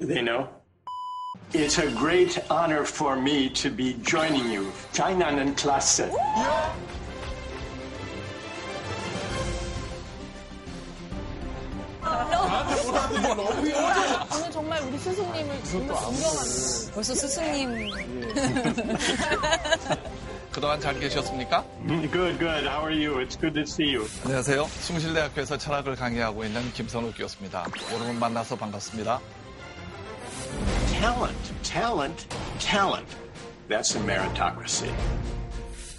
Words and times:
They 0.00 0.22
know. 0.22 0.48
It's 1.52 1.78
a 1.78 1.90
great 1.92 2.38
honor 2.48 2.84
for 2.84 3.16
me 3.16 3.50
to 3.50 3.70
be 3.70 3.94
joining 4.02 4.50
you. 4.50 4.72
장난은 4.92 5.54
클래스. 5.56 6.10
저는 14.30 14.50
정말 14.52 14.80
우리 14.82 14.98
스승님을 14.98 15.64
정말 15.64 15.88
존경합니다. 15.88 16.94
벌써 16.94 17.14
스승님. 17.14 17.90
그동안 20.54 20.80
잘 20.80 20.98
계셨습니까? 20.98 21.64
Good, 21.86 22.38
good. 22.38 22.66
How 22.66 22.84
are 22.84 22.92
you? 22.92 23.20
It's 23.20 23.38
good 23.38 23.54
to 23.54 23.62
see 23.62 23.94
you. 23.94 24.06
안녕하세요. 24.24 24.64
숭실대학교에서 24.64 25.58
철학을 25.58 25.96
강의하고 25.96 26.44
있는 26.44 26.72
김선우 26.72 27.12
교수입니다. 27.12 27.66
여러분 27.92 28.18
만나서 28.18 28.56
반갑습니다. 28.56 29.20
Talent, 30.98 31.52
talent, 31.62 32.26
talent. 32.58 33.16
That's 33.68 33.94
a 33.94 34.00
meritocracy. 34.00 34.90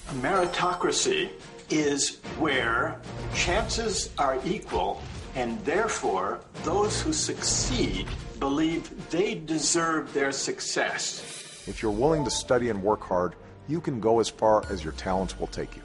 A 0.09 0.13
meritocracy 0.21 1.29
is 1.69 2.19
where 2.37 2.97
chances 3.33 4.11
are 4.19 4.37
equal, 4.45 5.01
and 5.35 5.57
therefore 5.63 6.41
those 6.65 7.01
who 7.01 7.13
succeed 7.13 8.07
believe 8.39 8.91
they 9.09 9.35
deserve 9.35 10.13
their 10.13 10.31
success. 10.33 11.23
If 11.67 11.81
you're 11.81 11.91
willing 11.95 12.25
to 12.25 12.31
study 12.31 12.69
and 12.69 12.83
work 12.83 13.01
hard, 13.01 13.35
you 13.68 13.80
can 13.80 14.00
go 14.00 14.20
as 14.20 14.28
far 14.28 14.64
as 14.70 14.84
your 14.84 14.92
talents 14.94 15.38
will 15.38 15.46
take 15.48 15.74
you. 15.76 15.82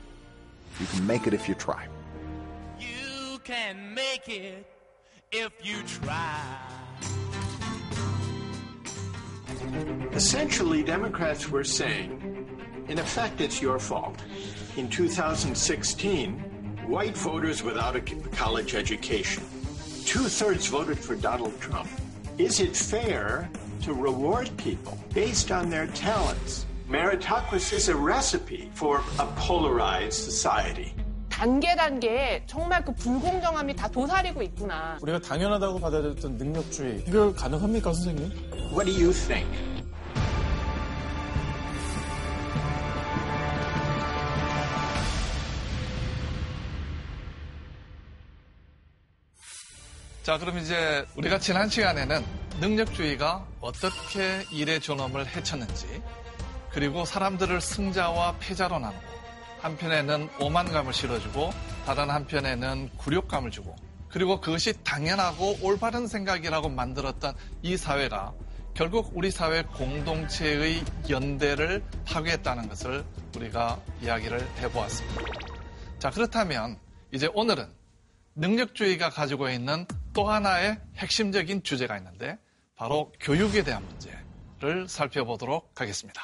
You 0.79 0.85
can 0.87 1.05
make 1.05 1.27
it 1.27 1.33
if 1.33 1.47
you 1.49 1.55
try. 1.55 1.87
You 2.79 3.39
can 3.43 3.93
make 3.93 4.29
it 4.29 4.65
if 5.31 5.51
you 5.63 5.81
try. 5.83 6.57
Essentially, 10.13 10.83
Democrats 10.83 11.49
were 11.49 11.63
saying, 11.63 12.85
in 12.87 12.99
effect, 12.99 13.41
it's 13.41 13.61
your 13.61 13.79
fault. 13.79 14.21
In 14.77 14.89
2016, 14.89 16.39
white 16.87 17.17
voters 17.17 17.63
without 17.63 17.95
a 17.95 18.01
college 18.01 18.75
education, 18.75 19.43
two 20.05 20.23
thirds 20.23 20.67
voted 20.67 20.99
for 20.99 21.15
Donald 21.15 21.59
Trump. 21.59 21.89
Is 22.37 22.59
it 22.59 22.75
fair 22.75 23.49
to 23.83 23.93
reward 23.93 24.49
people 24.57 24.97
based 25.13 25.51
on 25.51 25.69
their 25.69 25.87
talents? 25.87 26.65
Meritocracy 26.91 27.77
is 27.77 27.87
a 27.87 27.95
recipe 27.95 28.69
for 28.75 28.99
a 29.17 29.25
polarized 29.47 30.29
society. 30.29 30.93
단계 31.29 31.73
단계에 31.73 32.43
정말 32.45 32.83
그 32.83 32.93
불공정함이 32.93 33.77
다 33.77 33.87
도사리고 33.87 34.41
있구나. 34.41 34.97
우리가 35.01 35.19
당연하다고 35.19 35.79
받아들였던 35.79 36.37
능력주의 36.37 37.05
해결 37.07 37.33
가능합니까, 37.33 37.93
선생님? 37.93 38.29
What 38.73 38.91
do 38.91 38.93
you 38.93 39.13
think? 39.13 39.47
자, 50.23 50.37
그럼 50.37 50.57
이제 50.57 51.05
우리가 51.15 51.39
지난 51.39 51.69
시간에는 51.69 52.25
능력주의가 52.59 53.45
어떻게 53.61 54.43
일의 54.51 54.81
존엄을 54.81 55.25
해쳤는지, 55.25 55.87
그리고 56.73 57.05
사람들을 57.05 57.59
승자와 57.61 58.37
패자로 58.39 58.79
나누고, 58.79 59.03
한편에는 59.59 60.29
오만감을 60.39 60.93
실어주고, 60.93 61.51
다른 61.85 62.09
한편에는 62.09 62.89
굴욕감을 62.97 63.51
주고, 63.51 63.75
그리고 64.09 64.41
그것이 64.41 64.73
당연하고 64.83 65.57
올바른 65.61 66.07
생각이라고 66.07 66.69
만들었던 66.69 67.35
이 67.61 67.77
사회가 67.77 68.33
결국 68.73 69.11
우리 69.15 69.31
사회 69.31 69.63
공동체의 69.63 70.83
연대를 71.09 71.83
파괴했다는 72.05 72.69
것을 72.69 73.05
우리가 73.35 73.79
이야기를 74.01 74.39
해보았습니다. 74.59 75.21
자, 75.99 76.09
그렇다면 76.09 76.77
이제 77.11 77.29
오늘은 77.33 77.67
능력주의가 78.35 79.09
가지고 79.09 79.49
있는 79.49 79.85
또 80.13 80.29
하나의 80.29 80.79
핵심적인 80.95 81.63
주제가 81.63 81.97
있는데 81.97 82.37
바로 82.75 83.11
교육에 83.19 83.63
대한 83.63 83.85
문제를 83.85 84.87
살펴보도록 84.87 85.73
하겠습니다. 85.79 86.21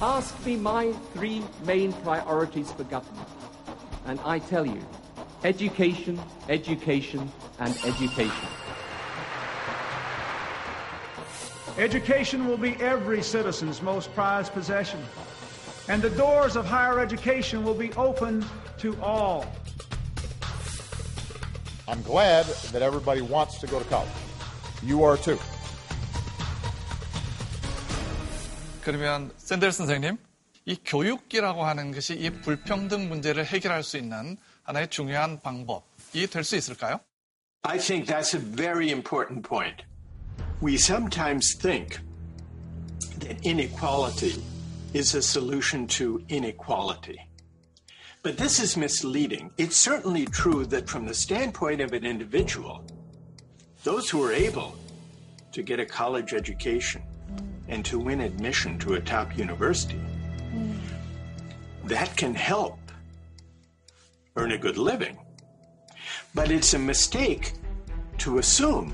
Ask 0.00 0.44
me 0.44 0.56
my 0.56 0.92
three 1.14 1.42
main 1.64 1.92
priorities 1.92 2.72
for 2.72 2.84
government. 2.84 3.28
And 4.06 4.18
I 4.24 4.40
tell 4.40 4.66
you, 4.66 4.84
education, 5.44 6.20
education, 6.48 7.30
and 7.60 7.76
education. 7.84 8.48
Education 11.78 12.46
will 12.46 12.56
be 12.56 12.74
every 12.80 13.22
citizen's 13.22 13.80
most 13.80 14.12
prized 14.12 14.52
possession, 14.52 15.00
and 15.88 16.02
the 16.02 16.10
doors 16.10 16.56
of 16.56 16.66
higher 16.66 17.00
education 17.00 17.64
will 17.64 17.74
be 17.74 17.92
open 17.94 18.44
to 18.78 19.00
all. 19.00 19.46
I'm 21.88 22.02
glad 22.02 22.46
that 22.72 22.82
everybody 22.82 23.22
wants 23.22 23.58
to 23.60 23.66
go 23.66 23.78
to 23.78 23.84
college. 23.86 24.10
You 24.82 25.02
are 25.04 25.16
too. 25.16 25.38
그러면 28.81 29.31
샌델 29.37 29.71
선생님, 29.71 30.17
이 30.65 30.77
교육이라고 30.83 31.65
하는 31.65 31.91
것이 31.91 32.13
이 32.13 32.29
불평등 32.29 33.09
문제를 33.09 33.45
해결할 33.45 33.83
수 33.83 33.97
있는 33.97 34.37
하나의 34.63 34.89
중요한 34.89 35.39
방법이 35.39 36.27
될 36.27 36.43
수 36.43 36.55
있을까요? 36.55 36.99
I 37.63 37.79
think 37.79 38.05
that's 38.05 38.33
a 38.33 38.39
very 38.39 38.89
important 38.89 39.47
point. 39.47 39.83
We 40.61 40.75
sometimes 40.75 41.57
think 41.57 41.99
that 43.19 43.39
inequality 43.43 44.41
is 44.93 45.15
a 45.15 45.21
solution 45.21 45.87
to 45.87 46.21
inequality. 46.29 47.19
But 48.23 48.37
this 48.37 48.59
is 48.59 48.77
misleading. 48.77 49.51
It's 49.57 49.77
certainly 49.77 50.25
true 50.25 50.65
that 50.67 50.89
from 50.89 51.05
the 51.05 51.13
standpoint 51.13 51.81
of 51.81 51.93
an 51.93 52.05
individual, 52.05 52.83
those 53.83 54.09
who 54.09 54.23
are 54.23 54.33
able 54.33 54.75
to 55.53 55.61
get 55.61 55.79
a 55.79 55.85
college 55.85 56.33
education 56.33 57.01
and 57.68 57.84
to 57.84 57.98
win 57.98 58.20
admission 58.20 58.78
to 58.80 58.94
a 58.94 59.00
top 59.00 59.36
university, 59.36 59.96
hmm. 59.96 60.72
that 61.84 62.16
can 62.16 62.34
help 62.34 62.78
earn 64.36 64.52
a 64.52 64.58
good 64.58 64.78
living. 64.78 65.18
But 66.34 66.50
it's 66.50 66.74
a 66.74 66.78
mistake 66.78 67.52
to 68.18 68.38
assume 68.38 68.92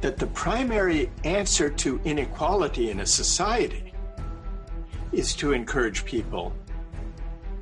that 0.00 0.18
the 0.18 0.26
primary 0.28 1.10
answer 1.24 1.70
to 1.70 2.00
inequality 2.04 2.90
in 2.90 3.00
a 3.00 3.06
society 3.06 3.92
is 5.12 5.34
to 5.36 5.52
encourage 5.52 6.04
people 6.04 6.52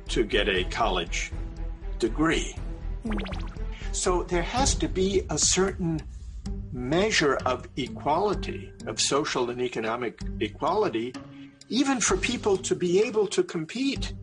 to 0.07 0.23
get 0.23 0.49
a 0.49 0.63
college 0.65 1.31
degree. 1.99 2.55
Hmm. 3.03 3.13
So 3.91 4.23
there 4.23 4.41
has 4.41 4.73
to 4.75 4.87
be 4.87 5.23
a 5.29 5.37
certain 5.37 6.01
measure 6.71 7.37
of 7.45 7.67
equality, 7.77 8.71
of 8.87 8.99
social 8.99 9.49
and 9.49 9.61
economic 9.61 10.19
equality, 10.39 11.13
even 11.69 11.99
for 11.99 12.17
people 12.17 12.57
to 12.57 12.75
be 12.75 13.01
able 13.01 13.27
to 13.27 13.43
compete, 13.43 14.13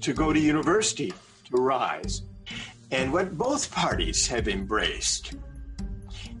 to 0.00 0.12
go 0.12 0.32
to 0.32 0.40
university, 0.40 1.12
to 1.50 1.56
rise. 1.56 2.22
And 2.90 3.12
what 3.12 3.36
both 3.36 3.70
parties 3.72 4.26
have 4.28 4.48
embraced 4.48 5.34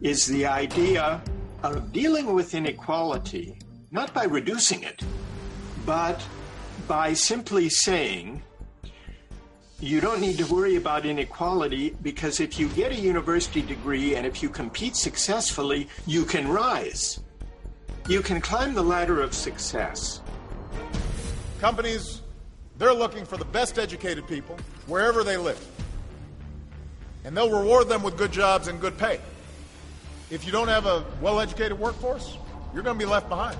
is 0.00 0.26
the 0.26 0.46
idea 0.46 1.22
of 1.62 1.92
dealing 1.92 2.34
with 2.34 2.54
inequality, 2.54 3.56
not 3.90 4.12
by 4.12 4.24
reducing 4.24 4.82
it, 4.82 5.02
but 5.86 6.22
by 6.86 7.14
simply 7.14 7.68
saying, 7.70 8.42
you 9.80 10.00
don't 10.00 10.20
need 10.20 10.38
to 10.38 10.44
worry 10.46 10.76
about 10.76 11.04
inequality 11.04 11.96
because 12.02 12.40
if 12.40 12.58
you 12.58 12.68
get 12.70 12.92
a 12.92 12.94
university 12.94 13.60
degree 13.60 14.14
and 14.14 14.26
if 14.26 14.42
you 14.42 14.48
compete 14.48 14.96
successfully, 14.96 15.88
you 16.06 16.24
can 16.24 16.48
rise. 16.48 17.20
You 18.08 18.22
can 18.22 18.40
climb 18.40 18.74
the 18.74 18.82
ladder 18.82 19.20
of 19.20 19.34
success. 19.34 20.20
Companies, 21.60 22.22
they're 22.78 22.94
looking 22.94 23.24
for 23.24 23.36
the 23.36 23.44
best 23.44 23.78
educated 23.78 24.26
people 24.28 24.56
wherever 24.86 25.24
they 25.24 25.36
live. 25.36 25.62
And 27.24 27.36
they'll 27.36 27.50
reward 27.50 27.88
them 27.88 28.02
with 28.02 28.16
good 28.16 28.32
jobs 28.32 28.68
and 28.68 28.80
good 28.80 28.98
pay. 28.98 29.20
If 30.30 30.46
you 30.46 30.52
don't 30.52 30.68
have 30.68 30.86
a 30.86 31.04
well 31.20 31.40
educated 31.40 31.78
workforce, 31.78 32.38
you're 32.72 32.82
going 32.82 32.98
to 32.98 33.04
be 33.04 33.10
left 33.10 33.28
behind. 33.28 33.58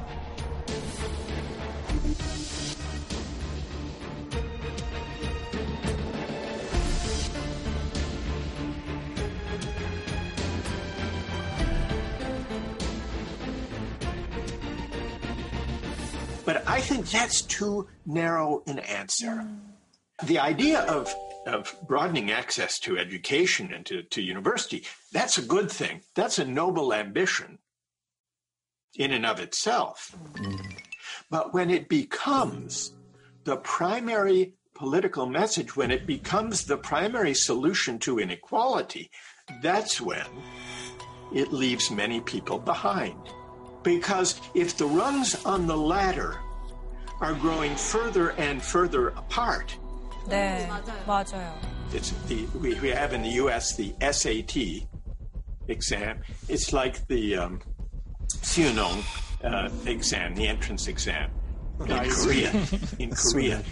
I 16.74 16.80
think 16.80 17.08
that's 17.08 17.42
too 17.42 17.86
narrow 18.04 18.64
an 18.66 18.80
answer. 18.80 19.46
Mm. 19.46 19.58
The 20.24 20.40
idea 20.40 20.80
of, 20.80 21.14
of 21.46 21.72
broadening 21.86 22.32
access 22.32 22.80
to 22.80 22.98
education 22.98 23.72
and 23.72 23.86
to, 23.86 24.02
to 24.02 24.20
university, 24.20 24.84
that's 25.12 25.38
a 25.38 25.42
good 25.42 25.70
thing. 25.70 26.00
That's 26.16 26.40
a 26.40 26.44
noble 26.44 26.92
ambition 26.92 27.58
in 28.96 29.12
and 29.12 29.24
of 29.24 29.38
itself. 29.38 30.16
Mm. 30.32 30.74
But 31.30 31.54
when 31.54 31.70
it 31.70 31.88
becomes 31.88 32.92
the 33.44 33.56
primary 33.58 34.54
political 34.74 35.26
message, 35.26 35.76
when 35.76 35.92
it 35.92 36.08
becomes 36.08 36.64
the 36.64 36.76
primary 36.76 37.34
solution 37.34 38.00
to 38.00 38.18
inequality, 38.18 39.12
that's 39.62 40.00
when 40.00 40.26
it 41.32 41.52
leaves 41.52 41.92
many 41.92 42.20
people 42.20 42.58
behind. 42.58 43.20
Because 43.84 44.40
if 44.54 44.76
the 44.76 44.86
rungs 44.86 45.36
on 45.44 45.68
the 45.68 45.76
ladder 45.76 46.40
are 47.23 47.33
growing 47.33 47.75
further 47.75 48.29
and 48.31 48.61
further 48.61 49.09
apart, 49.09 49.77
네, 50.27 50.67
맞아요. 51.05 51.53
it's 51.93 52.11
the, 52.27 52.45
we, 52.59 52.75
we 52.79 52.89
have 52.89 53.13
in 53.13 53.21
the 53.21 53.41
US 53.43 53.75
the 53.75 53.93
SAT 53.99 54.87
exam. 55.67 56.21
It's 56.47 56.71
like 56.71 57.07
the 57.07 57.35
um, 57.35 57.61
Suyeong 58.27 59.03
uh, 59.43 59.69
exam, 59.85 60.35
the 60.35 60.47
entrance 60.47 60.87
exam 60.87 61.31
in 61.79 62.09
Korea. 62.09 62.51
In 62.99 63.11
Korea. 63.11 63.63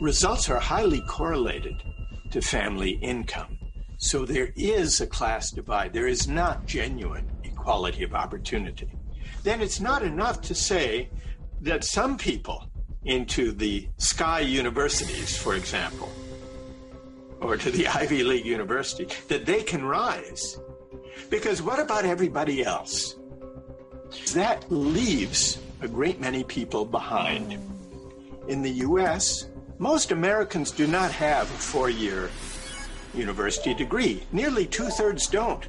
Results 0.00 0.50
are 0.50 0.60
highly 0.60 1.00
correlated 1.02 1.82
to 2.30 2.42
family 2.42 2.98
income. 3.00 3.56
So 4.01 4.25
there 4.25 4.51
is 4.55 4.99
a 4.99 5.05
class 5.05 5.51
divide. 5.51 5.93
There 5.93 6.07
is 6.07 6.27
not 6.27 6.65
genuine 6.65 7.29
equality 7.43 8.03
of 8.03 8.15
opportunity. 8.15 8.89
Then 9.43 9.61
it's 9.61 9.79
not 9.79 10.01
enough 10.01 10.41
to 10.41 10.55
say 10.55 11.09
that 11.61 11.83
some 11.83 12.17
people 12.17 12.67
into 13.05 13.51
the 13.51 13.87
Sky 13.97 14.39
universities, 14.39 15.37
for 15.37 15.53
example, 15.53 16.11
or 17.41 17.57
to 17.57 17.69
the 17.69 17.87
Ivy 17.87 18.23
League 18.23 18.45
university, 18.45 19.07
that 19.27 19.45
they 19.45 19.61
can 19.61 19.85
rise. 19.85 20.59
Because 21.29 21.61
what 21.61 21.79
about 21.79 22.03
everybody 22.03 22.63
else? 22.65 23.15
That 24.33 24.65
leaves 24.71 25.59
a 25.79 25.87
great 25.87 26.19
many 26.19 26.43
people 26.43 26.85
behind. 26.85 27.53
In 28.47 28.63
the 28.63 28.71
US, 28.87 29.45
most 29.77 30.11
Americans 30.11 30.71
do 30.71 30.87
not 30.87 31.11
have 31.11 31.43
a 31.43 31.53
four 31.53 31.91
year 31.91 32.31
university 33.13 33.75
degree. 33.75 34.23
Nearly 34.31 34.67
two 34.67 34.89
thirds 34.89 35.29
don't. 35.29 35.61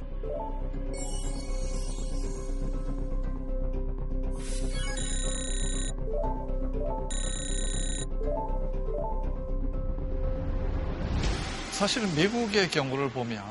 사실 11.71 12.07
미국의 12.15 12.69
경우를 12.69 13.09
보면 13.09 13.43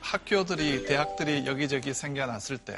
학교들이 0.00 0.86
대학들이 0.86 1.46
여기저기 1.46 1.92
생겨났을 1.92 2.58
때 2.58 2.74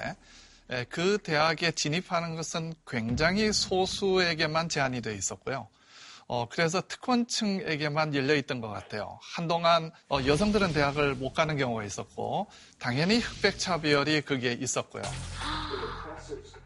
그 0.88 1.18
대학에 1.18 1.72
진입하는 1.72 2.36
것은 2.36 2.74
굉장히 2.86 3.52
소수에게만 3.52 4.68
제한이 4.68 5.00
돼 5.00 5.14
있었고요. 5.14 5.68
어, 6.32 6.46
그래서 6.48 6.80
특권층에게만 6.86 8.14
열려 8.14 8.36
있던 8.36 8.60
것 8.60 8.68
같아요. 8.68 9.18
한동안 9.34 9.90
어, 10.08 10.20
여성들은 10.24 10.72
대학을 10.72 11.16
못 11.16 11.32
가는 11.32 11.56
경우가 11.56 11.82
있었고, 11.82 12.46
당연히 12.78 13.18
흑백 13.18 13.58
차별이 13.58 14.20
그게 14.20 14.52
있었고요. 14.52 15.02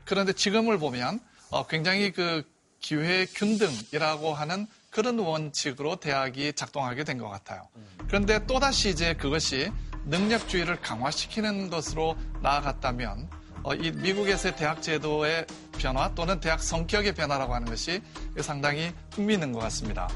그런데 0.05 0.35
지금을 0.35 0.77
보면 0.79 1.19
어, 1.49 1.67
굉장히 1.67 2.13
그 2.13 2.43
기회 2.79 3.25
균등이라고 3.25 4.35
하는 4.35 4.67
그런 4.91 5.19
원칙으로 5.19 5.97
대학이 5.97 6.53
작동하게 6.53 7.05
된 7.05 7.17
것 7.19 7.31
같아요. 7.31 7.67
그런데 8.07 8.45
또다시 8.47 8.91
이제 8.91 9.15
그것이 9.15 9.73
능력주의를 10.05 10.83
강화시키는 10.83 11.71
것으로 11.71 12.19
나아갔다면 12.43 13.31
어, 13.65 13.75
이 13.75 13.91
미국에서의 13.91 14.57
대학 14.57 14.83
제도의 14.83 15.47
변화 15.79 16.15
또는 16.15 16.39
대학 16.39 16.61
성격의 16.61 17.15
변화라고 17.15 17.55
하는 17.55 17.67
것이 17.67 18.03
상당히 18.39 18.93
흥미있는 19.15 19.53
것 19.53 19.61
같습니다. 19.61 20.07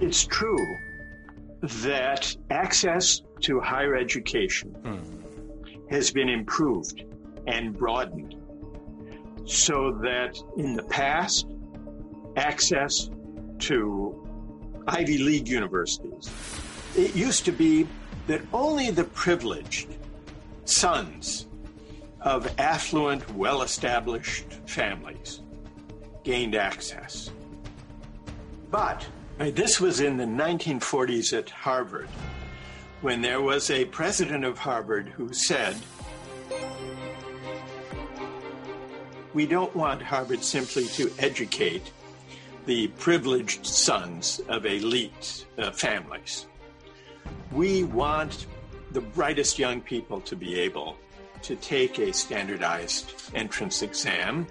It's 0.00 0.28
true 0.28 0.56
that 1.82 2.38
access 2.52 3.20
to 3.40 3.58
higher 3.60 3.96
education 3.96 4.72
has 5.90 6.12
been 6.12 6.28
improved 6.28 7.04
and 7.48 7.76
broadened 7.76 8.36
so 9.44 9.98
that 10.02 10.38
in 10.56 10.76
the 10.76 10.84
past, 10.84 11.48
access 12.36 13.10
to 13.58 14.14
Ivy 14.86 15.18
League 15.18 15.48
universities, 15.48 16.30
it 16.94 17.16
used 17.16 17.44
to 17.46 17.52
be 17.52 17.88
that 18.28 18.40
only 18.52 18.92
the 18.92 19.04
privileged 19.04 19.88
sons 20.64 21.47
of 22.28 22.46
affluent, 22.58 23.26
well 23.34 23.62
established 23.62 24.44
families 24.66 25.40
gained 26.24 26.54
access. 26.54 27.30
But 28.70 29.06
this 29.38 29.80
was 29.80 30.00
in 30.00 30.18
the 30.18 30.26
1940s 30.26 31.32
at 31.32 31.48
Harvard, 31.48 32.10
when 33.00 33.22
there 33.22 33.40
was 33.40 33.70
a 33.70 33.86
president 33.86 34.44
of 34.44 34.58
Harvard 34.58 35.08
who 35.08 35.32
said, 35.32 35.74
We 39.32 39.46
don't 39.46 39.74
want 39.74 40.02
Harvard 40.02 40.44
simply 40.44 40.84
to 40.98 41.10
educate 41.18 41.92
the 42.66 42.88
privileged 42.98 43.64
sons 43.64 44.42
of 44.50 44.66
elite 44.66 45.46
uh, 45.56 45.70
families. 45.70 46.46
We 47.52 47.84
want 47.84 48.44
the 48.90 49.00
brightest 49.00 49.58
young 49.58 49.80
people 49.80 50.20
to 50.22 50.36
be 50.36 50.60
able 50.60 50.98
to 51.42 51.56
take 51.56 51.98
a 51.98 52.12
standardized 52.12 53.12
entrance 53.34 53.82
exam, 53.82 54.46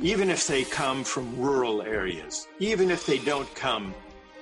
even 0.00 0.30
if 0.30 0.46
they 0.46 0.64
come 0.64 1.04
from 1.04 1.38
rural 1.38 1.82
areas, 1.82 2.48
even 2.58 2.90
if 2.90 3.06
they 3.06 3.18
don't 3.18 3.52
come 3.54 3.94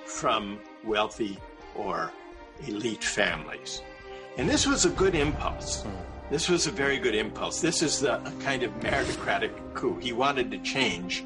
from 0.05 0.59
wealthy 0.83 1.37
or 1.75 2.11
elite 2.67 3.03
families. 3.03 3.81
And 4.37 4.49
this 4.49 4.65
was 4.65 4.85
a 4.85 4.89
good 4.89 5.15
impulse. 5.15 5.85
This 6.29 6.47
was 6.47 6.67
a 6.67 6.71
very 6.71 6.99
good 6.99 7.15
impulse. 7.15 7.59
This 7.59 7.81
is 7.81 7.99
the 7.99 8.19
kind 8.39 8.63
of 8.63 8.71
meritocratic 8.79 9.51
coup. 9.73 9.97
He 9.99 10.13
wanted 10.13 10.51
to 10.51 10.59
change. 10.59 11.23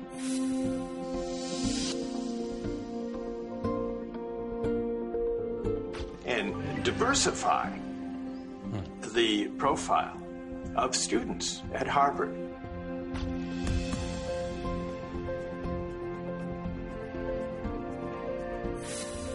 And 6.25 6.83
diversify 6.83 7.69
the 9.13 9.47
profile 9.57 10.22
of 10.75 10.95
students 10.95 11.61
at 11.73 11.87
Harvard. 11.87 12.35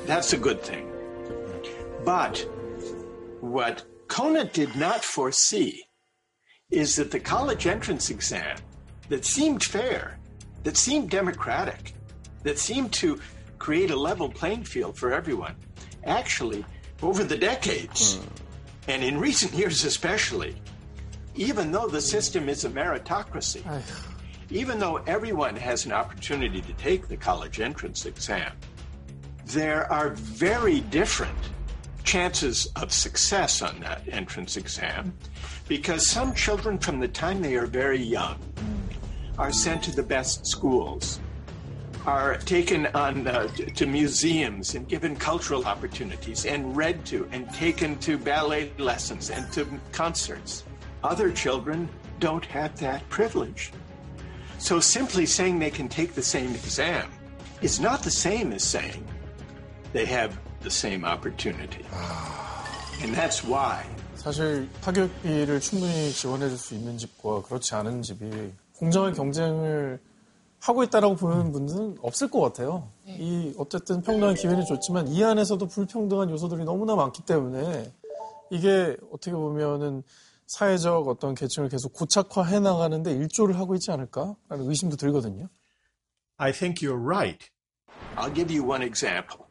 That's 0.07 0.33
a 0.33 0.39
good 0.39 0.63
thing. 0.63 0.91
But 2.05 2.39
what 3.41 3.85
Conant 4.09 4.55
did 4.55 4.75
not 4.75 5.05
foresee 5.05 5.85
is 6.71 6.97
that 6.97 7.11
the 7.11 7.21
college 7.21 7.67
entrance 7.67 8.11
exam 8.11 8.57
that 9.09 9.25
seemed 9.25 9.63
fair, 9.63 10.19
that 10.65 10.77
seemed 10.77 11.11
democratic, 11.11 11.95
that 12.43 12.59
seemed 12.59 12.93
to 12.95 13.21
create 13.59 13.91
a 13.91 13.97
level 13.97 14.29
playing 14.29 14.65
field 14.65 14.97
for 14.97 15.13
everyone, 15.13 15.55
actually, 16.05 16.65
over 17.03 17.25
the 17.25 17.37
decades, 17.37 18.17
hmm. 18.17 18.91
and 18.91 19.05
in 19.05 19.19
recent 19.19 19.53
years 19.53 19.85
especially, 19.85 20.57
even 21.39 21.71
though 21.71 21.87
the 21.87 22.01
system 22.01 22.49
is 22.49 22.65
a 22.65 22.69
meritocracy, 22.69 23.63
even 24.51 24.81
though 24.81 24.97
everyone 25.07 25.55
has 25.55 25.87
an 25.87 25.93
opportunity 25.93 26.61
to 26.61 26.73
take 26.75 27.07
the 27.07 27.17
college 27.17 27.61
entrance 27.61 28.07
exam, 28.07 28.53
there 29.47 29.91
are 29.93 30.11
very 30.11 30.81
different 30.81 31.39
chances 32.03 32.67
of 32.75 32.93
success 32.93 33.63
on 33.63 33.79
that 33.81 34.03
entrance 34.09 34.57
exam 34.57 35.15
because 35.69 36.11
some 36.11 36.35
children, 36.35 36.77
from 36.77 36.99
the 36.99 37.07
time 37.07 37.41
they 37.41 37.55
are 37.55 37.67
very 37.67 38.03
young, 38.03 38.39
are 39.39 39.53
sent 39.53 39.81
to 39.85 39.95
the 39.95 40.03
best 40.03 40.45
schools, 40.45 41.21
are 42.05 42.37
taken 42.39 42.87
on 42.95 43.27
uh, 43.29 43.47
to 43.77 43.87
museums 43.87 44.75
and 44.75 44.89
given 44.89 45.15
cultural 45.15 45.65
opportunities 45.67 46.47
and 46.47 46.77
read 46.77 47.05
to 47.05 47.29
and 47.31 47.49
taken 47.55 47.97
to 47.99 48.19
ballet 48.19 48.73
lessons 48.79 49.31
and 49.31 49.53
to 49.53 49.69
concerts. 49.93 50.65
Other 51.03 51.31
children 51.33 51.89
don't 52.19 52.45
have 52.47 52.75
that 52.81 53.09
privilege. 53.09 53.73
So 54.59 54.81
simply 54.81 55.27
saying 55.27 55.61
they 55.61 55.71
can 55.71 55.89
take 55.89 56.15
the 56.15 56.23
same 56.23 56.55
exam 56.55 57.07
is 57.63 57.81
not 57.81 58.03
the 58.03 58.11
same 58.11 58.53
as 58.53 58.65
saying 58.65 59.05
they 59.93 60.05
have 60.07 60.37
the 60.63 60.71
same 60.71 61.05
opportunity. 61.05 61.85
And 63.03 63.15
that's 63.15 63.45
why 63.45 63.85
사실 64.17 64.69
타격비를 64.83 65.61
충분히 65.61 66.11
지원해 66.13 66.49
줄 66.49 66.59
수 66.59 66.75
있는 66.75 66.99
집과 66.99 67.43
그렇지 67.43 67.75
않은 67.77 68.03
집이 68.03 68.53
공정한 68.77 69.15
경쟁을 69.15 70.01
하고 70.61 70.83
있다라고 70.83 71.15
보는 71.15 71.53
분들은 71.53 71.99
없을 72.03 72.29
것 72.29 72.41
같아요. 72.41 72.89
네. 73.07 73.17
이 73.21 73.55
어쨌든 73.57 74.03
평등한 74.03 74.35
기회는 74.35 74.65
좋지만 74.65 75.07
이 75.07 75.23
안에서도 75.23 75.65
불평등한 75.69 76.31
요소들이 76.31 76.65
너무나 76.65 76.97
많기 76.97 77.23
때문에 77.23 77.93
이게 78.51 78.97
어떻게 79.13 79.31
보면은 79.31 80.03
사회적 80.49 81.07
어떤 81.09 81.35
계층을 81.35 81.69
계속 81.69 81.93
고착화해 81.93 82.61
나가는데 82.61 83.13
일조를 83.13 83.59
하고 83.59 83.75
있지 83.75 83.91
않을까라는 83.91 84.67
의심도 84.67 84.97
들거든요. 84.97 85.49
I 86.39 86.53
think 86.53 86.81
you're 86.81 86.99
right. 86.99 87.51
I'll 88.17 88.35
give 88.35 88.51
you 88.51 88.65
one 88.65 88.83
example. 88.83 89.47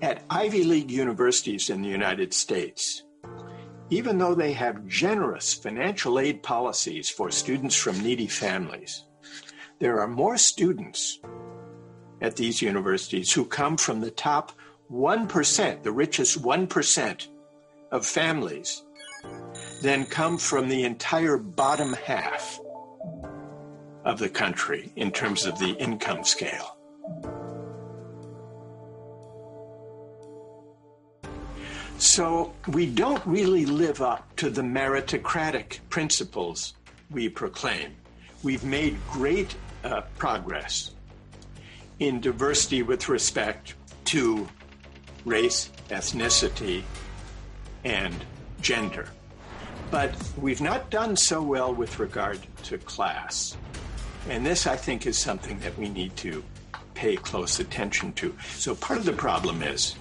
At 0.00 0.24
Ivy 0.30 0.64
League 0.64 0.90
universities 0.90 1.70
in 1.70 1.82
the 1.82 1.90
United 1.90 2.32
States, 2.32 3.04
even 3.90 4.18
though 4.18 4.34
they 4.34 4.52
have 4.52 4.86
generous 4.88 5.52
financial 5.52 6.18
aid 6.18 6.42
policies 6.42 7.10
for 7.10 7.30
students 7.30 7.76
from 7.76 8.00
needy 8.02 8.28
families, 8.28 9.04
there 9.78 10.00
are 10.00 10.08
more 10.08 10.38
students 10.38 11.20
at 12.22 12.36
these 12.36 12.62
universities 12.62 13.32
who 13.32 13.44
come 13.44 13.76
from 13.76 14.00
the 14.00 14.10
top 14.10 14.52
1%, 14.90 15.82
the 15.82 15.92
richest 15.92 16.40
1% 16.40 17.28
of 17.92 18.06
families, 18.06 18.85
than 19.86 20.04
come 20.04 20.36
from 20.36 20.68
the 20.68 20.82
entire 20.82 21.36
bottom 21.36 21.92
half 21.92 22.58
of 24.04 24.18
the 24.18 24.28
country 24.28 24.92
in 24.96 25.12
terms 25.12 25.46
of 25.46 25.56
the 25.60 25.70
income 25.74 26.24
scale. 26.24 26.76
So 31.98 32.52
we 32.66 32.86
don't 32.86 33.24
really 33.24 33.64
live 33.64 34.02
up 34.02 34.34
to 34.36 34.50
the 34.50 34.62
meritocratic 34.62 35.78
principles 35.88 36.74
we 37.08 37.28
proclaim. 37.28 37.94
We've 38.42 38.64
made 38.64 38.98
great 39.08 39.54
uh, 39.84 40.00
progress 40.18 40.90
in 42.00 42.20
diversity 42.20 42.82
with 42.82 43.08
respect 43.08 43.74
to 44.06 44.48
race, 45.24 45.70
ethnicity, 45.90 46.82
and 47.84 48.16
gender. 48.60 49.10
But 49.90 50.14
we've 50.40 50.60
not 50.60 50.90
done 50.90 51.16
so 51.16 51.40
well 51.42 51.72
with 51.72 51.98
regard 51.98 52.40
to 52.64 52.78
class. 52.78 53.56
And 54.28 54.44
this, 54.44 54.66
I 54.66 54.76
think, 54.76 55.06
is 55.06 55.16
something 55.18 55.60
that 55.60 55.78
we 55.78 55.88
need 55.88 56.16
to 56.16 56.42
pay 56.94 57.16
close 57.16 57.60
attention 57.60 58.12
to. 58.14 58.34
So 58.54 58.74
part 58.74 58.98
of 58.98 59.04
the 59.04 59.12
problem 59.12 59.62
is 59.62 59.94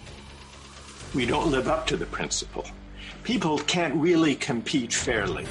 we 1.14 1.26
don't 1.26 1.52
live 1.52 1.68
up 1.68 1.86
to 1.88 1.98
the 1.98 2.06
principle. 2.06 2.66
People 3.24 3.60
can't 3.60 3.94
really 3.96 4.36
compete 4.36 4.94
fairly. 4.94 5.46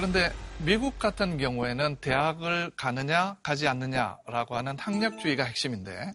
그런데 0.00 0.32
미국 0.64 0.98
같은 0.98 1.36
경우에는 1.36 1.96
대학을 1.96 2.70
가느냐 2.74 3.36
가지 3.42 3.68
않느냐라고 3.68 4.56
하는 4.56 4.78
학력주의가 4.78 5.44
핵심인데 5.44 6.14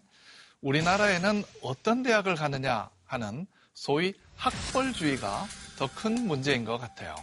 우리나라에는 0.60 1.44
어떤 1.62 2.02
대학을 2.02 2.34
가느냐 2.34 2.90
하는 3.04 3.46
소위 3.74 4.12
학벌주의가 4.34 5.44
더 5.78 5.86
큰 5.94 6.26
문제인 6.26 6.64
것 6.64 6.78
같아요. 6.78 7.14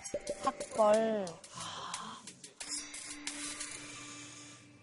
학벌. 0.46 1.26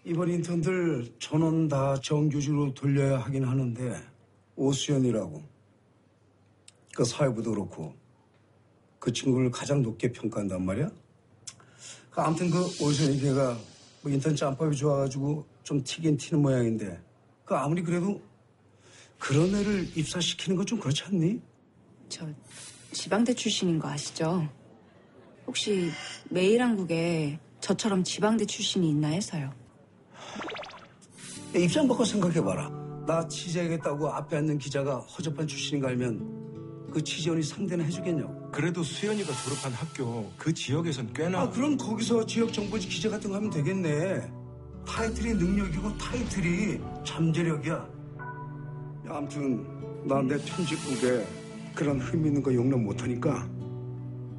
이번 0.03 0.29
인턴들 0.29 1.15
전원 1.17 1.67
다 1.67 1.95
정규직으로 1.99 2.75
돌려야 2.75 3.17
하긴 3.21 3.43
하는데 3.43 3.99
오수연이라고 4.55 5.41
그 6.93 7.03
사회부도 7.03 7.49
그렇고 7.49 7.95
그 8.99 9.11
친구를 9.11 9.49
가장 9.49 9.81
높게 9.81 10.11
평가한단 10.11 10.63
말이야. 10.63 10.87
그 12.11 12.21
아무튼 12.21 12.49
그 12.49 12.59
오수연이 12.83 13.19
걔가 13.19 13.57
뭐 14.01 14.11
인턴 14.11 14.35
짬밥이 14.35 14.75
좋아가지고 14.75 15.45
좀 15.63 15.81
튀긴 15.83 16.17
튀는 16.17 16.41
모양인데 16.41 16.99
그 17.45 17.55
아무리 17.55 17.81
그래도 17.81 18.21
그런 19.17 19.53
애를 19.55 19.87
입사시키는 19.95 20.57
건 20.57 20.65
좀 20.65 20.79
그렇지 20.79 21.03
않니? 21.03 21.39
저 22.09 22.27
지방대 22.91 23.33
출신인 23.33 23.79
거 23.79 23.87
아시죠? 23.89 24.47
혹시 25.47 25.89
매일한국에 26.29 27.39
저처럼 27.59 28.03
지방대 28.03 28.45
출신이 28.45 28.89
있나 28.89 29.09
해서요. 29.09 29.53
야, 31.55 31.59
입장 31.59 31.87
바꿔 31.87 32.03
생각해봐라. 32.03 32.69
나 33.07 33.27
취재하겠다고 33.27 34.09
앞에 34.09 34.37
앉는 34.37 34.57
기자가 34.57 34.97
허접한 34.99 35.47
출신인 35.47 35.81
거 35.81 35.87
알면 35.87 36.60
그 36.91 37.01
취재원이 37.03 37.41
상대는 37.43 37.85
해주겠냐고. 37.85 38.51
그래도 38.51 38.83
수연이가 38.83 39.31
졸업한 39.33 39.71
학교 39.71 40.29
그 40.37 40.53
지역에선 40.53 41.13
꽤나 41.13 41.41
아, 41.41 41.49
그럼 41.49 41.77
거기서 41.77 42.25
지역 42.25 42.51
정보지 42.51 42.87
기자 42.89 43.09
같은 43.09 43.29
거 43.29 43.37
하면 43.37 43.49
되겠네. 43.49 44.29
타이틀이 44.85 45.33
능력이고 45.35 45.97
타이틀이 45.97 46.79
잠재력이야. 47.05 47.73
야, 47.73 47.87
아무튼 49.07 49.65
나 50.05 50.21
내 50.21 50.35
편집국에 50.37 51.25
그런 51.75 51.99
흠 51.99 52.25
있는 52.25 52.41
거 52.43 52.53
용납 52.53 52.79
못하니까 52.79 53.47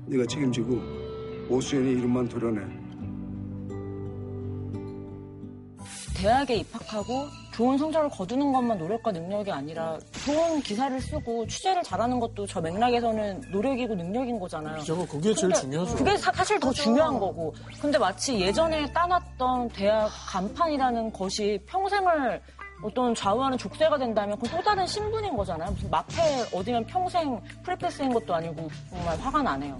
네가 0.06 0.26
책임지고 0.26 0.80
오수연이 1.48 1.92
이름만 1.92 2.28
도려내. 2.28 2.60
대학에 6.16 6.56
입학하고 6.56 7.26
좋은 7.52 7.76
성적을 7.76 8.08
거두는 8.08 8.50
것만 8.52 8.78
노력과 8.78 9.12
능력이 9.12 9.52
아니라 9.52 9.98
좋은 10.24 10.60
기사를 10.62 10.98
쓰고 11.00 11.46
취재를 11.46 11.82
잘하는 11.82 12.18
것도 12.18 12.46
저 12.46 12.60
맥락에서는 12.62 13.42
노력이고 13.52 13.94
능력인 13.94 14.40
거잖아요. 14.40 14.80
저거 14.84 15.06
그게 15.06 15.34
제일 15.34 15.52
중요하죠. 15.52 15.94
그게 15.96 16.16
사, 16.16 16.32
실더 16.44 16.72
중요한 16.72 17.18
거고. 17.18 17.54
근데 17.80 17.98
마치 17.98 18.40
예전에 18.40 18.90
따놨던 18.92 19.68
대학 19.70 20.10
간판이라는 20.28 21.12
것이 21.12 21.60
평생을 21.66 22.40
어떤 22.82 23.14
좌우하는 23.14 23.58
족쇄가 23.58 23.98
된다면 23.98 24.36
그건 24.40 24.58
또 24.58 24.64
다른 24.64 24.86
신분인 24.86 25.36
거잖아요. 25.36 25.70
무슨 25.72 25.90
마페 25.90 26.16
어디면 26.54 26.86
평생 26.86 27.38
프리패스인 27.62 28.12
것도 28.14 28.34
아니고 28.34 28.68
정말 28.90 29.18
화가 29.20 29.42
나네요. 29.42 29.78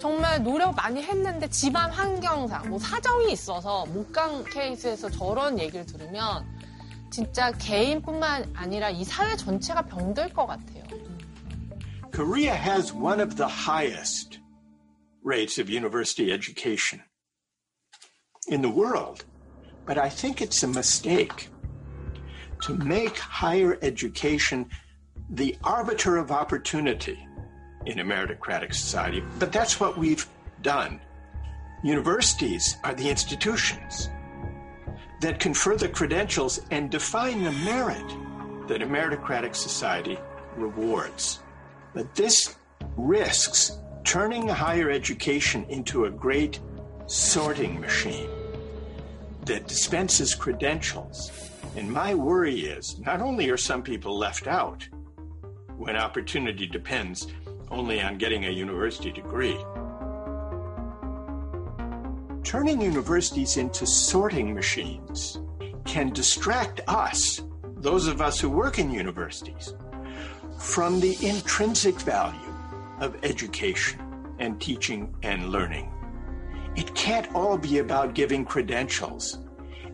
정말 0.00 0.42
노력 0.42 0.74
많이 0.74 1.00
했는데 1.02 1.48
집안 1.48 1.90
환경상 1.90 2.68
뭐 2.68 2.78
사정이 2.78 3.32
있어서 3.32 3.86
못 3.86 4.12
간 4.12 4.44
케이스에서 4.44 5.08
저런 5.08 5.58
얘기를 5.58 5.86
들으면 5.86 6.44
진짜 7.13 7.51
개인뿐만 7.51 8.53
아니라 8.55 8.89
이 8.89 9.03
사회 9.03 9.35
전체가 9.35 9.81
병들 9.83 10.33
것 10.33 10.45
같아요. 10.45 10.83
Korea 12.11 12.55
has 12.55 12.93
one 12.93 13.21
of 13.21 13.35
the 13.35 13.47
highest 13.47 14.39
rates 15.23 15.59
of 15.59 15.69
university 15.69 16.31
education 16.31 17.01
in 18.47 18.61
the 18.61 18.69
world. 18.69 19.25
But 19.85 19.97
I 19.97 20.09
think 20.09 20.41
it's 20.41 20.63
a 20.63 20.67
mistake 20.67 21.49
to 22.61 22.75
make 22.75 23.17
higher 23.17 23.77
education 23.81 24.69
the 25.29 25.55
arbiter 25.63 26.17
of 26.17 26.31
opportunity 26.31 27.17
in 27.85 27.99
a 27.99 28.03
meritocratic 28.03 28.73
society. 28.73 29.23
But 29.39 29.51
that's 29.51 29.79
what 29.79 29.97
we've 29.97 30.27
done. 30.61 30.99
Universities 31.83 32.75
are 32.83 32.93
the 32.93 33.09
institutions 33.09 34.09
that 35.24 35.40
confer 35.40 35.74
the 35.74 35.88
credentials 35.88 36.60
and 36.70 36.90
define 36.90 37.44
the 37.44 37.50
merit 37.50 38.06
that 38.68 38.82
a 38.82 38.86
meritocratic 38.86 39.56
society 39.56 40.18
rewards. 40.54 41.40
But 41.94 42.14
this 42.14 42.56
risks 42.98 43.78
turning 44.04 44.46
higher 44.48 44.90
education 44.90 45.64
into 45.70 46.04
a 46.04 46.10
great 46.10 46.60
sorting 47.06 47.80
machine 47.80 48.28
that 49.46 49.66
dispenses 49.66 50.34
credentials. 50.34 51.32
And 51.74 51.90
my 51.90 52.14
worry 52.14 52.60
is 52.60 52.98
not 52.98 53.22
only 53.22 53.48
are 53.48 53.56
some 53.56 53.82
people 53.82 54.18
left 54.18 54.46
out 54.46 54.86
when 55.78 55.96
opportunity 55.96 56.66
depends 56.66 57.28
only 57.70 58.02
on 58.02 58.18
getting 58.18 58.44
a 58.44 58.50
university 58.50 59.10
degree, 59.10 59.56
turning 62.44 62.80
universities 62.80 63.56
into 63.56 63.86
sorting 63.86 64.54
machines 64.54 65.40
can 65.86 66.10
distract 66.10 66.80
us, 66.86 67.42
those 67.78 68.06
of 68.06 68.20
us 68.20 68.38
who 68.38 68.50
work 68.50 68.78
in 68.78 68.90
universities, 68.90 69.74
from 70.58 71.00
the 71.00 71.16
intrinsic 71.26 71.98
value 72.00 72.54
of 73.00 73.16
education 73.24 74.00
and 74.38 74.60
teaching 74.60 75.14
and 75.22 75.48
learning. 75.48 75.90
it 76.76 76.94
can't 76.94 77.32
all 77.34 77.56
be 77.56 77.78
about 77.78 78.14
giving 78.14 78.44
credentials 78.44 79.38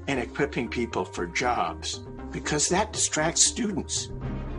and 0.09 0.19
equipping 0.19 0.69
people 0.69 1.05
for 1.05 1.27
jobs 1.27 2.01
because 2.33 2.69
that 2.69 2.93
distracts 2.93 3.43
students 3.43 4.11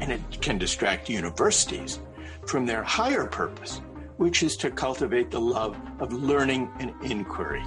and 0.01 0.11
it 0.11 0.21
can 0.41 0.57
distract 0.57 1.09
universities 1.09 1.99
from 2.45 2.65
their 2.65 2.83
higher 2.83 3.25
purpose, 3.25 3.81
which 4.20 4.42
is 4.42 4.56
to 4.56 4.70
cultivate 4.70 5.30
the 5.30 5.40
love 5.40 5.76
of 6.00 6.12
learning 6.12 6.70
and 6.80 6.92
inquiry. 7.02 7.62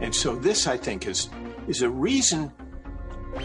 And 0.00 0.14
so 0.14 0.36
this, 0.36 0.66
I 0.66 0.76
think, 0.76 1.06
is, 1.06 1.28
is 1.66 1.82
a 1.82 1.90
reason 1.90 2.52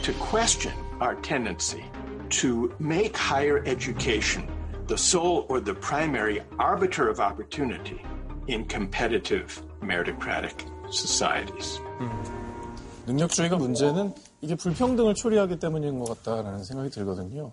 to 0.01 0.13
question 0.13 0.73
our 0.99 1.15
tendency 1.15 1.83
to 2.29 2.73
make 2.79 3.17
higher 3.17 3.63
education 3.65 4.47
the 4.87 4.97
sole 4.97 5.45
or 5.49 5.59
the 5.59 5.73
primary 5.73 6.41
arbiter 6.59 7.09
of 7.09 7.19
opportunity 7.19 8.01
in 8.47 8.65
competitive 8.65 9.61
meritocratic 9.81 10.65
societies. 10.91 11.79
능력주의가 13.05 13.57
문제는 13.57 14.13
이게 14.41 14.55
불평등을 14.55 15.13
초래하기 15.15 15.59
때문인 15.59 15.99
것 15.99 16.23
같다라는 16.23 16.63
생각이 16.63 16.89
들거든요. 16.89 17.51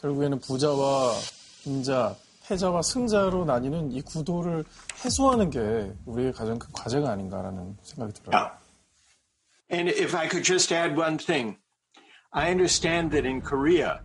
결국에는 0.00 0.40
부자와 0.40 1.14
빈자, 1.62 2.16
패자와 2.47 2.81
승자로 2.81 3.45
나뉘는 3.45 3.91
이 3.91 4.01
구도를 4.01 4.63
해소하는 5.03 5.49
게 5.49 5.91
우리의 6.05 6.31
가장 6.33 6.59
큰 6.59 6.71
과제가 6.71 7.09
아닌가라는 7.11 7.75
생각이 7.81 8.13
들어요. 8.13 8.51
And 9.71 9.89
if 9.89 10.15
I 10.15 10.27
could 10.29 10.43
just 10.43 10.71
add 10.73 10.95
one 10.95 11.17
thing, 11.17 11.57
I 12.31 12.51
understand 12.51 13.11
that 13.11 13.27
in 13.27 13.41
Korea, 13.41 14.01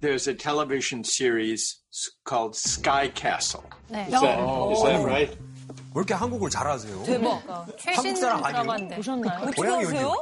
there's 0.00 0.28
a 0.28 0.34
television 0.34 1.02
series 1.02 1.80
called 2.24 2.54
Sky 2.54 3.10
Castle. 3.12 3.64
네. 3.88 4.06
Is 4.06 4.20
that, 4.20 4.38
is 4.72 4.82
that 4.84 5.04
right? 5.04 5.36
왜 5.94 6.00
이렇게 6.00 6.14
한국을 6.14 6.48
잘하세요? 6.48 7.02
대박. 7.02 7.42
한국 7.84 8.16
사람 8.16 8.44
아니에요? 8.44 8.96
보셨나요? 8.96 9.50
고향이 9.56 9.84
어디요? 9.86 10.14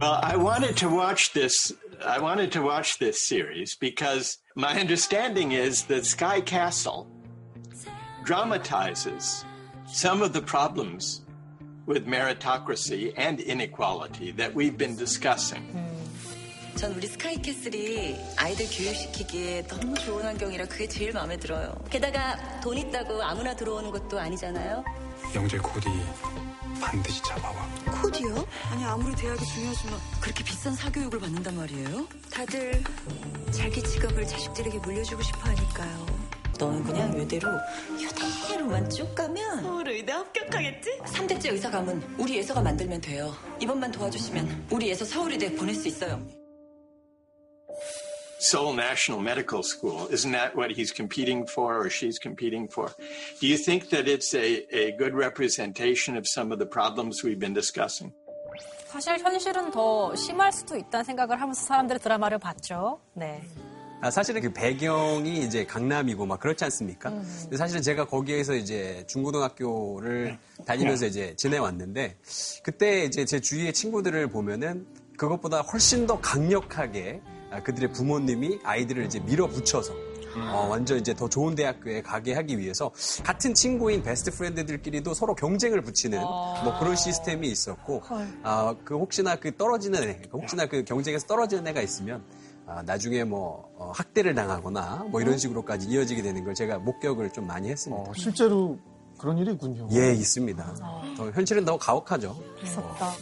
Well, 0.00 0.18
I 0.22 0.36
wanted 0.36 0.74
to 0.78 0.88
watch 0.88 1.32
this. 1.34 1.74
I 2.05 2.19
wanted 2.19 2.51
to 2.53 2.61
watch 2.61 2.97
this 2.99 3.21
series 3.21 3.75
because 3.75 4.37
my 4.55 4.79
understanding 4.79 5.51
is 5.51 5.85
that 5.85 6.05
Sky 6.05 6.41
Castle 6.41 7.07
dramatizes 8.23 9.45
some 9.87 10.21
of 10.21 10.33
the 10.33 10.41
problems 10.41 11.21
with 11.85 12.05
meritocracy 12.07 13.13
and 13.17 13.39
inequality 13.39 14.31
that 14.31 14.53
we've 14.53 14.77
been 14.77 14.95
discussing. 14.95 15.65
전 16.75 16.93
우리 16.93 17.05
스카이캐슬이 17.05 18.17
아이들 18.37 18.65
교육시키기에 18.65 19.67
너무 19.67 19.93
좋은 19.95 20.23
환경이라 20.23 20.65
그게 20.65 20.87
제일 20.87 21.11
마음에 21.11 21.37
들어요. 21.37 21.75
게다가 21.89 22.59
돈 22.61 22.77
있다고 22.77 23.21
아무나 23.21 23.53
들어오는 23.53 23.91
것도 23.91 24.19
아니잖아요. 24.19 24.83
영재 25.35 25.57
코디 25.57 25.89
반드시 26.81 27.21
잡아와. 27.23 27.67
코디요? 28.02 28.46
아니 28.70 28.84
아무리 28.84 29.14
대학이 29.14 29.44
중요하지만 29.44 29.98
그렇게 30.20 30.44
비싼 30.44 30.74
사교육을 30.74 31.18
받는단 31.20 31.56
말이에요? 31.56 32.06
다들 32.30 32.82
자기 33.50 33.82
직업을 33.82 34.26
자식들에게 34.26 34.78
물려주고 34.78 35.22
싶어 35.22 35.38
하니까요. 35.40 36.06
너는 36.58 36.84
그냥 36.84 37.20
이대로 37.20 37.48
이대로만 37.98 38.88
쭉 38.88 39.14
가면 39.14 39.62
서울 39.62 39.88
의대 39.88 40.12
합격하겠지? 40.12 40.98
3대째 41.04 41.52
의사 41.52 41.70
가면 41.70 42.16
우리 42.18 42.36
예서가 42.36 42.62
만들면 42.62 43.00
돼요. 43.02 43.34
이번만 43.60 43.90
도와주시면 43.92 44.68
우리 44.70 44.88
예서 44.88 45.04
서울 45.04 45.32
의대 45.32 45.54
보낼 45.54 45.74
수 45.74 45.88
있어요. 45.88 46.20
Seoul 48.38 48.74
National 48.74 49.20
Medical 49.20 49.62
School, 49.62 50.08
isn't 50.10 50.32
that 50.32 50.54
what 50.54 50.70
he's 50.70 50.92
competing 50.92 51.46
for 51.46 51.80
or 51.80 51.88
she's 51.88 52.18
competing 52.18 52.68
for? 52.68 52.90
Do 53.40 53.46
you 53.46 53.56
think 53.56 53.88
that 53.90 54.06
it's 54.06 54.34
a, 54.34 54.66
a 54.70 54.92
good 54.98 55.14
representation 55.14 56.16
of 56.16 56.26
some 56.26 56.52
of 56.52 56.58
the 56.58 56.66
problems 56.66 57.24
we've 57.24 57.40
been 57.40 57.54
discussing? 57.54 58.12
사실 58.86 59.18
현실은 59.18 59.70
더 59.70 60.14
심할 60.14 60.52
수도 60.52 60.76
있다는 60.76 61.04
생각을 61.04 61.40
하면서 61.40 61.60
사람들이 61.62 61.98
드라마를 61.98 62.38
봤죠. 62.38 63.00
네. 63.14 63.42
아, 64.00 64.10
사실은 64.10 64.42
그 64.42 64.52
배경이 64.52 65.40
이제 65.40 65.64
강남이고 65.64 66.26
막 66.26 66.38
그렇지 66.38 66.64
않습니까? 66.64 67.10
근데 67.10 67.56
사실은 67.56 67.82
제가 67.82 68.06
거기에서 68.06 68.54
이제 68.54 69.04
중고등학교를 69.08 70.38
다니면서 70.66 71.06
이제 71.06 71.34
지내왔는데 71.36 72.16
그때 72.62 73.04
이제 73.04 73.24
제 73.24 73.40
주위의 73.40 73.72
친구들을 73.72 74.28
보면은 74.28 74.86
그것보다 75.16 75.62
훨씬 75.62 76.06
더 76.06 76.20
강력하게 76.20 77.22
아, 77.24 77.35
그들의 77.64 77.92
부모님이 77.92 78.60
아이들을 78.64 79.04
이제 79.04 79.20
밀어붙여서 79.20 79.92
어, 80.52 80.66
완전 80.68 80.98
이제 80.98 81.14
더 81.14 81.28
좋은 81.28 81.54
대학교에 81.54 82.02
가게 82.02 82.34
하기 82.34 82.58
위해서 82.58 82.90
같은 83.24 83.54
친구인 83.54 84.02
베스트 84.02 84.30
프렌드들끼리도 84.30 85.14
서로 85.14 85.34
경쟁을 85.34 85.80
붙이는 85.80 86.20
뭐 86.20 86.78
그런 86.78 86.94
시스템이 86.94 87.48
있었고 87.48 88.02
아, 88.42 88.74
그 88.84 88.96
혹시나 88.96 89.36
그 89.36 89.56
떨어지는 89.56 90.02
애, 90.02 90.20
그 90.30 90.38
혹시나 90.38 90.66
그 90.66 90.84
경쟁에서 90.84 91.26
떨어지는 91.26 91.66
애가 91.68 91.80
있으면 91.80 92.22
아, 92.66 92.82
나중에 92.82 93.24
뭐 93.24 93.70
어, 93.78 93.92
학대를 93.94 94.34
당하거나 94.34 95.06
뭐 95.10 95.20
이런 95.22 95.38
식으로까지 95.38 95.88
이어지게 95.88 96.20
되는 96.20 96.44
걸 96.44 96.52
제가 96.54 96.78
목격을 96.80 97.32
좀 97.32 97.46
많이 97.46 97.70
했습니다. 97.70 98.12
실제로 98.14 98.78
그런 99.18 99.38
일이 99.38 99.52
있군요. 99.52 99.88
예, 99.92 100.12
있습니다. 100.12 100.74
더 101.16 101.30
현실은 101.30 101.64
더 101.64 101.78
가혹하죠. 101.78 102.36
무섭다. 102.60 103.12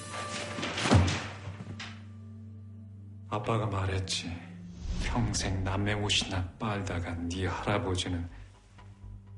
아빠가 3.35 3.67
말했지. 3.67 4.33
평생 5.03 5.65
남의 5.65 5.95
옷이나 5.95 6.49
빨다가 6.57 7.13
네 7.29 7.47
할아버지는 7.47 8.29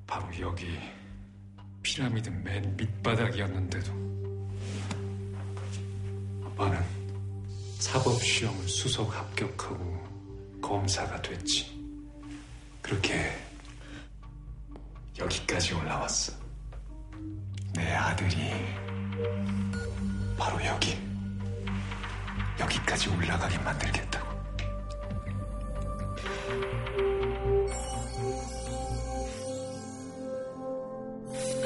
바로 0.06 0.28
여기 0.38 0.78
피라미드 1.82 2.28
맨 2.28 2.76
밑바닥이었는데도 2.76 3.92
아빠는 6.44 6.78
사법시험을 7.78 8.68
수석 8.68 9.16
합격하고 9.16 10.60
검사가 10.60 11.22
됐지. 11.22 11.74
그렇게 12.82 13.32
여기까지 15.18 15.72
올라왔어. 15.72 16.34
내 17.74 17.94
아들이 17.94 18.36
바로 20.36 20.62
여기 20.66 21.05
여기까지 22.60 23.08
올라가게 23.10 23.58
만들겠다고. 23.58 24.26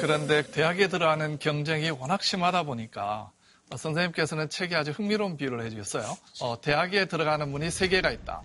그런데 0.01 0.41
대학에 0.41 0.87
들어가는 0.87 1.37
경쟁이 1.37 1.91
워낙 1.91 2.23
심하다 2.23 2.63
보니까 2.63 3.31
어, 3.71 3.77
선생님께서는 3.77 4.49
책에 4.49 4.75
아주 4.75 4.91
흥미로운 4.91 5.37
비유를 5.37 5.63
해주셨어요. 5.65 6.17
어, 6.41 6.59
대학에 6.59 7.05
들어가는 7.05 7.49
문이 7.49 7.69
세 7.69 7.87
개가 7.87 8.11
있다. 8.11 8.41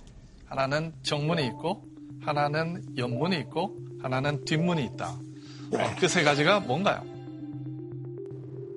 하나는 0.47 0.93
정문이 1.03 1.45
있고, 1.47 1.83
하나는 2.23 2.85
옆문이 2.97 3.37
있고, 3.41 3.77
하나는 4.03 4.45
뒷문이 4.45 4.85
있다. 4.85 5.17
그세 5.99 6.23
가지가 6.23 6.61
뭔가요? 6.61 7.16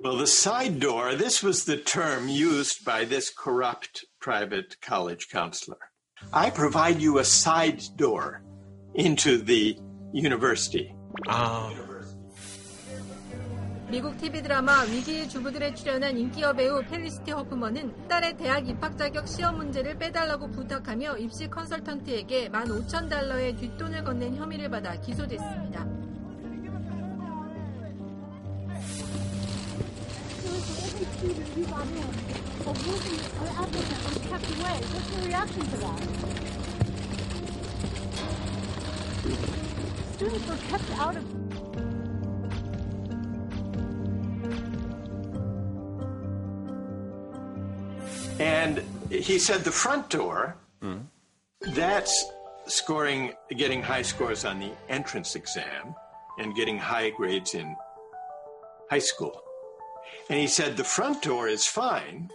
Well, 0.03 0.19
the 0.19 0.27
side 0.27 0.81
door, 0.81 1.15
this 1.15 1.43
was 1.43 1.65
the 1.65 1.79
term 1.79 2.29
used 2.29 2.85
by 2.85 3.05
this 3.07 3.31
corrupt 3.31 4.05
private 4.21 4.77
college 4.83 5.29
counselor. 5.31 5.79
I 6.33 6.51
provide 6.51 7.01
you 7.01 7.19
a 7.19 7.25
side 7.25 7.83
door 7.97 8.43
into 8.95 9.39
the 9.39 9.77
university. 10.13 10.95
미국 13.91 14.19
TV 14.19 14.43
드라마 14.43 14.83
위기의 14.83 15.29
주부들에 15.29 15.75
출연한 15.75 16.19
인기 16.19 16.43
여배우 16.43 16.83
펠리시티 16.83 17.31
허프먼은 17.31 18.09
딸의 18.09 18.37
대학 18.37 18.69
입학 18.69 18.99
자격 18.99 19.29
시험 19.29 19.57
문제를 19.57 19.97
빼달라고 19.99 20.51
부탁하며 20.51 21.19
입시 21.19 21.49
컨설턴트에게 21.49 22.49
15,000달러의 22.49 23.57
뒷돈을 23.59 24.03
건넨 24.05 24.35
혐의를 24.37 24.69
받아 24.69 25.01
기소됐습니다. 25.01 25.87
Students 40.16 40.48
were 40.48 40.58
kept 40.70 40.90
out 40.98 41.18
of 41.18 41.24
And 48.40 48.82
he 49.10 49.40
said 49.40 49.66
the 49.66 49.72
front 49.72 50.10
door, 50.10 50.56
hmm. 50.82 51.00
that's 51.76 52.32
scoring, 52.68 53.34
getting 53.58 53.82
high 53.82 54.04
scores 54.04 54.46
on 54.46 54.60
the 54.60 54.72
entrance 54.88 55.36
exam 55.36 55.94
and 56.38 56.56
getting 56.56 56.78
high 56.78 57.10
grades 57.10 57.56
in 57.56 57.76
high 58.90 59.00
school. 59.00 59.44
And 60.30 60.40
he 60.40 60.48
said 60.48 60.78
the 60.78 60.84
front 60.84 61.24
door 61.24 61.48
is 61.48 61.66
fine 61.66 62.30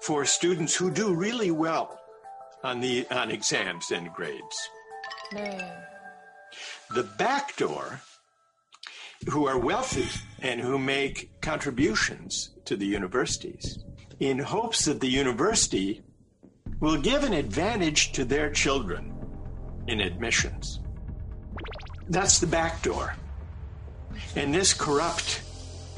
for 0.00 0.24
students 0.24 0.74
who 0.74 0.90
do 0.90 1.14
really 1.14 1.50
well 1.50 2.00
on 2.64 2.80
the 2.80 3.06
on 3.10 3.30
exams 3.30 3.90
and 3.90 4.12
grades. 4.12 4.68
네. 5.32 5.86
The 6.90 7.04
back 7.04 7.56
door 7.56 8.00
who 9.28 9.46
are 9.46 9.58
wealthy 9.58 10.08
and 10.42 10.60
who 10.60 10.78
make 10.78 11.40
contributions 11.40 12.50
to 12.64 12.76
the 12.76 12.86
universities 12.86 13.78
in 14.18 14.38
hopes 14.38 14.84
that 14.86 15.00
the 15.00 15.08
university 15.08 16.02
will 16.80 17.00
give 17.00 17.22
an 17.22 17.34
advantage 17.34 18.12
to 18.12 18.24
their 18.24 18.50
children 18.50 19.14
in 19.86 20.00
admissions. 20.00 20.80
That's 22.08 22.38
the 22.40 22.46
back 22.46 22.82
door. 22.82 23.14
And 24.34 24.52
this 24.52 24.74
corrupt 24.74 25.42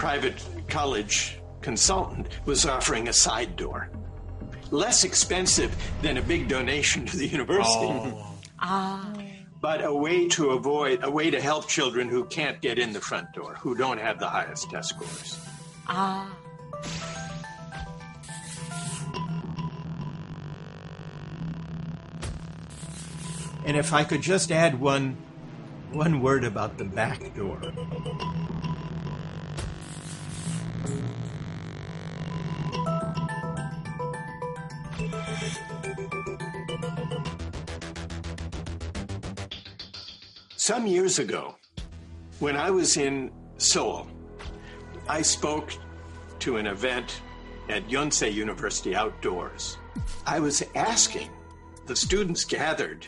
private 0.03 0.45
college 0.67 1.39
consultant 1.61 2.27
was 2.45 2.67
offering 2.67 3.07
a 3.07 3.13
side 3.13 3.55
door. 3.55 3.89
Less 4.73 5.05
expensive 5.05 5.71
than 6.03 6.17
a 6.17 6.23
big 6.23 6.49
donation 6.49 7.07
to 7.07 7.17
the 7.17 7.29
university. 7.29 8.13
Ah. 8.59 9.15
But 9.61 9.85
a 9.85 9.95
way 9.95 10.27
to 10.31 10.51
avoid, 10.59 11.05
a 11.05 11.09
way 11.09 11.31
to 11.31 11.41
help 11.41 11.69
children 11.69 12.09
who 12.09 12.25
can't 12.25 12.61
get 12.61 12.81
in 12.81 12.93
the 12.93 13.01
front 13.01 13.33
door, 13.33 13.55
who 13.61 13.77
don't 13.77 14.01
have 14.01 14.19
the 14.19 14.27
highest 14.27 14.69
test 14.71 14.89
scores. 14.89 15.39
아. 15.87 16.27
And 23.65 23.77
if 23.77 23.93
I 23.93 24.03
could 24.03 24.21
just 24.21 24.51
add 24.51 24.81
one, 24.81 25.17
one 25.93 26.21
word 26.21 26.43
about 26.43 26.77
the 26.77 26.85
back 26.85 27.37
door. 27.37 27.61
Some 40.57 40.87
years 40.87 41.19
ago, 41.19 41.57
when 42.39 42.57
I 42.57 42.71
was 42.71 42.97
in 42.97 43.33
Seoul, 43.59 44.07
I 45.09 45.21
spoke 45.21 45.73
to 46.39 46.57
an 46.57 46.67
event 46.67 47.21
at 47.69 47.89
Yonsei 47.89 48.33
University 48.33 48.95
outdoors. 48.95 49.77
I 50.25 50.39
was 50.39 50.63
asking 50.77 51.31
the 51.87 51.97
students 51.97 52.45
gathered, 52.45 53.07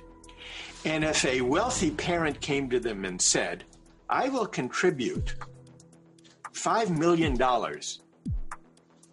and 0.85 1.05
if 1.05 1.25
a 1.25 1.43
wealthy 1.43 1.93
parent 1.93 2.41
came 2.41 2.69
to 2.71 2.81
them 2.81 3.05
and 3.05 3.23
said, 3.23 3.65
I 4.11 4.29
will 4.29 4.47
contribute 4.47 5.37
$5 6.55 6.97
million 6.97 7.37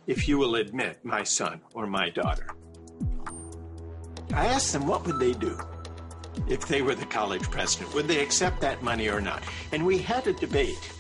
if 0.07 0.27
you 0.27 0.37
will 0.37 0.55
admit 0.55 1.03
my 1.03 1.23
son 1.23 1.61
or 1.73 1.87
my 1.87 2.09
daughter. 2.09 2.47
I 4.33 4.47
asked 4.47 4.71
them 4.73 4.87
what 4.87 5.05
would 5.05 5.19
they 5.19 5.33
do 5.33 5.59
if 6.47 6.67
they 6.67 6.81
were 6.81 6.95
the 6.95 7.05
college 7.05 7.43
president? 7.43 7.93
Would 7.93 8.07
they 8.07 8.21
accept 8.21 8.61
that 8.61 8.81
money 8.81 9.09
or 9.09 9.19
not? 9.19 9.43
And 9.71 9.85
we 9.85 9.97
had 9.97 10.27
a 10.27 10.33
debate. 10.33 10.91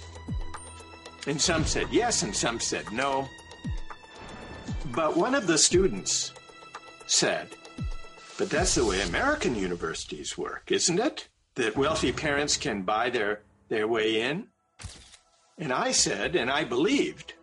And 1.27 1.39
some 1.39 1.65
said 1.65 1.87
yes, 1.91 2.23
and 2.23 2.35
some 2.35 2.59
said 2.59 2.91
no. 2.91 3.27
But 4.87 5.15
one 5.15 5.35
of 5.35 5.47
the 5.47 5.57
students 5.57 6.33
said, 7.05 7.47
But 8.37 8.49
that's 8.49 8.75
the 8.75 8.85
way 8.85 9.01
American 9.01 9.55
universities 9.55 10.37
work, 10.37 10.71
isn't 10.71 10.99
it? 10.99 11.27
That 11.55 11.77
wealthy 11.77 12.11
parents 12.11 12.57
can 12.57 12.81
buy 12.81 13.09
their, 13.09 13.43
their 13.69 13.87
way 13.87 14.21
in? 14.21 14.47
And 15.61 15.71
I 15.71 15.91
said, 15.91 16.35
and 16.35 16.49
I 16.49 16.63
believed, 16.63 17.35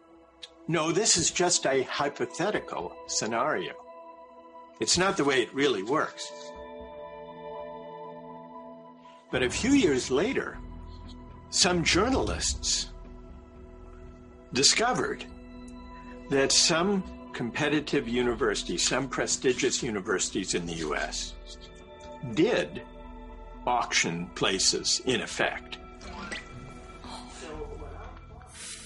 no, 0.66 0.90
this 0.90 1.16
is 1.16 1.30
just 1.30 1.64
a 1.66 1.84
hypothetical 1.84 2.92
scenario. 3.06 3.74
It's 4.80 4.98
not 4.98 5.16
the 5.16 5.22
way 5.22 5.40
it 5.40 5.54
really 5.54 5.84
works. 5.84 6.32
But 9.30 9.44
a 9.44 9.48
few 9.48 9.70
years 9.70 10.10
later, 10.10 10.58
some 11.50 11.84
journalists 11.84 12.88
discovered 14.52 15.24
that 16.28 16.50
some 16.50 17.04
competitive 17.32 18.08
universities, 18.08 18.82
some 18.84 19.08
prestigious 19.08 19.80
universities 19.80 20.54
in 20.54 20.66
the 20.66 20.74
US, 20.88 21.34
did 22.34 22.82
auction 23.64 24.26
places 24.34 25.02
in 25.06 25.20
effect. 25.20 25.77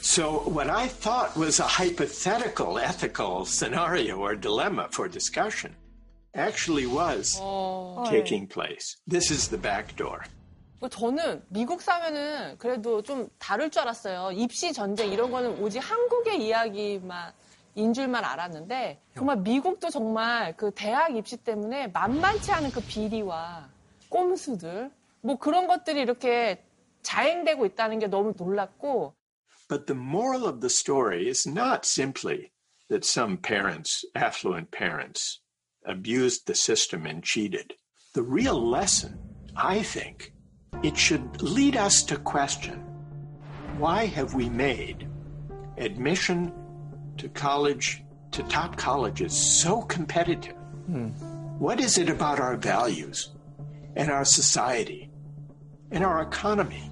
So, 0.02 0.42
what 0.50 0.68
I 0.68 0.88
thought 0.88 1.36
was 1.36 1.60
a 1.60 1.66
hypothetical 1.66 2.76
ethical 2.76 3.44
scenario 3.44 4.18
or 4.18 4.34
dilemma 4.34 4.88
for 4.90 5.08
discussion 5.08 5.76
actually 6.34 6.86
was 6.86 7.38
어. 7.40 8.04
taking 8.10 8.48
place. 8.48 8.96
This 9.06 9.30
is 9.30 9.48
the 9.48 9.62
back 9.62 9.94
door. 9.96 10.24
뭐 10.80 10.88
저는 10.88 11.44
미국 11.48 11.80
사면은 11.80 12.58
그래도 12.58 13.00
좀 13.02 13.28
다를 13.38 13.70
줄 13.70 13.82
알았어요. 13.82 14.32
입시 14.32 14.72
전쟁 14.72 15.12
이런 15.12 15.30
거는 15.30 15.62
오직 15.62 15.78
한국의 15.78 16.44
이야기만 16.44 17.32
인 17.76 17.94
줄만 17.94 18.24
알았는데 18.24 19.00
정말 19.14 19.36
미국도 19.36 19.90
정말 19.90 20.56
그 20.56 20.72
대학 20.74 21.16
입시 21.16 21.36
때문에 21.36 21.86
만만치 21.86 22.50
않은 22.50 22.72
그 22.72 22.80
비리와 22.80 23.68
꼼수들 24.08 24.90
뭐 25.20 25.38
그런 25.38 25.68
것들이 25.68 26.00
이렇게 26.00 26.64
자행되고 27.02 27.64
있다는 27.66 28.00
게 28.00 28.08
너무 28.08 28.34
놀랐고 28.36 29.14
But 29.68 29.86
the 29.86 29.94
moral 29.94 30.46
of 30.46 30.60
the 30.60 30.70
story 30.70 31.28
is 31.28 31.46
not 31.46 31.84
simply 31.84 32.52
that 32.88 33.04
some 33.04 33.36
parents, 33.38 34.04
affluent 34.14 34.70
parents, 34.70 35.40
abused 35.86 36.46
the 36.46 36.54
system 36.54 37.06
and 37.06 37.22
cheated. 37.22 37.74
The 38.14 38.22
real 38.22 38.60
lesson, 38.60 39.18
I 39.56 39.82
think, 39.82 40.34
it 40.82 40.96
should 40.96 41.42
lead 41.42 41.76
us 41.76 42.02
to 42.04 42.16
question 42.16 42.80
why 43.78 44.06
have 44.06 44.34
we 44.34 44.48
made 44.48 45.08
admission 45.78 46.52
to 47.16 47.28
college, 47.30 48.04
to 48.32 48.42
top 48.44 48.76
colleges, 48.76 49.32
so 49.32 49.82
competitive? 49.82 50.54
Hmm. 50.86 51.08
What 51.58 51.80
is 51.80 51.96
it 51.98 52.10
about 52.10 52.40
our 52.40 52.56
values 52.56 53.30
and 53.96 54.10
our 54.10 54.24
society 54.24 55.10
and 55.90 56.04
our 56.04 56.22
economy 56.22 56.90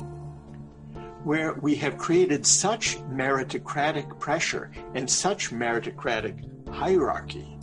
where 1.24 1.54
we 1.54 1.74
have 1.76 1.98
created 1.98 2.46
such 2.46 2.98
meritocratic 3.10 4.18
pressure 4.18 4.70
and 4.94 5.08
such 5.08 5.50
meritocratic 5.50 6.46
hierarchy 6.68 7.58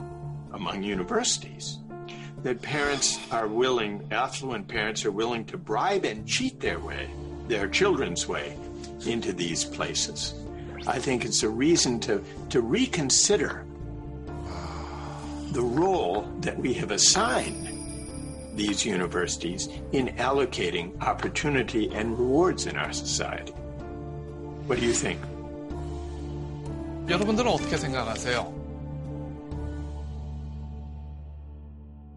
among 0.54 0.84
universities 0.84 1.80
that 2.44 2.62
parents 2.62 3.20
are 3.32 3.48
willing, 3.48 4.08
affluent 4.12 4.68
parents 4.68 5.06
are 5.06 5.12
willing 5.12 5.44
to 5.46 5.58
bribe 5.58 6.06
and 6.06 6.28
cheat 6.28 6.60
their 6.60 6.80
way, 6.80 7.10
their 7.48 7.68
children's 7.68 8.28
way, 8.28 8.56
into 9.06 9.34
these 9.34 9.66
places. 9.66 10.34
I 10.86 11.00
think 11.00 11.26
it's 11.26 11.44
a 11.44 11.50
reason 11.50 12.00
to, 12.02 12.24
to 12.50 12.62
reconsider 12.62 13.66
the 15.52 15.62
role 15.62 16.22
that 16.42 16.58
we 16.58 16.74
have 16.76 16.92
assigned 16.92 17.77
these 18.58 18.86
universities 18.86 19.70
in 19.94 20.08
allocating 20.18 20.92
opportunity 21.02 21.90
and 21.94 22.18
rewards 22.18 22.66
in 22.68 22.76
our 22.76 22.92
society. 22.92 23.54
What 24.68 24.80
do 24.80 24.86
you 24.86 24.94
think? 24.94 25.22
여러분들은 27.08 27.50
어떻게 27.50 27.78
생각하세요? 27.78 28.58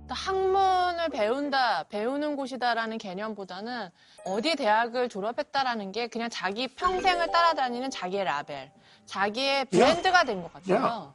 학문을 0.08 1.08
배운다, 1.10 1.84
배우는 1.84 2.34
곳이다라는 2.36 2.98
개념보다는 2.98 3.88
어디 4.24 4.56
대학을 4.56 5.08
졸업했다라는 5.08 5.92
게 5.92 6.08
그냥 6.08 6.28
자기 6.28 6.66
평생을 6.66 7.30
따라다니는 7.30 7.90
자기의 7.90 8.24
라벨, 8.24 8.72
자기의 9.06 9.66
브랜드가 9.66 10.24
된 10.24 10.42
것 10.42 10.52
같아요. 10.52 11.14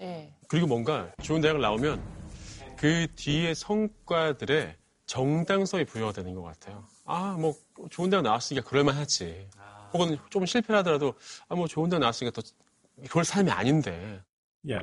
예. 0.00 0.30
그리고 0.46 0.66
뭔가 0.68 1.08
좋은 1.22 1.40
대학을 1.40 1.60
나오면 1.60 2.00
그 2.76 3.06
뒤에 3.16 3.54
성과들의 3.54 4.76
정당성이 5.06 5.84
부여가 5.84 6.12
되는 6.12 6.34
것 6.34 6.42
같아요. 6.42 6.84
아, 7.04 7.36
뭐 7.38 7.54
좋은 7.90 8.10
대학 8.10 8.22
나왔으니까 8.22 8.68
그럴만하지. 8.68 9.48
혹은 9.92 10.18
좀 10.30 10.44
실패를 10.44 10.80
하더라도 10.80 11.14
아, 11.48 11.54
뭐 11.54 11.66
좋은 11.66 11.88
대학 11.88 12.00
나왔으니까 12.00 12.40
더 12.40 12.46
그럴 13.08 13.24
삶이 13.24 13.50
아닌데. 13.50 14.20
예. 14.68 14.78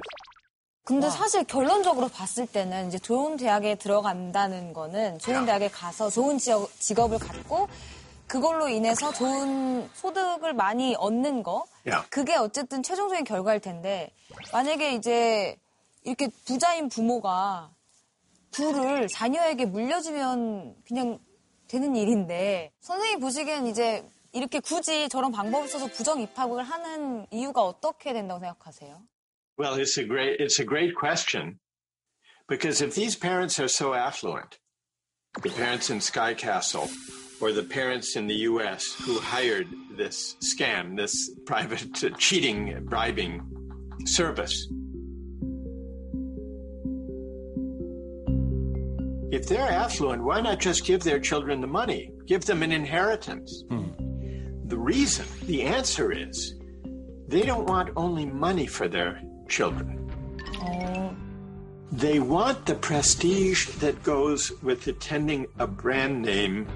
근데 0.86 1.10
사실 1.10 1.44
결론적으로 1.46 2.10
봤을 2.10 2.46
때는 2.46 2.88
이제 2.88 3.00
좋은 3.00 3.38
대학에 3.38 3.76
들어간다는 3.76 4.74
거는 4.74 5.18
좋은 5.20 5.46
대학에 5.46 5.70
가서 5.70 6.10
좋은 6.10 6.38
지역, 6.38 6.70
직업을 6.80 7.20
갖고 7.20 7.70
그걸로 8.28 8.68
인해서 8.68 9.14
좋은 9.14 9.90
소득을 9.94 10.54
많이 10.54 10.96
얻는 10.96 11.44
거. 11.44 11.66
야. 11.90 12.06
그게 12.10 12.36
어쨌든 12.36 12.84
최종적인 12.84 13.24
결과일 13.24 13.60
텐데 13.60 14.12
만약에 14.52 14.94
이제 14.96 15.58
이렇게 16.04 16.30
부자인 16.46 16.90
부모가 16.90 17.73
부를 18.54 19.08
자녀에게 19.08 19.66
물려주면 19.66 20.76
그냥 20.86 21.20
되는 21.68 21.96
일인데 21.96 22.72
선생님 22.80 23.20
보시기엔 23.20 23.68
이제 23.68 24.06
이렇게 24.32 24.60
굳이 24.60 25.10
저런 25.10 25.32
방법을 25.32 25.68
써서 25.68 25.88
부정 25.88 26.22
입학을 26.22 26.64
하는 26.64 27.26
이유가 27.32 27.62
어떻게 27.62 28.14
된다고 28.14 28.40
생각하세요? 28.40 29.02
Well, 29.58 29.80
it's 29.80 30.00
a 30.00 30.08
great 30.08 30.42
it's 30.42 30.60
a 30.60 30.66
great 30.66 30.96
question 30.96 31.60
because 32.48 32.82
if 32.82 32.96
these 32.96 33.16
parents 33.16 33.60
are 33.60 33.70
so 33.70 33.94
affluent, 33.94 34.58
the 35.42 35.50
parents 35.50 35.92
in 35.92 36.02
Sky 36.02 36.34
Castle 36.34 36.90
or 37.40 37.52
the 37.52 37.64
parents 37.64 38.16
in 38.16 38.28
the 38.28 38.50
US 38.50 38.96
who 39.06 39.20
hired 39.20 39.68
this 39.98 40.36
scam, 40.42 40.98
this 40.98 41.30
private 41.46 42.04
uh, 42.04 42.10
cheating, 42.18 42.86
bribing 42.90 43.42
service. 44.06 44.68
If 49.33 49.47
they're 49.47 49.71
affluent, 49.71 50.23
why 50.23 50.41
not 50.41 50.59
just 50.59 50.85
give 50.85 51.03
their 51.03 51.21
children 51.21 51.61
the 51.61 51.67
money? 51.67 52.11
Give 52.27 52.45
them 52.45 52.63
an 52.63 52.73
inheritance. 52.73 53.65
The 54.67 54.79
reason, 54.79 55.27
the 55.45 55.63
answer 55.63 56.13
is, 56.13 56.55
they 57.27 57.43
don't 57.43 57.67
want 57.67 57.91
only 57.97 58.27
money 58.27 58.67
for 58.67 58.89
their 58.89 59.21
children. 59.49 60.11
They 61.93 62.21
want 62.21 62.67
the 62.67 62.75
prestige 62.75 63.69
that 63.81 64.03
goes 64.03 64.53
with 64.63 64.87
attending 64.87 65.47
a 65.59 65.67
brand 65.67 66.23
name 66.23 66.67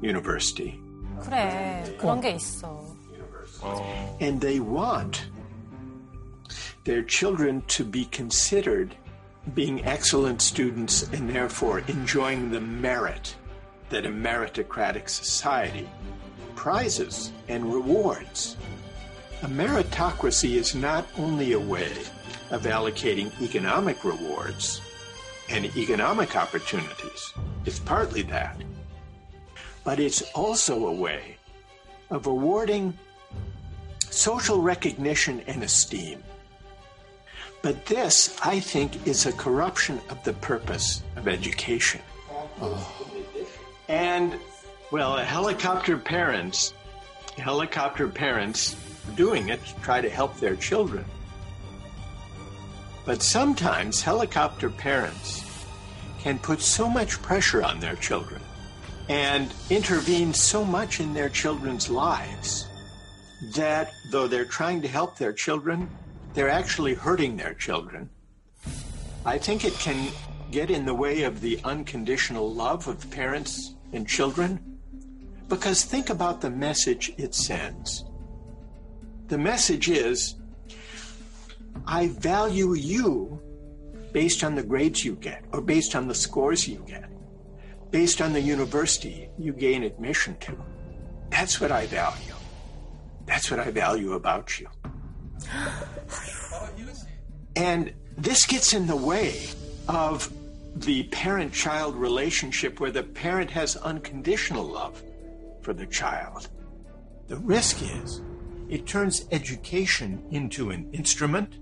university. 0.00 0.80
그래, 1.20 1.96
그런 1.98 2.20
게 2.20 2.36
있어. 2.36 2.86
And 4.20 4.40
they 4.40 4.60
want 4.60 5.26
their 6.84 7.02
children 7.02 7.62
to 7.66 7.84
be 7.84 8.04
considered 8.06 8.94
being 9.53 9.85
excellent 9.85 10.41
students 10.41 11.03
and 11.11 11.29
therefore 11.29 11.79
enjoying 11.87 12.49
the 12.49 12.61
merit 12.61 13.35
that 13.89 14.05
a 14.05 14.09
meritocratic 14.09 15.09
society 15.09 15.89
prizes 16.55 17.31
and 17.49 17.73
rewards. 17.73 18.55
A 19.43 19.47
meritocracy 19.47 20.55
is 20.55 20.73
not 20.73 21.05
only 21.17 21.51
a 21.51 21.59
way 21.59 21.91
of 22.49 22.63
allocating 22.63 23.29
economic 23.41 24.05
rewards 24.05 24.81
and 25.49 25.65
economic 25.75 26.35
opportunities, 26.37 27.33
it's 27.65 27.79
partly 27.79 28.21
that, 28.23 28.55
but 29.83 29.99
it's 29.99 30.21
also 30.31 30.87
a 30.87 30.93
way 30.93 31.35
of 32.09 32.27
awarding 32.27 32.97
social 34.09 34.61
recognition 34.61 35.41
and 35.47 35.63
esteem. 35.63 36.23
But 37.63 37.85
this, 37.85 38.37
I 38.43 38.59
think, 38.59 39.07
is 39.07 39.25
a 39.25 39.31
corruption 39.31 40.01
of 40.09 40.21
the 40.25 40.33
purpose 40.33 41.01
of 41.15 41.29
education. 41.29 42.01
And, 43.87 44.37
well, 44.91 45.15
helicopter 45.15 45.97
parents, 45.97 46.73
helicopter 47.37 48.09
parents 48.09 48.75
doing 49.15 49.47
it 49.47 49.65
to 49.65 49.75
try 49.81 50.01
to 50.01 50.09
help 50.09 50.37
their 50.41 50.57
children. 50.57 51.05
But 53.05 53.23
sometimes 53.23 54.01
helicopter 54.01 54.69
parents 54.69 55.65
can 56.19 56.39
put 56.39 56.59
so 56.59 56.89
much 56.89 57.21
pressure 57.21 57.63
on 57.63 57.79
their 57.79 57.95
children 57.95 58.41
and 59.07 59.53
intervene 59.69 60.33
so 60.33 60.65
much 60.65 60.99
in 60.99 61.13
their 61.13 61.29
children's 61.29 61.89
lives 61.89 62.67
that 63.55 63.93
though 64.09 64.27
they're 64.27 64.45
trying 64.45 64.81
to 64.81 64.87
help 64.89 65.17
their 65.17 65.33
children, 65.33 65.89
they're 66.33 66.49
actually 66.49 66.93
hurting 66.93 67.37
their 67.37 67.53
children. 67.53 68.09
I 69.25 69.37
think 69.37 69.65
it 69.65 69.73
can 69.73 70.11
get 70.51 70.69
in 70.69 70.85
the 70.85 70.93
way 70.93 71.23
of 71.23 71.41
the 71.41 71.59
unconditional 71.63 72.53
love 72.53 72.87
of 72.87 73.09
parents 73.09 73.75
and 73.91 74.07
children 74.07 74.79
because 75.47 75.83
think 75.83 76.09
about 76.09 76.41
the 76.41 76.49
message 76.49 77.13
it 77.17 77.35
sends. 77.35 78.05
The 79.27 79.37
message 79.37 79.89
is 79.89 80.35
I 81.85 82.07
value 82.07 82.73
you 82.73 83.41
based 84.11 84.43
on 84.43 84.55
the 84.55 84.63
grades 84.63 85.03
you 85.03 85.15
get 85.15 85.43
or 85.51 85.61
based 85.61 85.95
on 85.95 86.07
the 86.07 86.15
scores 86.15 86.67
you 86.67 86.83
get, 86.87 87.09
based 87.91 88.21
on 88.21 88.33
the 88.33 88.41
university 88.41 89.29
you 89.37 89.53
gain 89.53 89.83
admission 89.83 90.37
to. 90.41 90.57
That's 91.29 91.59
what 91.59 91.71
I 91.71 91.87
value. 91.87 92.35
That's 93.25 93.49
what 93.49 93.59
I 93.59 93.71
value 93.71 94.13
about 94.13 94.59
you. 94.59 94.67
And 97.55 97.93
this 98.17 98.45
gets 98.45 98.73
in 98.73 98.87
the 98.87 98.95
way 98.95 99.47
of 99.87 100.31
the 100.75 101.03
parent 101.03 101.53
child 101.53 101.95
relationship 101.95 102.79
where 102.79 102.91
the 102.91 103.03
parent 103.03 103.51
has 103.51 103.75
unconditional 103.77 104.63
love 104.63 105.01
for 105.61 105.73
the 105.73 105.85
child. 105.85 106.49
The 107.27 107.37
risk 107.37 107.81
is 107.81 108.21
it 108.69 108.87
turns 108.87 109.25
education 109.31 110.23
into 110.31 110.71
an 110.71 110.89
instrument 110.93 111.57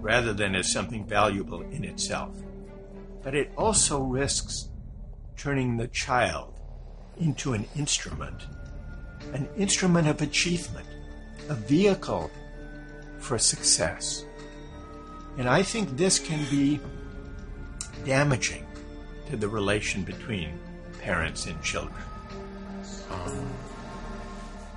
rather 0.00 0.32
than 0.32 0.54
as 0.54 0.72
something 0.72 1.06
valuable 1.06 1.62
in 1.62 1.84
itself. 1.84 2.36
But 3.22 3.34
it 3.34 3.52
also 3.56 4.02
risks 4.02 4.68
turning 5.36 5.76
the 5.76 5.88
child 5.88 6.60
into 7.18 7.52
an 7.52 7.66
instrument, 7.76 8.46
an 9.32 9.48
instrument 9.56 10.08
of 10.08 10.20
achievement, 10.22 10.86
a 11.48 11.54
vehicle 11.54 12.30
for 13.22 13.38
success. 13.38 14.24
And 15.38 15.48
I 15.48 15.62
think 15.62 15.96
this 15.96 16.18
can 16.18 16.44
be 16.50 16.80
damaging 18.04 18.66
to 19.30 19.36
the 19.36 19.48
relation 19.48 20.02
between 20.04 20.58
parents 21.00 21.46
and 21.48 21.56
children. 21.62 22.02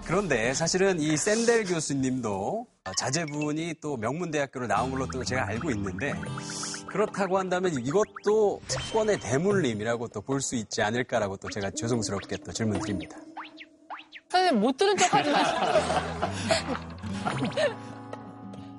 그런데 0.05 0.53
사실은 0.53 0.99
이 0.99 1.17
샌델 1.17 1.63
교수님도 1.65 2.67
자제분이 2.97 3.75
또 3.81 3.97
명문대학교를 3.97 4.67
나온 4.67 4.91
걸로 4.91 5.07
또 5.07 5.23
제가 5.23 5.47
알고 5.47 5.71
있는데 5.71 6.13
그렇다고 6.87 7.39
한다면 7.39 7.73
이것도 7.73 8.61
특권의 8.67 9.19
대물림이라고 9.19 10.07
또 10.09 10.21
볼 10.21 10.41
수 10.41 10.55
있지 10.55 10.81
않을까라고 10.83 11.37
또 11.37 11.49
제가 11.49 11.71
죄송스럽게 11.71 12.37
또 12.45 12.51
질문 12.53 12.79
드립니다. 12.79 13.17
선생님 14.29 14.61
못 14.61 14.77
들은 14.77 14.95
척 14.97 15.13
하지 15.13 15.31
마시고. 15.31 15.59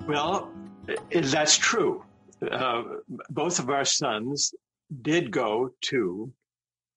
Well, 0.07 0.49
that's 1.11 1.57
true. 1.57 2.03
Uh, 2.41 2.83
both 3.29 3.59
of 3.59 3.69
our 3.69 3.85
sons 3.85 4.53
did 5.01 5.31
go 5.31 5.71
to 5.81 6.31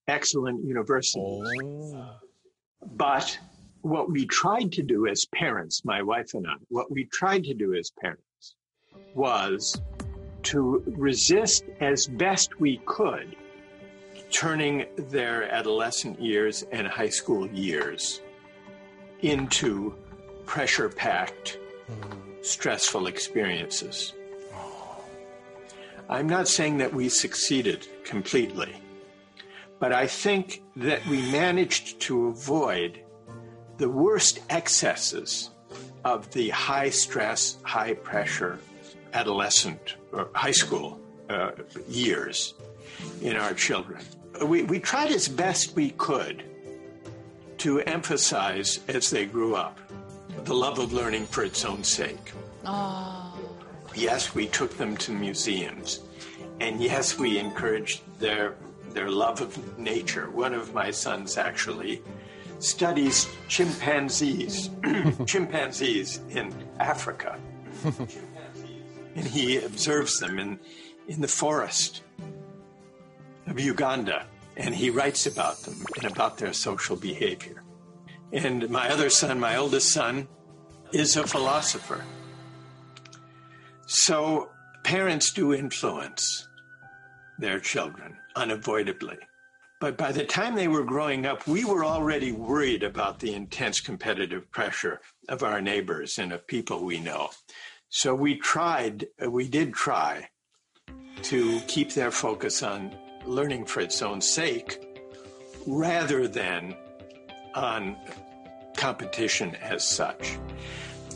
excellent 0.07 0.65
universities. 0.65 1.95
But 2.97 3.39
what 3.83 4.11
we 4.11 4.27
tried 4.27 4.73
to 4.73 4.83
do 4.83 5.07
as 5.07 5.25
parents, 5.35 5.85
my 5.85 6.03
wife 6.03 6.35
and 6.35 6.47
I, 6.47 6.55
what 6.69 6.91
we 6.91 7.07
tried 7.07 7.45
to 7.45 7.55
do 7.55 7.75
as 7.75 7.91
parents 8.01 8.57
was 9.15 9.81
to 10.45 10.83
resist 10.87 11.65
as 11.81 12.07
best 12.07 12.61
we 12.61 12.81
could 12.87 13.37
turning 14.31 14.87
their 14.97 15.51
adolescent 15.53 16.21
years 16.21 16.65
and 16.71 16.87
high 16.87 17.09
school 17.09 17.49
years 17.49 18.21
into 19.23 19.95
pressure 20.47 20.89
packed, 20.89 21.59
stressful 22.43 23.07
experiences. 23.07 24.13
I'm 26.09 26.29
not 26.29 26.49
saying 26.49 26.79
that 26.79 26.93
we 26.93 27.09
succeeded 27.09 27.87
completely, 28.05 28.75
but 29.79 29.93
I 29.93 30.07
think 30.07 30.63
that 30.77 31.07
we 31.07 31.23
managed 31.31 32.01
to 32.03 32.27
avoid 32.27 33.01
the 33.79 33.89
worst 33.89 34.41
excesses 34.51 35.51
of 36.05 36.31
the 36.33 36.51
high 36.51 36.91
stress, 36.91 37.59
high 37.63 37.95
pressure 37.95 38.59
adolescent 39.13 39.97
or 40.13 40.29
high 40.35 40.51
school 40.51 41.01
uh, 41.29 41.53
years 41.89 42.55
in 43.23 43.37
our 43.37 43.55
children. 43.55 44.03
We, 44.45 44.65
we 44.65 44.81
tried 44.81 45.11
as 45.13 45.29
best 45.29 45.77
we 45.77 45.91
could 45.91 46.45
to 47.59 47.81
emphasize 47.81 48.81
as 48.89 49.11
they 49.11 49.27
grew 49.27 49.55
up 49.55 49.79
the 50.45 50.55
love 50.55 50.79
of 50.79 50.93
learning 50.93 51.27
for 51.27 51.45
its 51.45 51.65
own 51.65 51.85
sake. 51.85 52.33
아, 52.65 53.33
Yes, 53.95 54.35
we 54.35 54.47
took 54.47 54.77
them 54.77 54.97
to 54.99 55.13
museums. 55.13 56.01
And 56.61 56.81
yes, 56.81 57.19
we 57.19 57.39
encouraged 57.39 58.03
their, 58.21 58.55
their 58.93 59.11
love 59.11 59.41
of 59.41 59.79
nature. 59.79 60.31
One 60.31 60.55
of 60.55 60.73
my 60.75 60.91
sons 60.93 61.37
actually 61.37 62.03
studies 62.61 63.27
chimpanzees, 63.49 64.71
chimpanzees 65.27 66.21
in 66.31 66.55
Africa. 66.79 67.37
and 69.17 69.27
he 69.27 69.59
observes 69.59 70.21
them 70.21 70.39
in, 70.39 70.59
in 71.09 71.21
the 71.21 71.29
forest 71.29 72.03
of 73.47 73.59
Uganda. 73.59 74.27
And 74.57 74.75
he 74.75 74.91
writes 74.91 75.27
about 75.27 75.59
them 75.63 75.85
and 75.97 76.13
about 76.13 76.39
their 76.39 76.53
social 76.53 76.97
behavior. 76.97 77.63
And 78.33 78.69
my 78.71 78.89
other 78.91 79.11
son, 79.11 79.41
my 79.41 79.57
oldest 79.57 79.91
son, 79.91 80.29
is 80.93 81.17
a 81.17 81.27
philosopher. 81.27 82.05
So 83.87 84.51
parents 84.85 85.33
do 85.33 85.53
influence 85.53 86.49
their 87.39 87.59
children 87.59 88.17
unavoidably. 88.37 89.19
But 89.81 89.97
by 89.97 90.13
the 90.13 90.25
time 90.25 90.55
they 90.55 90.69
were 90.69 90.85
growing 90.85 91.25
up, 91.25 91.47
we 91.47 91.65
were 91.65 91.85
already 91.85 92.33
worried 92.33 92.83
about 92.83 93.19
the 93.19 93.35
intense 93.35 93.81
competitive 93.81 94.51
pressure 94.53 95.01
of 95.29 95.43
our 95.43 95.61
neighbors 95.61 96.19
and 96.19 96.33
of 96.33 96.47
people 96.47 96.85
we 96.85 97.01
know. 97.01 97.31
So 97.89 98.15
we 98.15 98.37
tried, 98.37 99.07
we 99.27 99.49
did 99.49 99.73
try 99.73 100.29
to 101.23 101.61
keep 101.67 101.93
their 101.93 102.11
focus 102.11 102.63
on 102.63 102.95
learning 103.25 103.67
for 103.67 103.81
its 103.81 104.03
own 104.03 104.21
sake 104.21 104.87
rather 105.67 106.29
than 106.29 106.77
on 107.55 107.97
competition 108.77 109.55
as 109.57 109.85
such. 109.85 110.39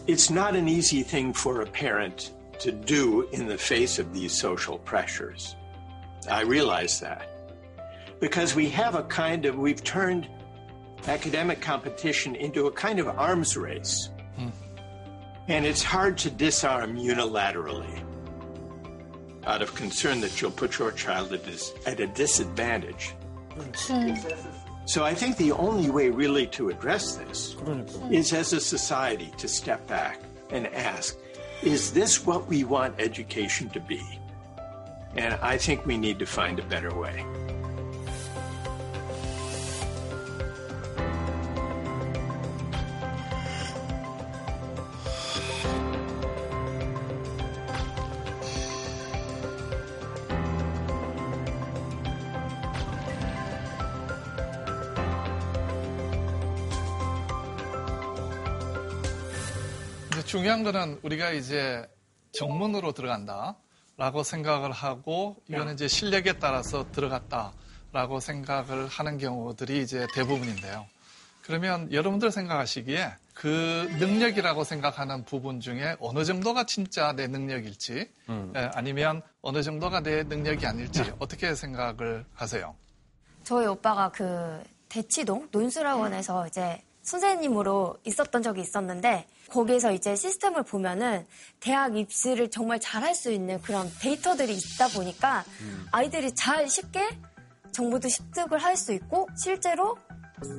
It's 0.07 0.31
not 0.31 0.55
an 0.55 0.69
easy 0.69 1.03
thing 1.03 1.33
for 1.33 1.63
a 1.63 1.67
parent 1.67 2.33
to 2.61 2.73
do 2.73 3.29
in 3.33 3.47
the 3.47 3.59
face 3.59 3.99
of 3.99 4.13
these 4.13 4.33
social 4.33 4.79
pressures. 4.79 5.57
I 6.31 6.43
realize 6.43 7.01
that. 7.01 7.29
Because 8.21 8.55
we 8.55 8.69
have 8.71 8.95
a 8.95 9.03
kind 9.05 9.45
of, 9.45 9.59
we've 9.59 9.83
turned 9.83 10.29
academic 11.09 11.61
competition 11.61 12.35
into 12.35 12.67
a 12.67 12.73
kind 12.73 12.99
of 12.99 13.09
arms 13.09 13.57
race. 13.57 14.11
Hmm. 14.37 14.49
And 15.49 15.67
it's 15.67 15.83
hard 15.83 16.17
to 16.19 16.31
disarm 16.31 16.97
unilaterally 16.97 18.03
out 19.47 19.61
of 19.61 19.75
concern 19.75 20.21
that 20.21 20.41
you'll 20.41 20.51
put 20.51 20.79
your 20.79 20.91
child 20.93 21.33
at, 21.33 21.45
dis- 21.45 21.75
at 21.87 22.01
a 22.01 22.07
disadvantage. 22.07 23.15
So 24.87 25.03
I 25.03 25.15
think 25.15 25.37
the 25.37 25.53
only 25.53 25.91
way 25.91 26.11
really 26.11 26.47
to 26.49 26.69
address 26.69 27.17
this 27.17 27.57
is 28.11 28.33
as 28.33 28.53
a 28.53 28.61
society 28.61 29.33
to 29.39 29.49
step 29.49 29.87
back 29.87 30.21
and 30.51 30.67
ask, 30.69 31.17
is 31.63 31.93
this 31.93 32.27
what 32.27 32.47
we 32.47 32.65
want 32.65 32.95
education 32.99 33.71
to 33.71 33.81
be? 33.81 34.03
And 35.17 35.35
I 35.35 35.57
think 35.57 35.87
we 35.87 35.97
need 35.97 36.19
to 36.19 36.27
find 36.27 36.59
a 36.59 36.65
better 36.65 36.95
way. 36.95 37.25
거는 60.63 61.01
우리가 61.03 61.31
이제 61.31 61.89
정문으로 62.33 62.93
들어간다 62.93 63.57
라고 63.97 64.23
생각을 64.23 64.73
하고 64.73 65.37
이거는 65.49 65.75
이제 65.75 65.87
실력에 65.89 66.35
따라서 66.35 66.91
들어갔다라고 66.91 68.21
생각을 68.21 68.89
하는 68.89 69.19
경우들이 69.19 69.83
이제 69.83 70.07
대부분인데요. 70.15 70.87
그러면 71.43 71.93
여러분들 71.93 72.31
생각하시기에 72.31 73.13
그 73.35 73.89
능력이라고 73.99 74.65
생각하는 74.65 75.25
부분 75.25 75.61
중에 75.61 75.97
어느 76.01 76.25
정도가 76.25 76.65
진짜 76.65 77.13
내 77.13 77.27
능력일지 77.27 78.09
예, 78.57 78.71
아니면 78.73 79.23
어느 79.43 79.63
정도가 79.63 80.01
내 80.01 80.23
능력이 80.23 80.65
아닐지 80.67 81.13
어떻게 81.19 81.55
생각을 81.55 82.25
하세요? 82.33 82.75
저희 83.43 83.67
오빠가 83.67 84.11
그 84.11 84.63
대치동 84.89 85.49
논술학원에서 85.51 86.47
이제 86.47 86.83
선생님으로 87.05 87.99
있었던 88.05 88.43
적이 88.43 88.63
있었는데 88.63 89.27
거기에서 89.51 89.93
이제 89.93 90.17
시스템을 90.17 90.65
보면은 90.65 91.27
대학 91.61 91.97
입시를 91.97 92.51
정말 92.51 92.81
잘할 92.81 93.15
수 93.15 93.31
있는 93.31 93.61
그런 93.63 93.89
데이터들이 94.01 94.57
있다 94.57 94.89
보니까 94.89 95.45
아이들이 95.93 96.35
잘 96.35 96.69
쉽게 96.69 97.19
정보도 97.71 98.09
습득을 98.09 98.59
할 98.59 98.77
수 98.77 98.93
있고 98.93 99.29
실제로 99.37 99.97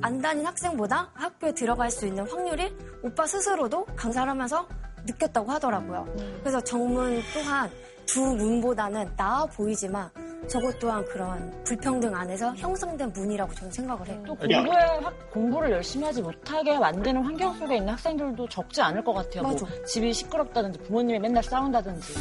안 0.02 0.20
다닌 0.22 0.46
학생보다 0.46 1.10
학교에 1.14 1.52
들어갈 1.52 1.90
수 1.90 2.06
있는 2.06 2.26
확률이 2.28 2.74
오빠 3.02 3.26
스스로도 3.26 3.84
강사를 3.96 4.28
하면서 4.28 4.66
느꼈다고 5.04 5.52
하더라고요. 5.52 6.06
그래서 6.40 6.60
정문 6.60 7.22
또한 7.34 7.70
두 8.06 8.20
문보다는 8.20 9.10
나아 9.16 9.44
보이지만 9.46 10.08
저것 10.48 10.78
또한 10.78 11.04
그런 11.06 11.52
불평등 11.64 12.14
안에서 12.14 12.54
형성된 12.54 13.12
문이라고 13.12 13.52
저는 13.54 13.72
생각을 13.72 14.06
해요. 14.08 14.22
또 14.26 14.34
공부에 14.36 14.80
학- 15.02 15.30
공부를 15.32 15.70
열심히 15.72 16.04
하지 16.06 16.22
못하게 16.22 16.78
만드는 16.78 17.22
환경 17.22 17.52
속에 17.54 17.76
있는 17.78 17.92
학생들도 17.94 18.48
적지 18.48 18.80
않을 18.80 19.02
것 19.02 19.12
같아요. 19.12 19.42
뭐. 19.42 19.56
집이 19.84 20.12
시끄럽다든지 20.12 20.78
부모님이 20.80 21.18
맨날 21.18 21.42
싸운다든지. 21.42 22.14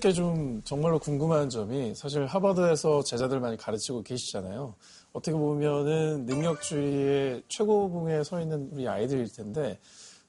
선생님께 0.00 0.12
좀 0.12 0.62
정말로 0.64 0.98
궁금한 0.98 1.48
점이 1.50 1.94
사실 1.94 2.26
하버드에서 2.26 3.04
제자들 3.04 3.38
많이 3.38 3.56
가르치고 3.56 4.02
계시잖아요. 4.02 4.74
어떻게 5.12 5.36
보면은 5.36 6.24
능력주의의 6.24 7.42
최고봉에 7.48 8.24
서 8.24 8.40
있는 8.40 8.68
우리 8.72 8.88
아이들일 8.88 9.30
텐데 9.32 9.78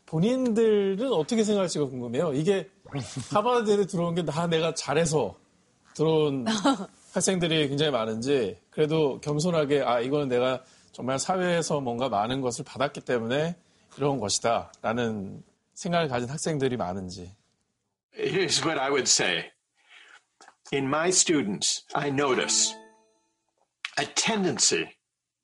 본인들은 0.05 1.11
어떻게 1.13 1.43
생각할지가 1.43 1.85
궁금해요. 1.85 2.33
이게 2.33 2.69
하버드에 3.33 3.85
들어온 3.85 4.13
게 4.13 4.23
다 4.23 4.45
내가 4.47 4.73
잘해서 4.73 5.35
들어온 5.95 6.45
학생들이 7.13 7.69
굉장히 7.69 7.91
많은지 7.91 8.57
그래도 8.69 9.19
겸손하게 9.21 9.81
아 9.81 10.01
이거는 10.01 10.27
내가 10.27 10.63
정말 10.91 11.17
사회에서 11.17 11.79
뭔가 11.79 12.09
많은 12.09 12.41
것을 12.41 12.65
받았기 12.65 13.01
때문에 13.01 13.55
이런 13.97 14.19
것이다 14.19 14.71
라는 14.81 15.43
생각을 15.73 16.09
가진 16.09 16.29
학생들이 16.29 16.77
많은지 16.77 17.33
Here's 18.17 18.63
what 18.65 18.77
I 18.77 18.89
would 18.89 19.07
say. 19.07 19.51
In 20.71 20.89
my 20.89 21.09
students, 21.09 21.83
I 21.93 22.09
notice 22.09 22.73
a 23.97 24.05
tendency 24.05 24.95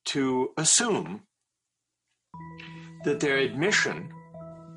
to 0.05 0.51
assume 0.55 1.23
that 3.03 3.19
their 3.19 3.35
admission 3.35 4.09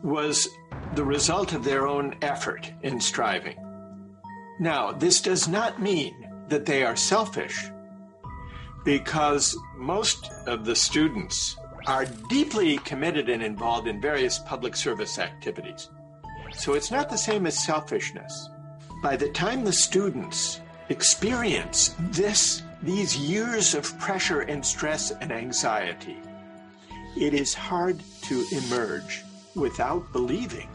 was 0.03 0.49
the 0.97 1.05
result 1.05 1.53
of 1.53 1.63
their 1.63 1.87
own 1.87 2.17
effort 2.21 2.73
in 2.83 2.99
striving. 2.99 3.59
Now, 4.59 4.91
this 4.91 5.21
does 5.21 5.47
not 5.47 5.81
mean 5.81 6.29
that 6.49 6.67
they 6.67 6.83
are 6.83 6.97
selfish, 6.97 7.71
because 8.85 9.57
most 9.77 10.33
of 10.49 10.65
the 10.65 10.75
students 10.75 11.57
are 11.87 12.07
deeply 12.29 12.79
committed 12.79 13.29
and 13.29 13.41
involved 13.41 13.87
in 13.87 14.01
various 14.01 14.41
public 14.41 14.75
service 14.75 15.17
activities. 15.17 15.89
So 16.53 16.75
it's 16.75 16.91
not 16.91 17.09
the 17.09 17.17
same 17.17 17.47
as 17.47 17.65
selfishness. 17.65 18.49
By 19.03 19.17
the 19.17 19.31
time 19.31 19.65
the 19.65 19.73
students 19.73 20.61
experience 20.91 21.95
this, 21.99 22.63
these 22.83 23.17
years 23.17 23.75
of 23.75 23.99
pressure 23.99 24.43
and 24.43 24.65
stress 24.65 25.11
and 25.11 25.33
anxiety, 25.33 26.19
it 27.17 27.33
is 27.33 27.55
hard 27.55 28.03
to 28.23 28.45
emerge 28.53 29.25
without 29.55 30.13
believing 30.13 30.69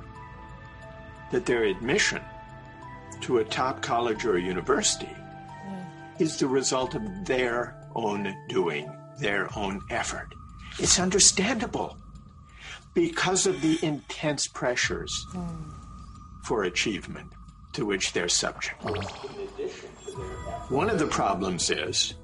that 1.31 1.45
their 1.45 1.65
admission 1.65 2.21
to 3.21 3.37
a 3.37 3.43
top 3.45 3.83
college 3.83 4.25
or 4.25 4.39
university 4.39 5.05
hmm. 5.05 5.83
is 6.17 6.37
the 6.37 6.47
result 6.47 6.95
of 6.95 7.25
their 7.25 7.75
own 7.95 8.35
doing, 8.49 8.91
their 9.19 9.55
own 9.55 9.81
effort. 9.91 10.33
It's 10.79 10.99
understandable 10.99 11.95
because 12.95 13.45
of 13.45 13.61
the 13.61 13.77
intense 13.85 14.47
pressures 14.47 15.13
hmm. 15.31 15.69
for 16.43 16.63
achievement 16.63 17.34
to 17.75 17.85
which 17.85 18.13
they're 18.13 18.29
subject. 18.29 18.81
One 20.69 20.89
of 20.89 20.97
the 20.97 21.07
problems 21.07 21.69
is 21.69 22.15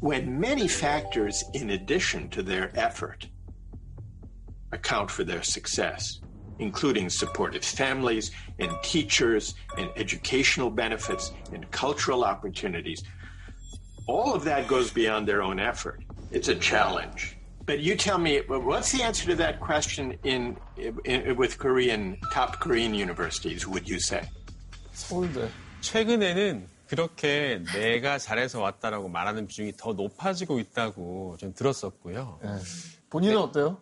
when 0.00 0.40
many 0.40 0.66
factors, 0.66 1.44
in 1.52 1.70
addition 1.70 2.30
to 2.30 2.42
their 2.42 2.70
effort, 2.74 3.28
account 4.72 5.10
for 5.10 5.24
their 5.24 5.42
success, 5.42 6.20
including 6.58 7.10
supportive 7.10 7.64
families 7.64 8.30
and 8.58 8.70
teachers 8.82 9.54
and 9.76 9.90
educational 9.96 10.70
benefits 10.70 11.32
and 11.52 11.70
cultural 11.70 12.24
opportunities. 12.24 13.02
All 14.06 14.34
of 14.34 14.42
that 14.44 14.68
goes 14.68 14.90
beyond 14.90 15.28
their 15.28 15.42
own 15.42 15.60
effort. 15.60 16.02
It's 16.30 16.48
a 16.48 16.54
challenge. 16.54 17.36
But 17.66 17.80
you 17.80 17.94
tell 17.94 18.16
me, 18.16 18.40
what's 18.48 18.92
the 18.92 19.02
answer 19.02 19.26
to 19.26 19.34
that 19.36 19.60
question 19.60 20.18
in, 20.24 20.56
in 21.04 21.36
with 21.36 21.58
Korean 21.58 22.16
top 22.32 22.58
Korean 22.60 22.94
universities? 22.94 23.68
Would 23.68 23.86
you 23.86 24.00
say? 24.00 24.26
서울대. 24.98 25.48
최근에는 25.80 26.66
그렇게 26.88 27.62
내가 27.72 28.18
잘해서 28.18 28.60
왔다라고 28.60 29.08
말하는 29.08 29.46
비중이 29.46 29.74
더 29.76 29.92
높아지고 29.92 30.58
있다고 30.58 31.36
좀 31.38 31.54
들었었고요. 31.54 32.40
본인은 33.10 33.36
어때요? 33.36 33.80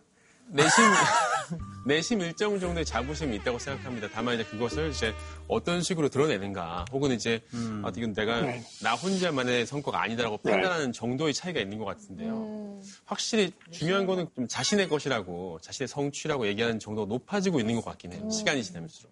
내심 0.49 0.83
내심 1.87 2.21
일정 2.21 2.59
정도의 2.59 2.85
자부심이 2.85 3.35
있다고 3.37 3.59
생각합니다. 3.59 4.09
다만 4.13 4.35
이제 4.35 4.43
그것을 4.43 4.91
이제 4.91 5.13
어떤 5.47 5.81
식으로 5.81 6.09
드러내는가, 6.09 6.85
혹은 6.91 7.11
이제 7.11 7.41
아, 7.83 7.91
이건 7.95 8.13
내가 8.13 8.41
네. 8.41 8.63
나 8.81 8.93
혼자만의 8.93 9.65
성과가 9.65 10.01
아니다라고 10.01 10.39
네. 10.43 10.51
판단하는 10.51 10.91
정도의 10.91 11.33
차이가 11.33 11.59
있는 11.59 11.77
것 11.77 11.85
같은데요. 11.85 12.81
확실히 13.05 13.51
중요한 13.71 14.05
거는 14.05 14.27
좀 14.35 14.47
자신의 14.47 14.89
것이라고, 14.89 15.59
자신의 15.61 15.87
성취라고 15.87 16.47
얘기하는 16.47 16.79
정도가 16.79 17.07
높아지고 17.07 17.59
있는 17.59 17.75
것 17.75 17.85
같긴 17.85 18.13
해요. 18.13 18.29
시간이 18.29 18.63
지나면서. 18.63 19.07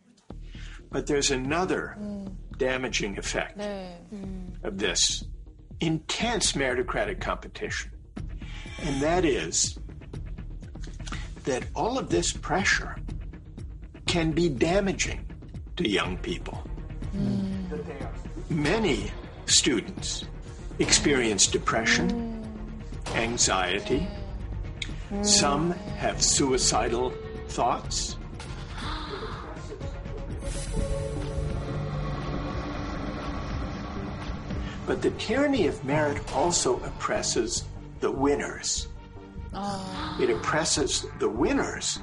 But 0.91 1.07
there's 1.07 1.31
another 1.31 1.97
damaging 2.57 3.17
effect 3.17 3.57
네. 3.57 3.91
of 4.63 4.77
this 4.77 5.25
intense 5.79 6.53
meritocratic 6.53 7.19
competition. 7.19 7.91
And 8.81 9.01
that 9.01 9.25
is 9.25 9.77
that 11.43 11.65
all 11.75 11.97
of 11.97 12.09
this 12.09 12.31
pressure 12.33 12.95
can 14.05 14.31
be 14.31 14.49
damaging 14.49 15.25
to 15.77 15.87
young 15.87 16.17
people. 16.17 16.63
Many 18.49 19.11
students 19.45 20.25
experience 20.79 21.47
depression, 21.47 22.43
anxiety. 23.13 24.07
Some 25.21 25.71
have 25.97 26.21
suicidal 26.21 27.13
thoughts. 27.47 28.17
But 34.86 35.02
the 35.02 35.10
tyranny 35.18 35.66
of 35.66 35.84
merit 35.84 36.18
also 36.34 36.76
oppresses 36.84 37.64
the 38.00 38.10
winners. 38.10 38.88
It 40.20 40.30
oppresses 40.30 41.06
the 41.18 41.28
winners. 41.28 42.00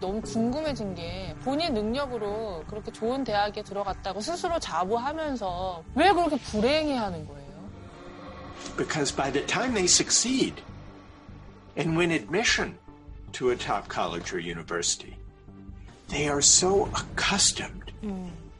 너무 0.00 0.20
궁금해진 0.20 0.96
게 0.96 1.34
본인 1.44 1.74
능력으로 1.74 2.64
그렇게 2.66 2.90
좋은 2.90 3.22
대학에 3.22 3.62
들어갔다고 3.62 4.20
스스로 4.20 4.58
자부하면서 4.58 5.84
왜 5.94 6.10
그렇게 6.12 6.36
불행해하는 6.38 7.26
거예요? 7.26 7.52
Because 8.76 9.14
by 9.14 9.30
the 9.30 9.46
time 9.46 9.74
they 9.74 9.86
succeed 9.86 10.60
and 11.76 11.96
win 11.96 12.10
admission 12.10 12.76
to 13.32 13.50
a 13.50 13.56
top 13.56 13.88
college 13.88 14.34
or 14.34 14.40
university, 14.40 15.16
they 16.08 16.28
are 16.28 16.42
so 16.42 16.88
accustomed 16.94 17.92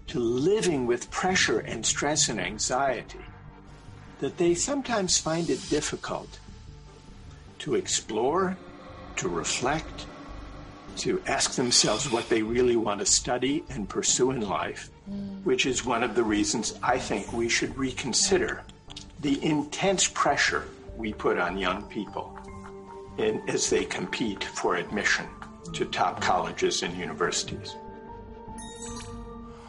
to 0.07 0.21
living 0.21 0.87
with 0.87 1.11
pressure 1.11 1.59
and 1.67 1.85
stress 1.85 2.31
and 2.31 2.41
anxiety 2.41 3.19
that 4.21 4.39
they 4.39 4.55
sometimes 4.55 5.19
find 5.19 5.51
it 5.51 5.61
difficult 5.69 6.39
to 7.59 7.75
explore, 7.75 8.57
to 9.17 9.29
reflect, 9.29 10.07
to 10.97 11.23
ask 11.27 11.55
themselves 11.55 12.11
what 12.11 12.29
they 12.29 12.43
really 12.43 12.77
want 12.77 13.01
to 13.01 13.07
study 13.07 13.65
and 13.71 13.89
pursue 13.89 14.31
in 14.31 14.41
life, 14.43 14.91
which 15.45 15.67
is 15.67 15.85
one 15.85 16.03
of 16.03 16.15
the 16.15 16.23
reasons 16.23 16.79
I 16.83 16.99
think 16.99 17.33
we 17.33 17.49
should 17.49 17.77
reconsider 17.77 18.63
the 19.21 19.43
intense 19.45 20.09
pressure 20.09 20.65
we 20.97 21.13
put 21.13 21.39
on 21.39 21.57
young 21.57 21.83
people 21.85 22.37
in, 23.19 23.41
as 23.49 23.71
they 23.71 23.85
compete 23.85 24.45
for 24.45 24.77
admission 24.77 25.27
to 25.73 25.85
top 25.87 26.21
colleges 26.21 26.83
and 26.83 26.95
universities. 26.97 27.75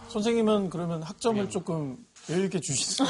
선생님은 0.09 0.69
그러면 0.69 1.01
학점을 1.01 1.49
조금 1.49 1.97
여유 2.29 2.45
있게 2.45 2.59
주시는 2.59 3.09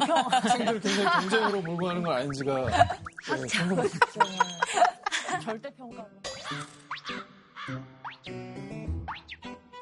학생들을 0.00 0.80
굉장히 0.80 1.10
경쟁으로 1.10 1.62
몰고 1.62 1.86
가는 1.86 2.02
건 2.02 2.16
아닌지가 2.16 2.66
네, 2.66 3.46
궁금해요. 3.58 3.88
절대 5.42 5.70
평가. 5.76 6.06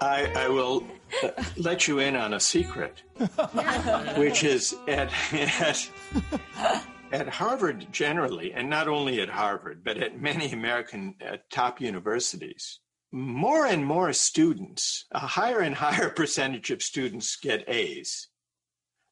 I, 0.01 0.25
I 0.35 0.49
will 0.49 0.83
uh, 1.23 1.31
let 1.57 1.87
you 1.87 2.01
in 2.01 2.17
on 2.17 2.35
a 2.35 2.41
secret, 2.41 3.03
which 4.17 4.43
is 4.43 4.75
at, 4.89 5.13
at, 5.33 5.89
at 7.13 7.29
Harvard 7.29 7.87
generally, 7.93 8.53
and 8.53 8.69
not 8.69 8.89
only 8.89 9.21
at 9.21 9.29
Harvard, 9.29 9.85
but 9.85 9.99
at 9.99 10.21
many 10.21 10.51
American 10.51 11.15
uh, 11.25 11.37
top 11.51 11.81
universities, 11.81 12.81
more 13.13 13.65
and 13.65 13.87
more 13.87 14.13
students, 14.13 15.05
a 15.13 15.21
higher 15.21 15.61
and 15.61 15.77
higher 15.77 16.11
percentage 16.11 16.71
of 16.73 16.83
students 16.83 17.37
get 17.37 17.69
A's 17.69 18.29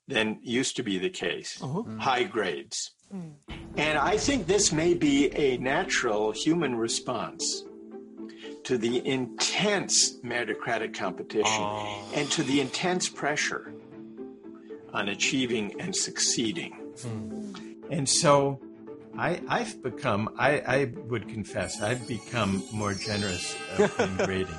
than 0.08 0.40
used 0.42 0.76
to 0.76 0.84
be 0.84 0.98
the 0.98 1.10
case, 1.10 1.62
uh-huh. 1.62 1.84
mm. 1.84 2.00
high 2.00 2.24
grades. 2.24 2.92
Mm. 3.14 3.34
And 3.78 3.98
I 3.98 4.18
think 4.18 4.48
this 4.48 4.72
may 4.72 4.94
be 4.94 5.34
a 5.36 5.58
natural 5.58 6.32
human 6.32 6.76
response 6.76 7.64
to 8.64 8.78
the 8.78 9.06
intense 9.08 10.18
meritocratic 10.22 10.96
competition 10.96 11.62
oh. 11.62 12.12
and 12.16 12.30
to 12.32 12.42
the 12.44 12.62
intense 12.62 13.08
pressure 13.08 13.74
on 14.94 15.10
achieving 15.10 15.80
and 15.80 15.96
succeeding. 15.96 16.72
Hmm. 17.02 17.54
And 17.92 18.10
so 18.10 18.60
I, 19.18 19.42
I've 19.48 19.84
become, 19.84 20.34
I, 20.40 20.60
I 20.60 20.94
would 21.08 21.28
confess, 21.28 21.82
I've 21.82 22.08
become 22.08 22.64
more 22.72 22.94
generous 22.94 23.56
in 24.00 24.18
grading 24.18 24.56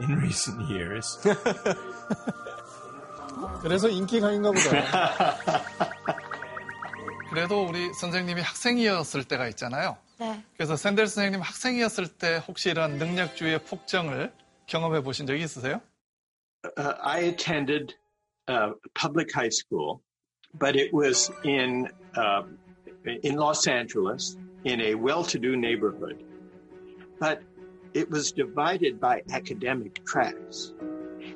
in 0.00 0.16
recent 0.16 0.68
years. 0.70 1.18
그래서 3.61 3.89
인기가인가 3.89 4.51
보다. 4.51 5.45
그래도 7.29 7.65
우리 7.65 7.91
선생님이 7.93 8.41
학생이었을 8.41 9.23
때가 9.23 9.47
있잖아요. 9.49 9.97
네. 10.19 10.43
그래서 10.55 10.75
샌델 10.75 11.07
선생님 11.07 11.41
학생이었을 11.41 12.07
때 12.07 12.41
혹시 12.47 12.69
이런 12.69 12.97
능력주의의 12.97 13.63
폭정을 13.65 14.31
경험해 14.67 15.01
보신 15.01 15.25
적이 15.25 15.43
있으세요? 15.43 15.81
uh, 16.77 16.95
I 17.01 17.19
attended 17.21 17.93
uh, 18.47 18.71
public 18.93 19.31
high 19.31 19.49
school, 19.49 20.01
but 20.53 20.75
it 20.75 20.93
was 20.93 21.31
in 21.43 21.89
uh, 22.15 22.43
in 23.23 23.35
Los 23.35 23.67
Angeles 23.67 24.37
in 24.63 24.79
a 24.81 24.95
well-to-do 24.95 25.57
neighborhood. 25.57 26.23
But 27.19 27.43
it 27.93 28.09
was 28.09 28.31
divided 28.31 28.99
by 28.99 29.23
academic 29.31 30.03
tracks, 30.05 30.73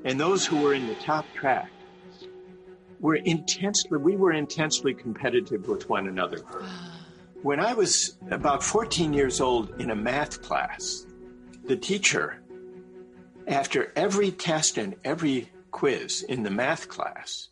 and 0.06 0.20
those 0.20 0.46
who 0.46 0.62
were 0.62 0.74
in 0.74 0.88
the 0.88 0.96
top 0.96 1.26
track 1.34 1.70
were 3.03 3.17
intensely, 3.17 3.99
we 3.99 4.17
were 4.17 4.33
intensely 4.33 4.95
competitive 4.95 5.69
with 5.69 5.91
one 5.91 6.09
another. 6.09 6.39
When 7.43 7.59
I 7.59 7.75
was 7.75 8.19
about 8.31 8.63
14 8.63 9.13
years 9.13 9.41
old 9.41 9.81
in 9.81 9.91
a 9.91 9.97
math 9.97 10.43
class, 10.43 11.05
the 11.65 11.75
teacher, 11.75 12.41
after 13.49 13.93
every 13.97 14.31
test 14.31 14.79
and 14.79 14.95
every 15.03 15.51
quiz 15.73 16.23
in 16.29 16.45
the 16.45 16.51
math 16.51 16.89
class, 16.89 17.49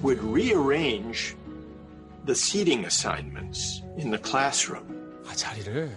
would 0.00 0.22
rearrange 0.22 1.36
the 2.24 2.34
seating 2.34 2.86
assignments 2.86 3.82
in 3.98 4.10
the 4.10 4.16
classroom. 4.16 5.20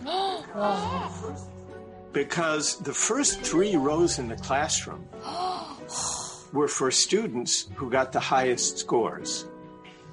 because 2.11 2.77
the 2.79 2.93
first 2.93 3.39
three 3.39 3.77
rows 3.77 4.19
in 4.19 4.27
the 4.27 4.35
classroom 4.35 5.07
were 6.52 6.68
for 6.68 6.90
students 6.90 7.68
who 7.74 7.90
got 7.90 8.12
the 8.12 8.20
highest 8.20 8.78
scores. 8.78 9.46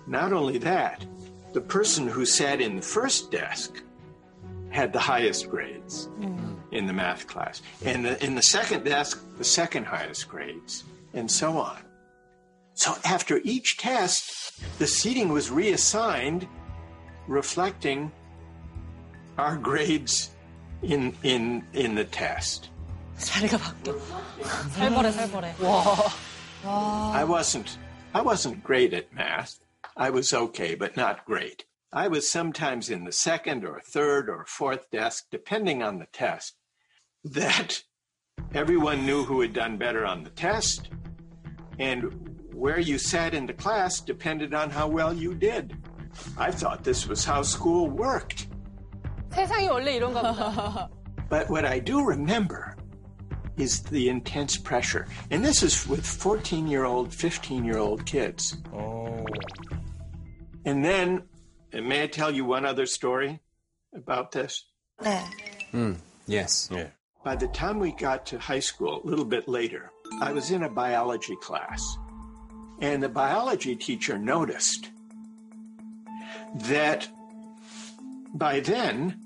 Not 0.08 0.34
only 0.34 0.58
that, 0.60 1.06
the 1.54 1.62
person 1.62 2.08
who 2.08 2.26
sat 2.26 2.60
in 2.62 2.78
the 2.78 2.82
first 2.82 3.32
desk 3.32 3.82
had 4.70 4.92
the 4.92 5.00
highest 5.00 5.50
grades 5.50 6.10
in 6.72 6.88
the 6.88 6.94
math 6.94 7.28
class. 7.28 7.62
And 7.86 8.04
the, 8.06 8.24
in 8.26 8.36
the 8.36 8.42
second 8.42 8.84
desk, 8.84 9.24
the 9.38 9.44
second 9.44 9.86
highest 9.86 10.28
grades, 10.28 10.84
and 11.14 11.30
so 11.30 11.58
on. 11.60 11.78
So 12.74 12.96
after 13.06 13.40
each 13.44 13.78
test, 13.78 14.60
the 14.80 14.88
seating 14.88 15.30
was 15.30 15.52
reassigned, 15.52 16.48
reflecting 17.28 18.12
our 19.38 19.56
grades 19.58 20.32
in, 20.82 21.16
in, 21.24 21.64
in 21.74 21.96
the 21.96 22.06
test. 22.06 22.70
자리가 23.20 23.58
바뀌어. 23.58 23.94
살벌해, 24.72 25.12
살벌해. 25.12 25.54
와. 25.62 25.96
I 26.65 27.25
wasn't 27.25 27.79
I 28.15 28.23
wasn't 28.23 28.65
great 28.65 28.93
at 28.95 29.13
math. 29.13 29.61
I 29.97 30.11
was 30.11 30.33
okay, 30.33 30.75
but 30.75 30.97
not 30.97 31.25
great. 31.25 31.65
I 31.93 32.09
was 32.09 32.29
sometimes 32.29 32.91
in 32.91 33.05
the 33.05 33.13
second 33.13 33.65
or 33.65 33.81
third 33.81 34.29
or 34.29 34.45
fourth 34.47 34.91
desk, 34.91 35.27
depending 35.31 35.83
on 35.83 35.99
the 35.99 36.07
test, 36.13 36.55
that 37.25 37.83
everyone 38.55 39.07
knew 39.07 39.25
who 39.25 39.41
had 39.41 39.53
done 39.53 39.79
better 39.79 40.05
on 40.05 40.25
the 40.25 40.31
test. 40.31 40.91
And 41.79 42.39
where 42.53 42.81
you 42.81 42.99
sat 42.99 43.35
in 43.35 43.47
the 43.47 43.53
class 43.53 44.01
depended 44.01 44.53
on 44.53 44.71
how 44.71 44.89
well 44.89 45.15
you 45.15 45.35
did. 45.35 45.77
I 46.37 46.51
thought 46.51 46.85
this 46.85 47.07
was 47.07 47.25
how 47.25 47.43
school 47.43 47.89
worked. 47.89 48.49
but 51.29 51.49
what 51.49 51.65
I 51.65 51.79
do 51.79 52.05
remember 52.05 52.78
is 53.59 53.83
the 53.83 54.09
intense 54.09 54.57
pressure. 54.57 55.07
And 55.31 55.45
this 55.45 55.63
is 55.63 55.87
with 55.87 56.07
14 56.07 56.67
year 56.67 56.85
old, 56.85 57.13
15 57.13 57.65
year 57.65 57.79
old 57.79 58.07
kids. 58.07 58.57
Oh. 58.73 59.27
And 60.65 60.85
then, 60.85 61.23
and 61.73 61.89
may 61.89 62.05
I 62.05 62.07
tell 62.07 62.31
you 62.31 62.45
one 62.45 62.65
other 62.65 62.87
story 62.87 63.41
about 63.95 64.33
this? 64.33 64.65
네. 65.03 65.23
Mm, 65.73 65.97
yes. 66.27 66.71
By 67.25 67.37
the 67.37 67.49
time 67.49 67.79
we 67.79 67.93
got 67.93 68.25
to 68.27 68.39
high 68.39 68.61
school, 68.61 69.03
a 69.03 69.07
little 69.07 69.25
bit 69.25 69.49
later, 69.49 69.91
I 70.21 70.33
was 70.33 70.51
in 70.51 70.63
a 70.63 70.69
biology 70.69 71.37
class. 71.37 71.99
And 72.81 73.03
the 73.03 73.09
biology 73.09 73.75
teacher 73.75 74.19
noticed 74.19 74.89
that 76.55 77.09
by 78.35 78.61
then, 78.61 79.19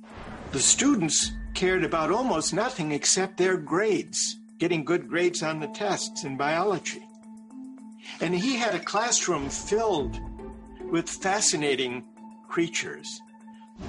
the 0.52 0.60
students 0.60 1.32
cared 1.54 1.84
about 1.84 2.10
almost 2.10 2.54
nothing 2.54 2.92
except 2.92 3.36
their 3.36 3.56
grades, 3.56 4.36
getting 4.58 4.84
good 4.84 5.08
grades 5.08 5.42
on 5.42 5.60
the 5.60 5.68
tests 5.68 6.24
in 6.24 6.36
biology. 6.36 7.02
And 8.20 8.34
he 8.34 8.56
had 8.56 8.74
a 8.74 8.80
classroom 8.80 9.48
filled 9.48 10.18
with 10.90 11.08
fascinating 11.08 12.04
creatures 12.48 13.20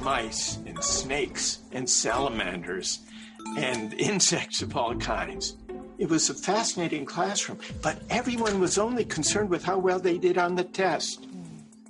mice 0.01 0.57
and 0.65 0.81
snakes 0.83 1.59
and 1.71 1.89
salamanders 1.89 2.99
and 3.57 3.93
insects 3.99 4.61
of 4.61 4.75
all 4.75 4.95
kinds. 4.95 5.57
It 5.97 6.09
was 6.09 6.29
a 6.29 6.33
fascinating 6.33 7.05
classroom, 7.05 7.59
but 7.81 8.01
everyone 8.09 8.59
was 8.59 8.77
only 8.77 9.05
concerned 9.05 9.49
with 9.49 9.63
how 9.63 9.77
well 9.77 9.99
they 9.99 10.17
did 10.17 10.37
on 10.37 10.55
the 10.55 10.63
test, 10.63 11.27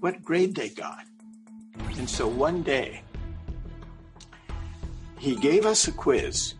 what 0.01 0.23
grade 0.23 0.55
they 0.55 0.69
got. 0.69 1.05
And 1.97 2.09
so 2.09 2.27
one 2.27 2.63
day, 2.63 3.02
he 5.22 5.34
gave 5.34 5.66
us 5.66 5.88
a 5.88 5.92
quiz. 5.92 6.54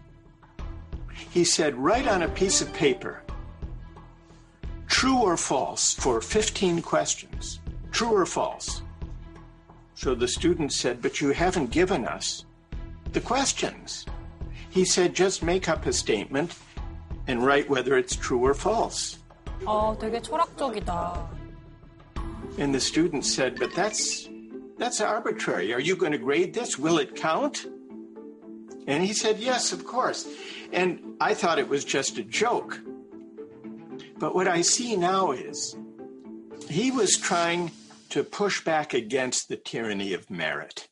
He 1.30 1.44
said, 1.44 1.76
write 1.76 2.08
on 2.08 2.22
a 2.22 2.28
piece 2.28 2.60
of 2.60 2.72
paper, 2.72 3.22
true 4.86 5.18
or 5.18 5.36
false, 5.36 5.94
for 5.94 6.20
15 6.20 6.82
questions. 6.82 7.60
True 7.92 8.14
or 8.14 8.26
false? 8.26 8.82
So 9.94 10.14
the 10.14 10.28
student 10.28 10.72
said, 10.72 11.02
but 11.02 11.20
you 11.20 11.30
haven't 11.30 11.70
given 11.70 12.06
us 12.06 12.44
the 13.12 13.20
questions. 13.20 14.06
He 14.70 14.84
said, 14.84 15.14
just 15.14 15.42
make 15.42 15.68
up 15.68 15.86
a 15.86 15.92
statement 15.92 16.54
and 17.26 17.44
write 17.44 17.68
whether 17.68 17.96
it's 17.96 18.16
true 18.16 18.44
or 18.44 18.54
false. 18.54 19.18
아, 19.64 19.96
되게 19.98 20.20
철학적이다. 20.20 21.28
And 22.58 22.74
the 22.74 22.80
student 22.80 23.24
said, 23.24 23.58
but 23.58 23.74
that's, 23.74 24.28
that's 24.78 25.00
arbitrary. 25.00 25.72
Are 25.72 25.80
you 25.80 25.96
going 25.96 26.12
to 26.12 26.18
grade 26.18 26.54
this? 26.54 26.78
Will 26.78 26.98
it 26.98 27.14
count? 27.14 27.66
And 28.87 29.03
he 29.03 29.13
said, 29.13 29.39
yes, 29.39 29.71
of 29.71 29.85
course. 29.85 30.27
And 30.71 31.15
I 31.21 31.33
thought 31.33 31.59
it 31.59 31.69
was 31.69 31.85
just 31.85 32.17
a 32.17 32.23
joke. 32.23 32.79
But 34.17 34.35
what 34.35 34.47
I 34.47 34.61
see 34.61 34.95
now 34.95 35.31
is 35.31 35.75
he 36.69 36.91
was 36.91 37.17
trying 37.17 37.71
to 38.09 38.23
push 38.23 38.63
back 38.63 38.93
against 38.93 39.49
the 39.49 39.57
tyranny 39.57 40.13
of 40.13 40.29
merit. 40.29 40.87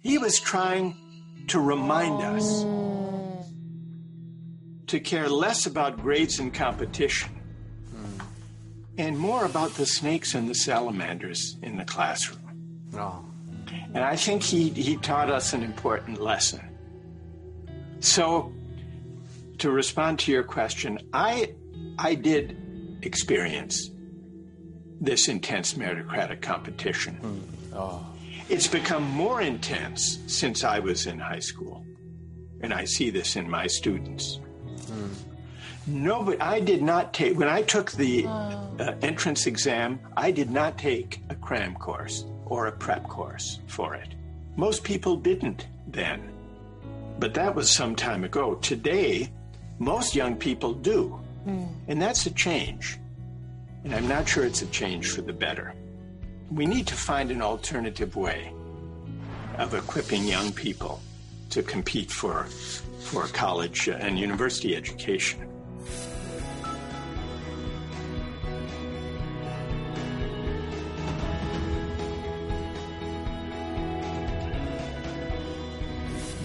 He 0.00 0.18
was 0.18 0.40
trying 0.40 0.96
to 1.48 1.60
remind 1.60 2.22
us 2.22 2.64
to 4.86 5.00
care 5.00 5.28
less 5.28 5.66
about 5.66 6.00
grades 6.00 6.38
and 6.38 6.52
competition 6.52 7.30
hmm. 7.90 8.20
and 8.96 9.18
more 9.18 9.44
about 9.44 9.74
the 9.74 9.86
snakes 9.86 10.34
and 10.34 10.48
the 10.48 10.54
salamanders 10.54 11.56
in 11.62 11.76
the 11.76 11.84
classroom. 11.84 12.38
Oh. 12.94 13.24
And 13.94 13.98
I 13.98 14.16
think 14.16 14.42
he, 14.42 14.70
he 14.70 14.96
taught 14.96 15.30
us 15.30 15.52
an 15.52 15.62
important 15.62 16.20
lesson. 16.20 16.67
So, 18.00 18.52
to 19.58 19.70
respond 19.70 20.18
to 20.20 20.32
your 20.32 20.44
question, 20.44 20.98
I, 21.12 21.54
I 21.98 22.14
did 22.14 22.98
experience 23.02 23.90
this 25.00 25.28
intense 25.28 25.74
meritocratic 25.74 26.42
competition. 26.42 27.44
Oh. 27.74 28.04
It's 28.48 28.66
become 28.66 29.04
more 29.04 29.40
intense 29.40 30.18
since 30.26 30.64
I 30.64 30.78
was 30.78 31.06
in 31.06 31.18
high 31.18 31.40
school. 31.40 31.84
And 32.60 32.72
I 32.72 32.84
see 32.84 33.10
this 33.10 33.36
in 33.36 33.48
my 33.48 33.66
students. 33.66 34.40
No, 35.86 36.22
but 36.22 36.42
I 36.42 36.60
did 36.60 36.82
not 36.82 37.14
take, 37.14 37.38
when 37.38 37.48
I 37.48 37.62
took 37.62 37.92
the 37.92 38.26
uh, 38.26 38.94
entrance 39.02 39.46
exam, 39.46 40.00
I 40.16 40.30
did 40.30 40.50
not 40.50 40.76
take 40.76 41.20
a 41.30 41.34
cram 41.34 41.74
course 41.74 42.24
or 42.46 42.66
a 42.66 42.72
prep 42.72 43.08
course 43.08 43.60
for 43.66 43.94
it. 43.94 44.14
Most 44.56 44.84
people 44.84 45.16
didn't 45.16 45.66
then. 45.86 46.30
But 47.18 47.34
that 47.34 47.54
was 47.54 47.70
some 47.70 47.96
time 47.96 48.24
ago. 48.24 48.54
Today, 48.56 49.30
most 49.78 50.14
young 50.14 50.36
people 50.36 50.72
do. 50.72 51.08
Hmm. 51.44 51.64
And 51.88 52.00
that's 52.00 52.26
a 52.26 52.30
change. 52.30 52.98
And 53.84 53.94
I'm 53.94 54.08
not 54.08 54.28
sure 54.28 54.44
it's 54.44 54.62
a 54.62 54.66
change 54.66 55.10
for 55.10 55.22
the 55.22 55.32
better. 55.32 55.74
We 56.50 56.66
need 56.66 56.86
to 56.88 56.94
find 56.94 57.30
an 57.30 57.42
alternative 57.42 58.16
way 58.16 58.52
of 59.56 59.74
equipping 59.74 60.24
young 60.24 60.52
people 60.52 61.00
to 61.50 61.62
compete 61.62 62.10
for, 62.10 62.44
for 63.00 63.26
college 63.28 63.88
and 63.88 64.18
university 64.18 64.76
education. 64.76 65.47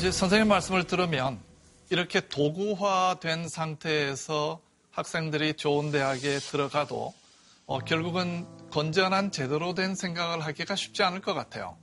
이제 0.04 0.12
선생님 0.12 0.50
말씀을 0.50 0.84
들으면 0.84 1.40
이렇게 1.90 2.20
도구화된 2.20 3.48
상태에서 3.48 4.60
학생들이 4.92 5.54
좋은 5.54 5.94
대학에 5.94 6.40
들어가도 6.40 7.14
어, 7.68 7.80
결국은 7.80 8.46
건전한 8.70 9.32
제대로 9.32 9.74
된 9.74 9.96
생각을 9.96 10.42
하기가 10.42 10.76
쉽지 10.76 11.04
않을 11.04 11.22
것 11.22 11.34
같아요. 11.34 11.78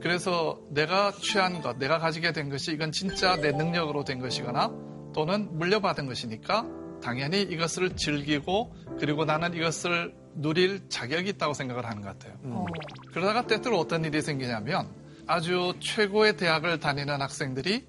그래서 0.00 0.60
내가 0.70 1.12
취한 1.12 1.60
것, 1.60 1.76
내가 1.76 1.98
가지게 1.98 2.32
된 2.32 2.48
것이 2.48 2.72
이건 2.72 2.90
진짜 2.90 3.36
내 3.36 3.52
능력으로 3.52 4.04
된 4.04 4.18
것이거나 4.18 4.72
또는 5.14 5.54
물려받은 5.58 6.06
것이니까 6.06 6.64
당연히 7.02 7.42
이것을 7.42 7.96
즐기고 7.96 8.74
그리고 8.98 9.26
나는 9.26 9.52
이것을 9.52 10.14
누릴 10.36 10.88
자격이 10.88 11.28
있다고 11.28 11.52
생각을 11.52 11.84
하는 11.84 12.00
것 12.00 12.18
같아요. 12.18 12.64
그러다가 13.12 13.46
때때로 13.46 13.78
어떤 13.78 14.06
일이 14.06 14.22
생기냐면 14.22 15.01
아주 15.26 15.74
최고의 15.80 16.36
대학을 16.36 16.80
다니는 16.80 17.20
학생들이 17.20 17.86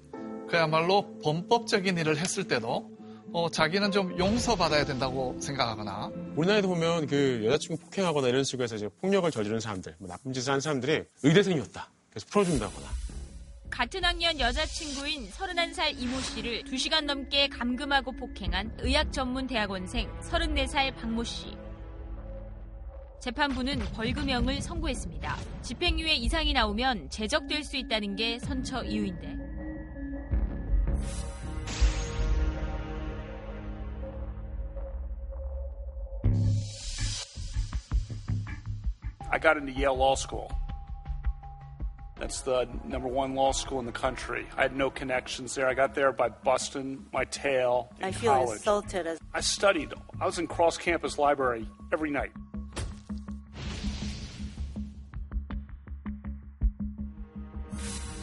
그야말로 0.48 1.18
범법적인 1.22 1.98
일을 1.98 2.16
했을 2.16 2.44
때도 2.44 2.94
어, 3.32 3.50
자기는 3.50 3.90
좀 3.90 4.16
용서받아야 4.16 4.84
된다고 4.84 5.36
생각하거나 5.40 6.12
우리나라에도 6.36 6.68
보면 6.68 7.08
그 7.08 7.42
여자친구 7.44 7.82
폭행하거나 7.82 8.28
이런 8.28 8.44
식으로 8.44 8.62
해서 8.62 8.76
이제 8.76 8.88
폭력을 9.00 9.28
저지른 9.32 9.58
사람들, 9.58 9.96
뭐 9.98 10.08
나쁜 10.08 10.32
짓을 10.32 10.52
한 10.52 10.60
사람들이 10.60 11.02
의대생이었다. 11.24 11.90
그래서 12.10 12.26
풀어준다거나. 12.30 12.86
같은 13.70 14.04
학년 14.04 14.38
여자친구인 14.38 15.28
31살 15.30 16.00
이모 16.00 16.20
씨를 16.20 16.62
2시간 16.62 17.06
넘게 17.06 17.48
감금하고 17.48 18.12
폭행한 18.12 18.78
의학 18.78 19.12
전문 19.12 19.48
대학원생 19.48 20.08
34살 20.20 20.94
박모 20.94 21.24
씨. 21.24 21.63
재판부는 23.23 23.79
벌금형을 23.95 24.61
선고했습니다. 24.61 25.35
집행유예 25.61 26.13
이상이 26.15 26.53
나오면 26.53 27.09
제적될 27.09 27.63
수 27.63 27.75
있다는 27.77 28.15
게 28.15 28.39
선처 28.39 28.83
이유인데. 28.83 29.37
I 39.31 39.37
got 39.37 39.57
into 39.57 39.71
Yale 39.71 39.95
Law 39.95 40.15
School. 40.15 40.51
That's 42.19 42.41
the 42.41 42.67
number 42.83 43.07
one 43.07 43.33
law 43.33 43.53
school 43.53 43.79
in 43.79 43.85
the 43.85 43.93
country. 43.93 44.45
I 44.57 44.63
had 44.63 44.75
no 44.75 44.89
connections 44.89 45.55
there. 45.55 45.69
I 45.69 45.73
got 45.73 45.95
there 45.95 46.11
by 46.11 46.27
busting 46.27 47.05
my 47.13 47.23
tail 47.23 47.89
in 47.99 48.05
I 48.07 48.11
feel 48.11 48.33
college. 48.33 48.57
insulted 48.57 49.07
as 49.07 49.19
I 49.33 49.39
studied. 49.39 49.93
I 50.19 50.25
was 50.25 50.37
in 50.37 50.45
cross 50.47 50.77
campus 50.77 51.17
library 51.17 51.65
every 51.93 52.11
night. 52.11 52.31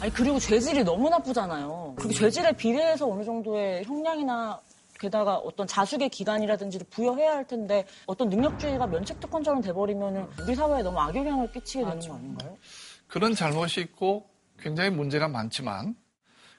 아니 0.02 0.12
그리고 0.12 0.40
죄질이 0.40 0.82
너무 0.82 1.08
나쁘잖아요. 1.10 1.94
그 1.96 2.12
죄질에 2.12 2.50
비례해서 2.56 3.08
어느 3.08 3.22
정도의 3.22 3.84
형량이나 3.84 4.60
게다가 4.98 5.36
어떤 5.36 5.64
자숙의 5.64 6.08
기간이라든지를 6.08 6.88
부여해야 6.90 7.36
할 7.36 7.46
텐데 7.46 7.86
어떤 8.06 8.28
능력주의가 8.28 8.88
면책특권처럼 8.88 9.62
돼버리면 9.62 10.28
우리 10.42 10.56
사회에 10.56 10.82
너무 10.82 10.98
악영향을 10.98 11.52
끼치게 11.52 11.84
되는 11.84 12.00
거 12.00 12.14
아닌가요? 12.16 12.58
그런 13.06 13.32
잘못이 13.36 13.80
있고 13.82 14.28
굉장히 14.58 14.90
문제가 14.90 15.28
많지만 15.28 15.94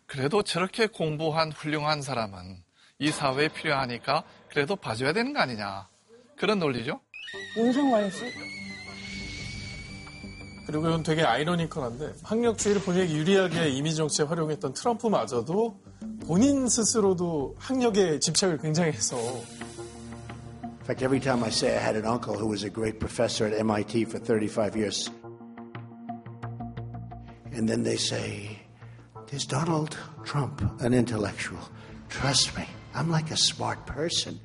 그래도 0.06 0.41
저렇게 0.41 0.88
공부한 0.88 1.52
훌륭한 1.52 2.02
사람은 2.02 2.64
이 3.00 3.12
사회에 3.12 3.50
필요하니까 3.50 4.24
그래도 4.48 4.78
봐줘야 4.78 5.12
되는 5.12 5.34
거 5.34 5.41
아니냐. 5.41 5.89
그런 6.38 6.60
논리죠. 6.60 7.02
뭔 7.58 7.74
상관이지? 7.74 8.53
그리고 10.66 10.88
이건 10.88 11.03
되게 11.03 11.24
아이러니컬한데 11.24 12.14
학력주의를 12.24 12.82
본인에게 12.82 13.14
유리하게 13.14 13.70
이미지 13.70 13.97
정치에 13.97 14.26
활용했던 14.26 14.74
트럼프마저도 14.74 15.80
본인 16.26 16.68
스스로도 16.70 17.55
학력에 17.59 18.20
집착을 18.20 18.57
굉장히 18.59 18.91
해서 18.91 19.18
In 19.18 20.86
fact, 20.86 21.01
every 21.01 21.22
time 21.22 21.43
I 21.45 21.49
say 21.49 21.78
I 21.78 21.82
had 21.82 21.95
an 21.95 22.05
uncle 22.05 22.36
who 22.36 22.45
was 22.45 22.66
a 22.66 22.70
great 22.70 22.99
professor 22.99 23.47
at 23.47 23.57
MIT 23.57 24.03
for 24.03 24.20
35 24.20 24.76
years, 24.76 25.09
and 27.53 27.70
then 27.70 27.84
they 27.84 27.95
say, 27.95 28.59
There's 29.28 29.45
Donald 29.45 29.97
Trump, 30.26 30.61
an 30.82 30.93
intellectual. 30.93 31.61
Trust 32.09 32.57
me, 32.57 32.66
I'm 32.93 33.09
like 33.09 33.32
a 33.32 33.38
smart 33.38 33.86
person. 33.86 34.41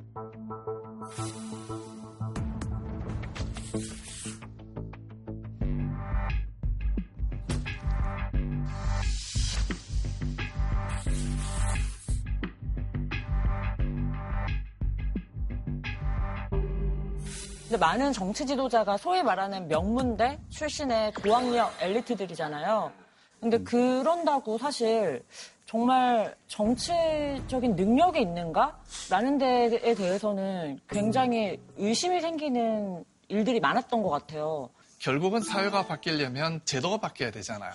많은 17.79 18.13
정치 18.13 18.47
지도자가 18.47 18.97
소위 18.97 19.23
말하는 19.23 19.69
명문대 19.69 20.39
출신의 20.51 21.13
고학력 21.15 21.73
엘리트들이잖아요. 21.81 22.93
근데 23.41 23.59
그런다고 23.59 24.59
사실 24.59 25.23
정말 25.65 26.35
정치적인 26.47 27.77
능력이 27.77 28.21
있는가? 28.21 28.81
라는 29.11 29.39
데에 29.39 29.95
대해서는 29.95 30.81
굉장히 30.89 31.61
의심이 31.77 32.21
생기는 32.21 33.05
일들이 33.29 33.61
많았던 33.61 34.03
것 34.03 34.09
같아요. 34.09 34.71
결국은 34.99 35.41
사회가 35.41 35.87
바뀌려면 35.87 36.61
제도가 36.65 36.97
바뀌어야 36.97 37.31
되잖아요. 37.31 37.73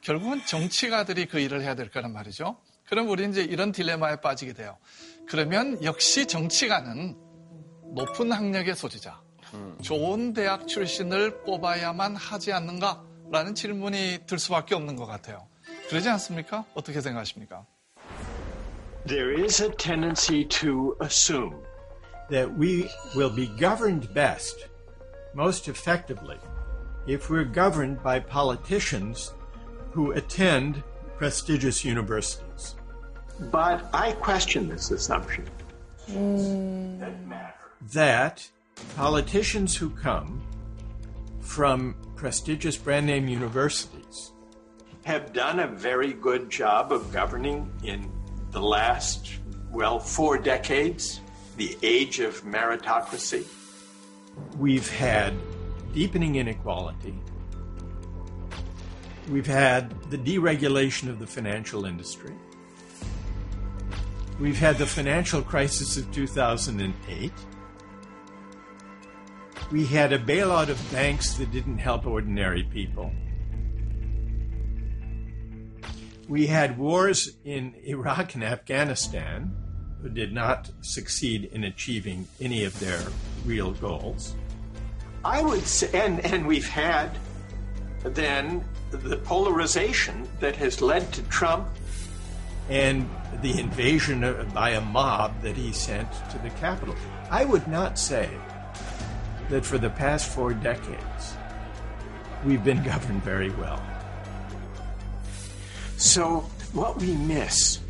결국은 0.00 0.44
정치가들이 0.46 1.26
그 1.26 1.38
일을 1.38 1.62
해야 1.62 1.74
될 1.74 1.90
거란 1.90 2.12
말이죠. 2.12 2.56
그럼 2.88 3.08
우리 3.08 3.28
이제 3.28 3.42
이런 3.42 3.72
딜레마에 3.72 4.16
빠지게 4.16 4.54
돼요. 4.54 4.76
그러면 5.26 5.82
역시 5.84 6.26
정치가는 6.26 7.16
높은 7.94 8.32
학력의 8.32 8.74
소지자, 8.74 9.20
좋은 9.82 10.32
대학 10.32 10.66
출신을 10.66 11.42
뽑아야만 11.44 12.16
하지 12.16 12.52
않는가라는 12.52 13.54
질문이 13.54 14.20
들 14.26 14.38
수밖에 14.38 14.74
없는 14.74 14.96
것 14.96 15.06
같아요. 15.06 15.46
그러지 15.88 16.08
않습니까? 16.08 16.64
어떻게 16.74 17.00
생각하십니까? 17.00 17.66
There 19.06 19.32
is 19.34 19.62
a 19.62 19.70
tendency 19.70 20.48
to 20.60 20.96
assume 21.02 21.62
that 22.30 22.50
we 22.58 22.88
will 23.14 23.34
be 23.34 23.46
governed 23.58 24.08
best, 24.14 24.66
most 25.34 25.68
effectively, 25.68 26.38
if 27.06 27.28
we're 27.28 27.44
governed 27.44 28.02
by 28.02 28.18
politicians 28.18 29.34
who 29.92 30.12
attend 30.12 30.82
prestigious 31.18 31.84
universities. 31.84 32.76
But 33.52 33.84
I 33.92 34.12
question 34.12 34.68
this 34.68 34.90
assumption 34.90 35.44
that 37.92 38.50
politicians 38.96 39.76
who 39.76 39.90
come 39.90 40.42
from 41.40 41.94
prestigious 42.16 42.76
brand 42.76 43.06
name 43.06 43.28
universities 43.28 44.32
have 45.04 45.32
done 45.32 45.60
a 45.60 45.66
very 45.66 46.12
good 46.12 46.48
job 46.48 46.92
of 46.92 47.12
governing 47.12 47.70
in 47.82 48.10
the 48.52 48.60
last, 48.60 49.34
well, 49.70 49.98
four 49.98 50.38
decades, 50.38 51.20
the 51.56 51.76
age 51.82 52.20
of 52.20 52.42
meritocracy. 52.44 53.44
We've 54.58 54.88
had 54.88 55.34
deepening 55.92 56.36
inequality. 56.36 57.14
We've 59.30 59.46
had 59.46 59.90
the 60.10 60.18
deregulation 60.18 61.08
of 61.08 61.18
the 61.18 61.26
financial 61.26 61.84
industry. 61.84 62.32
We've 64.40 64.58
had 64.58 64.78
the 64.78 64.86
financial 64.86 65.42
crisis 65.42 65.96
of 65.96 66.10
2008. 66.12 67.32
We 69.70 69.86
had 69.86 70.12
a 70.12 70.18
bailout 70.18 70.68
of 70.68 70.92
banks 70.92 71.34
that 71.34 71.50
didn't 71.50 71.78
help 71.78 72.06
ordinary 72.06 72.62
people. 72.64 73.12
We 76.28 76.46
had 76.46 76.78
wars 76.78 77.36
in 77.44 77.74
Iraq 77.84 78.34
and 78.34 78.44
Afghanistan 78.44 79.54
who 80.00 80.08
did 80.10 80.32
not 80.32 80.70
succeed 80.80 81.44
in 81.52 81.64
achieving 81.64 82.28
any 82.40 82.64
of 82.64 82.78
their 82.78 83.00
real 83.44 83.72
goals. 83.72 84.36
I 85.24 85.42
would 85.42 85.66
say, 85.66 85.88
and, 85.98 86.24
and 86.24 86.46
we've 86.46 86.68
had 86.68 87.10
then 88.02 88.64
the 88.90 89.16
polarization 89.16 90.28
that 90.40 90.54
has 90.56 90.82
led 90.82 91.10
to 91.14 91.22
Trump 91.24 91.68
and 92.68 93.08
the 93.42 93.58
invasion 93.58 94.20
by 94.54 94.70
a 94.70 94.80
mob 94.80 95.40
that 95.42 95.56
he 95.56 95.72
sent 95.72 96.08
to 96.30 96.38
the 96.38 96.50
Capitol. 96.50 96.94
I 97.30 97.44
would 97.44 97.66
not 97.66 97.98
say 97.98 98.28
that 99.48 99.64
for 99.64 99.78
the 99.78 99.90
past 99.90 100.28
four 100.28 100.54
decades 100.54 101.36
we've 102.44 102.64
been 102.64 102.82
governed 102.82 103.22
very 103.22 103.50
well. 103.50 103.82
So, 105.96 106.40
what 106.72 107.00
we 107.00 107.14
miss 107.14 107.80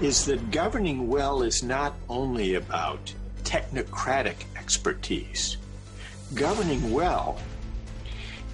is 0.00 0.24
that 0.26 0.50
governing 0.50 1.08
well 1.08 1.42
is 1.42 1.62
not 1.62 1.94
only 2.08 2.54
about 2.54 3.12
technocratic 3.44 4.44
expertise. 4.56 5.56
Governing 6.34 6.92
well 6.92 7.40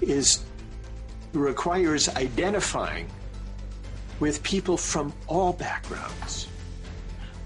is 0.01 0.43
requires 1.33 2.07
identifying 2.09 3.07
with 4.19 4.41
people 4.43 4.77
from 4.77 5.11
all 5.27 5.51
backgrounds, 5.51 6.47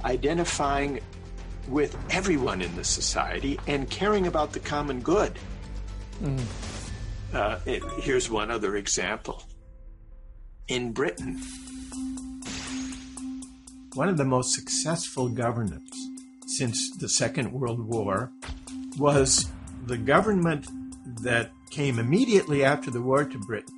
identifying 0.03 0.99
with 1.67 1.97
everyone 2.09 2.61
in 2.61 2.75
the 2.75 2.83
society, 2.83 3.59
and 3.67 3.89
caring 3.89 4.27
about 4.27 4.53
the 4.53 4.59
common 4.59 4.99
good. 5.01 5.33
Uh, 7.33 7.59
it- 7.65 7.83
here's 8.01 8.29
one 8.29 8.49
other 8.49 8.75
example. 8.77 9.43
In 10.67 10.91
Britain, 10.93 11.41
one 13.93 14.09
of 14.09 14.17
the 14.17 14.25
most 14.25 14.53
successful 14.53 15.27
governments 15.29 15.91
since 16.57 16.89
the 16.97 17.09
Second 17.09 17.51
World 17.51 17.79
War 17.81 18.31
was 18.97 19.47
the 19.85 19.97
government 19.97 20.67
that 21.21 21.51
came 21.69 21.99
immediately 21.99 22.63
after 22.63 22.89
the 22.91 23.01
war 23.01 23.25
to 23.25 23.39
Britain. 23.39 23.73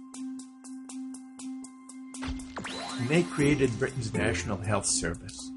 And 2.99 3.07
they 3.07 3.23
created 3.23 3.77
Britain's 3.79 4.13
National 4.13 4.57
Health 4.57 4.85
Service. 4.85 5.48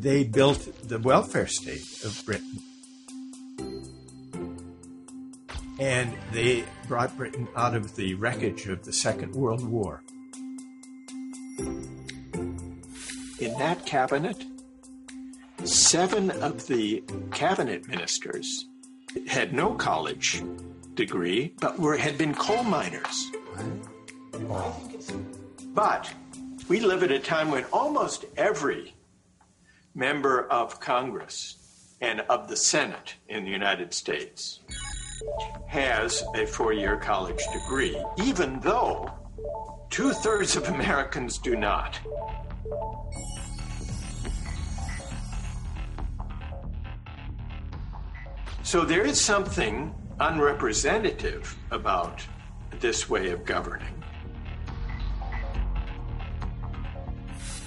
They 0.00 0.22
built 0.22 0.88
the 0.88 1.00
welfare 1.00 1.48
state 1.48 2.04
of 2.04 2.22
Britain. 2.24 2.62
And 5.80 6.16
they 6.32 6.64
brought 6.86 7.16
Britain 7.16 7.48
out 7.56 7.74
of 7.74 7.96
the 7.96 8.14
wreckage 8.14 8.68
of 8.68 8.84
the 8.84 8.92
Second 8.92 9.34
World 9.34 9.68
War. 9.68 10.04
In 13.40 13.58
that 13.58 13.84
cabinet, 13.86 14.44
seven 15.64 16.30
of 16.30 16.68
the 16.68 17.02
cabinet 17.32 17.88
ministers 17.88 18.66
had 19.26 19.52
no 19.52 19.74
college 19.74 20.44
degree, 20.94 21.54
but 21.60 21.76
were 21.76 21.96
had 21.96 22.16
been 22.16 22.34
coal 22.34 22.62
miners. 22.62 23.32
But 25.74 26.14
we 26.68 26.78
live 26.78 27.02
at 27.02 27.10
a 27.10 27.18
time 27.18 27.50
when 27.50 27.64
almost 27.72 28.24
every 28.36 28.94
member 29.98 30.46
of 30.52 30.78
Congress 30.78 31.56
and 32.00 32.20
of 32.28 32.46
the 32.46 32.54
Senate 32.54 33.16
in 33.28 33.44
the 33.44 33.50
United 33.50 33.92
States 33.92 34.60
has 35.66 36.22
a 36.36 36.46
four 36.46 36.72
year 36.72 36.96
college 36.96 37.42
degree, 37.52 38.00
even 38.16 38.60
though 38.60 39.10
two 39.90 40.12
thirds 40.12 40.54
of 40.54 40.68
Americans 40.68 41.38
do 41.38 41.56
not. 41.56 41.98
So 48.62 48.84
there 48.84 49.04
is 49.04 49.20
something 49.20 49.92
unrepresentative 50.20 51.56
about 51.72 52.24
this 52.78 53.10
way 53.10 53.30
of 53.30 53.44
governing. 53.44 53.97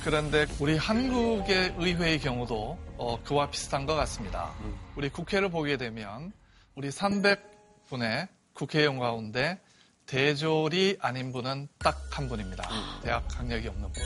그런데 0.04 0.47
우리 0.60 0.78
한국의 0.78 1.76
의회의 1.78 2.20
경우도 2.20 2.78
어, 2.97 3.24
그와 3.24 3.49
비슷한 3.52 3.86
것 3.86 3.95
같습니다. 3.95 4.52
우리 4.95 5.10
국회를 5.10 5.49
보게 5.49 5.78
되면 5.78 6.32
우리 6.76 6.89
300분의 6.89 8.28
국회의원 8.54 8.99
가운데 8.99 9.60
대졸이 10.08 10.97
아닌 10.99 11.32
분은 11.32 11.68
딱 11.78 12.02
한 12.12 12.28
분입니다. 12.28 12.68
대학 13.04 13.26
학력이 13.38 13.68
없는 13.70 13.91
분. 13.91 14.04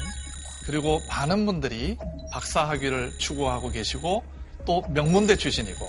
그리고 0.66 1.00
많은 1.10 1.46
분들이 1.46 1.98
박사 2.32 2.68
학위를 2.70 3.18
추구하고 3.18 3.70
계시고 3.72 4.24
또 4.66 4.82
명문대 4.90 5.36
출신이고 5.36 5.86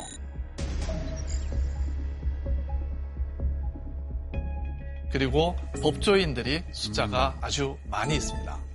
그리고 5.13 5.57
법조인들이 5.83 6.63
숫자가 6.73 7.39
아주 7.41 7.79
많이 7.85 8.17
있습니다. 8.17 8.66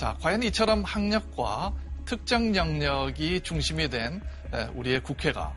자, 0.00 0.16
과연 0.22 0.42
이처럼 0.44 0.82
학력과 0.82 1.74
특정 2.06 2.56
영역이 2.56 3.42
중심이 3.42 3.90
된 3.90 4.22
우리의 4.74 5.02
국회가 5.02 5.52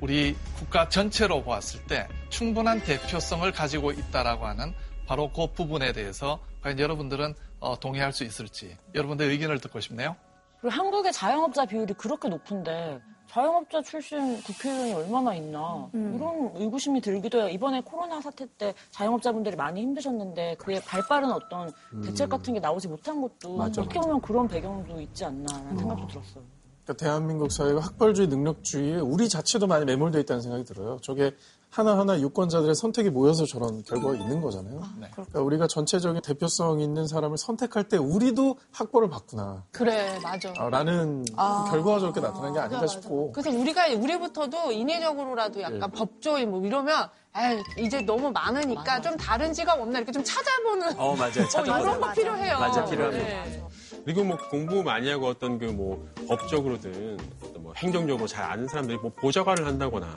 우리 0.00 0.36
국가 0.54 0.88
전체로 0.88 1.42
보았을 1.42 1.84
때 1.88 2.06
충분한 2.28 2.84
대표성을 2.84 3.50
가지고 3.50 3.90
있다라고 3.90 4.46
하는 4.46 4.74
바로 5.08 5.32
그 5.32 5.52
부분에 5.52 5.90
대해서 5.92 6.38
과연 6.62 6.78
여러분들은 6.78 7.34
어, 7.58 7.80
동의할 7.80 8.12
수 8.12 8.22
있을지 8.22 8.76
여러분들 8.94 9.28
의견을 9.28 9.58
듣고 9.58 9.80
싶네요. 9.80 10.14
그리고 10.60 10.72
한국의 10.76 11.12
자영업자 11.12 11.66
비율이 11.66 11.94
그렇게 11.94 12.28
높은데 12.28 13.00
자영업자 13.30 13.80
출신 13.82 14.42
국회의원이 14.42 14.92
얼마나 14.92 15.34
있나 15.34 15.88
음. 15.94 16.14
이런 16.16 16.50
의구심이 16.60 17.00
들기도 17.00 17.38
해요. 17.38 17.48
이번에 17.48 17.80
코로나 17.80 18.20
사태 18.20 18.44
때 18.58 18.74
자영업자분들이 18.90 19.54
많이 19.54 19.82
힘드셨는데 19.82 20.56
그에 20.58 20.80
발빠른 20.80 21.30
어떤 21.30 21.70
대책 22.04 22.28
같은 22.28 22.54
게 22.54 22.60
나오지 22.60 22.88
못한 22.88 23.22
것도 23.22 23.56
맞아, 23.56 23.82
어떻게 23.82 24.00
보면 24.00 24.20
그런 24.20 24.48
배경도 24.48 25.00
있지 25.00 25.24
않나라는 25.24 25.78
생각도 25.78 26.08
들었어요. 26.08 26.42
그러니까 26.84 27.04
대한민국 27.04 27.52
사회가 27.52 27.78
학벌주의, 27.78 28.26
능력주의에 28.26 28.96
우리 28.96 29.28
자체도 29.28 29.68
많이 29.68 29.84
매몰되어 29.84 30.20
있다는 30.22 30.42
생각이 30.42 30.64
들어요. 30.64 30.98
저게 31.00 31.32
하나하나 31.70 32.20
유권자들의 32.20 32.74
선택이 32.74 33.10
모여서 33.10 33.46
저런 33.46 33.82
결과가 33.84 34.14
있는 34.16 34.40
거잖아요. 34.40 34.80
그러니까 35.12 35.40
우리가 35.40 35.68
전체적인 35.68 36.20
대표성 36.22 36.80
있는 36.80 37.06
사람을 37.06 37.38
선택할 37.38 37.84
때 37.88 37.96
우리도 37.96 38.56
학벌을 38.72 39.08
봤구나. 39.08 39.64
그래, 39.70 40.18
맞아. 40.22 40.52
라는 40.68 41.24
아. 41.36 41.64
그 41.64 41.70
결과가 41.70 42.00
저렇게 42.00 42.20
나타난 42.20 42.52
게 42.52 42.58
아닌가 42.58 42.80
맞아, 42.80 42.86
맞아. 42.86 43.00
싶고. 43.00 43.32
그래서 43.32 43.50
우리가 43.56 43.88
우리부터도 43.94 44.72
인위적으로라도 44.72 45.62
약간 45.62 45.82
예. 45.82 45.98
법조인 45.98 46.50
뭐 46.50 46.60
이러면 46.64 47.08
에이, 47.36 47.62
이제 47.78 48.00
너무 48.00 48.30
많으니까 48.32 49.00
좀 49.00 49.16
다른 49.16 49.52
직업 49.52 49.78
없나 49.80 49.98
이렇게 49.98 50.10
좀 50.10 50.22
찾아보는 50.24 50.98
어, 50.98 51.14
맞아요. 51.14 51.32
찾아보는 51.48 51.80
이런 51.82 52.00
거 52.00 52.12
필요해요. 52.12 52.58
맞아, 52.58 52.84
필요합니다. 52.84 53.24
네. 53.24 53.62
그리고 54.04 54.24
뭐 54.24 54.36
공부 54.50 54.82
많이 54.82 55.08
하고 55.10 55.26
어떤 55.28 55.58
그 55.58 55.66
뭐 55.66 56.04
법적으로든 56.26 57.18
어떤 57.42 57.62
뭐 57.62 57.72
행정적으로 57.76 58.26
잘 58.26 58.44
아는 58.50 58.66
사람들이 58.66 58.98
뭐 58.98 59.10
보좌관을 59.14 59.64
한다거나 59.66 60.12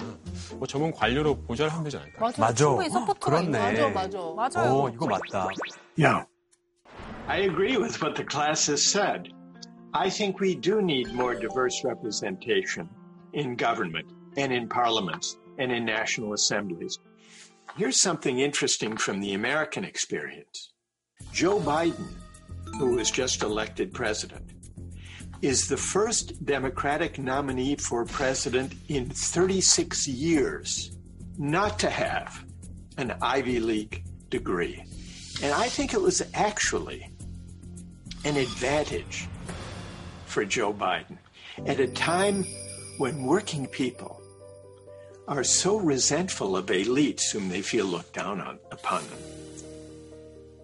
뭐 0.55 0.65
전문 0.67 0.91
관료로 0.91 1.35
보좌를 1.41 1.71
하면 1.71 1.83
되지 1.83 1.97
않을까? 1.97 2.19
맞아. 2.19 2.41
맞아. 2.41 2.63
서포터가 2.65 3.19
그렇네. 3.41 3.59
맞아, 3.59 3.89
맞아. 3.89 4.59
맞아요. 4.59 4.73
오, 4.73 4.89
이거 4.89 5.05
맞다. 5.05 5.49
Yeah. 5.97 6.25
I 7.27 7.41
agree 7.41 7.77
with 7.77 8.01
what 8.01 8.15
the 8.15 8.25
class 8.29 8.69
has 8.71 8.81
said. 8.83 9.31
I 9.93 10.09
think 10.09 10.41
we 10.41 10.55
do 10.59 10.79
need 10.81 11.13
more 11.13 11.35
diverse 11.39 11.83
representation 11.85 12.89
in 13.33 13.55
government 13.55 14.07
and 14.37 14.51
in 14.51 14.67
parliaments 14.67 15.37
and 15.57 15.71
in 15.71 15.85
national 15.85 16.33
assemblies. 16.33 16.99
Here's 17.77 17.99
something 17.99 18.39
interesting 18.39 18.97
from 18.97 19.19
the 19.19 19.33
American 19.33 19.83
experience. 19.83 20.73
Joe 21.31 21.59
Biden, 21.59 22.07
who 22.77 22.95
was 22.95 23.09
just 23.09 23.43
elected 23.43 23.93
president, 23.93 24.51
is 25.41 25.67
the 25.67 25.77
first 25.77 26.45
Democratic 26.45 27.19
nominee 27.19 27.75
for 27.75 28.05
president 28.05 28.73
in 28.87 29.09
36 29.09 30.07
years 30.07 30.97
not 31.37 31.79
to 31.79 31.89
have 31.89 32.45
an 32.97 33.15
Ivy 33.21 33.59
League 33.59 34.03
degree. 34.29 34.83
And 35.41 35.51
I 35.53 35.67
think 35.67 35.93
it 35.93 36.01
was 36.01 36.21
actually 36.33 37.09
an 38.23 38.37
advantage 38.37 39.27
for 40.25 40.45
Joe 40.45 40.73
Biden 40.73 41.17
at 41.65 41.79
a 41.79 41.87
time 41.87 42.45
when 42.97 43.25
working 43.25 43.67
people 43.67 44.22
are 45.27 45.43
so 45.43 45.77
resentful 45.77 46.57
of 46.57 46.65
elites 46.67 47.31
whom 47.31 47.49
they 47.49 47.61
feel 47.61 47.85
looked 47.85 48.13
down 48.13 48.41
on, 48.41 48.59
upon 48.71 49.03
them. 49.07 49.19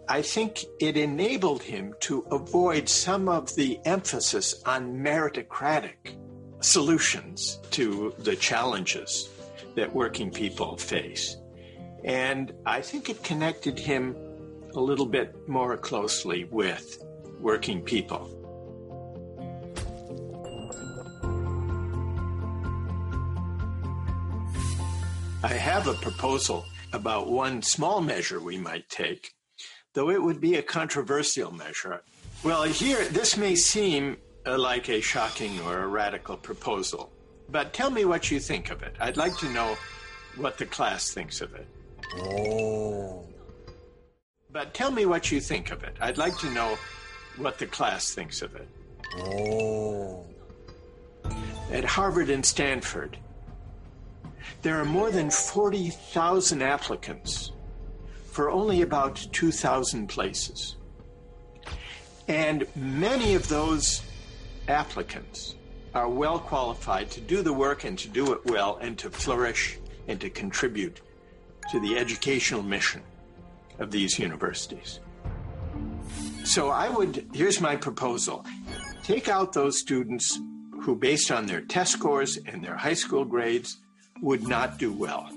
I 0.08 0.22
think 0.22 0.66
it 0.80 0.98
enabled 0.98 1.62
him 1.62 1.94
to 2.02 2.26
avoid 2.32 2.90
some 2.90 3.30
of 3.30 3.56
the 3.56 3.80
emphasis 3.86 4.62
on 4.66 4.98
meritocratic 4.98 6.18
solutions 6.62 7.60
to 7.72 8.14
the 8.20 8.36
challenges 8.36 9.30
that 9.76 9.94
working 9.94 10.32
people 10.32 10.78
face. 10.78 11.38
And 12.04 12.54
I 12.66 12.82
think 12.82 13.10
it 13.10 13.24
connected 13.24 13.78
him 13.78 14.16
a 14.74 14.80
little 14.80 15.06
bit 15.06 15.48
more 15.48 15.78
closely 15.78 16.46
with 16.46 17.04
working 17.40 17.82
people. 17.82 18.36
I 25.42 25.54
have 25.54 25.88
a 25.88 25.94
proposal 25.94 26.66
about 26.92 27.30
one 27.30 27.62
small 27.62 28.02
measure 28.02 28.42
we 28.42 28.58
might 28.58 28.90
take, 28.90 29.32
though 29.94 30.10
it 30.10 30.22
would 30.22 30.42
be 30.42 30.56
a 30.56 30.62
controversial 30.62 31.52
measure. 31.52 32.02
Well, 32.44 32.64
here, 32.64 33.06
this 33.06 33.38
may 33.38 33.56
seem 33.56 34.18
uh, 34.46 34.58
like 34.58 34.90
a 34.90 35.00
shocking 35.00 35.58
or 35.62 35.80
a 35.80 35.88
radical 35.88 36.36
proposal, 36.36 37.12
but 37.50 37.72
tell 37.72 37.90
me 37.90 38.04
what 38.04 38.30
you 38.30 38.40
think 38.42 38.70
of 38.70 38.84
it. 38.84 38.96
I'd 39.00 39.16
like 39.16 39.38
to 39.38 39.50
know 39.50 39.78
what 40.36 40.58
the 40.58 40.66
class 40.66 41.12
thinks 41.12 41.40
of 41.40 41.54
it. 41.56 41.68
Oh. 42.18 43.26
But 44.52 44.74
tell 44.74 44.92
me 44.92 45.06
what 45.06 45.32
you 45.32 45.40
think 45.40 45.72
of 45.72 45.84
it. 45.84 45.96
I'd 46.02 46.18
like 46.18 46.38
to 46.40 46.50
know 46.52 46.78
what 47.38 47.60
the 47.60 47.66
class 47.66 48.14
thinks 48.14 48.42
of 48.42 48.56
it. 48.56 48.68
Oh. 49.20 50.26
At 51.72 51.86
Harvard 51.86 52.30
and 52.30 52.46
Stanford, 52.46 53.18
there 54.62 54.80
are 54.80 54.86
more 54.86 55.12
than 55.12 55.30
40,000 55.30 56.62
applicants 56.62 57.52
for 58.26 58.50
only 58.52 58.82
about 58.82 59.16
2,000 59.32 60.08
places. 60.08 60.76
And 62.28 62.68
many 62.76 63.36
of 63.36 63.48
those 63.48 64.04
applicants 64.68 65.56
are 65.96 66.08
well 66.08 66.40
qualified 66.40 67.10
to 67.12 67.22
do 67.22 67.42
the 67.42 67.54
work 67.54 67.84
and 67.84 67.98
to 67.98 68.08
do 68.08 68.34
it 68.34 68.46
well 68.46 68.78
and 68.82 68.98
to 69.00 69.10
flourish 69.10 69.80
and 70.08 70.22
to 70.22 70.30
contribute 70.30 71.02
to 71.72 71.80
the 71.80 71.98
educational 71.98 72.62
mission 72.62 73.02
of 73.80 73.92
these 73.92 74.20
universities. 74.20 75.00
So 76.44 76.70
I 76.70 76.90
would, 76.90 77.28
here's 77.34 77.62
my 77.62 77.76
proposal 77.76 78.46
take 79.04 79.28
out 79.28 79.54
those 79.54 79.80
students 79.80 80.40
who, 80.82 80.96
based 80.96 81.32
on 81.32 81.48
their 81.48 81.62
test 81.62 81.94
scores 81.94 82.38
and 82.38 82.64
their 82.64 82.76
high 82.76 82.94
school 82.94 83.26
grades, 83.26 83.78
would 84.22 84.48
not 84.48 84.78
do 84.78 84.92
well. 84.92 85.30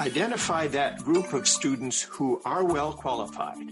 Identify 0.00 0.66
that 0.68 1.02
group 1.02 1.32
of 1.32 1.48
students 1.48 2.02
who 2.02 2.40
are 2.44 2.64
well 2.64 2.92
qualified, 2.92 3.68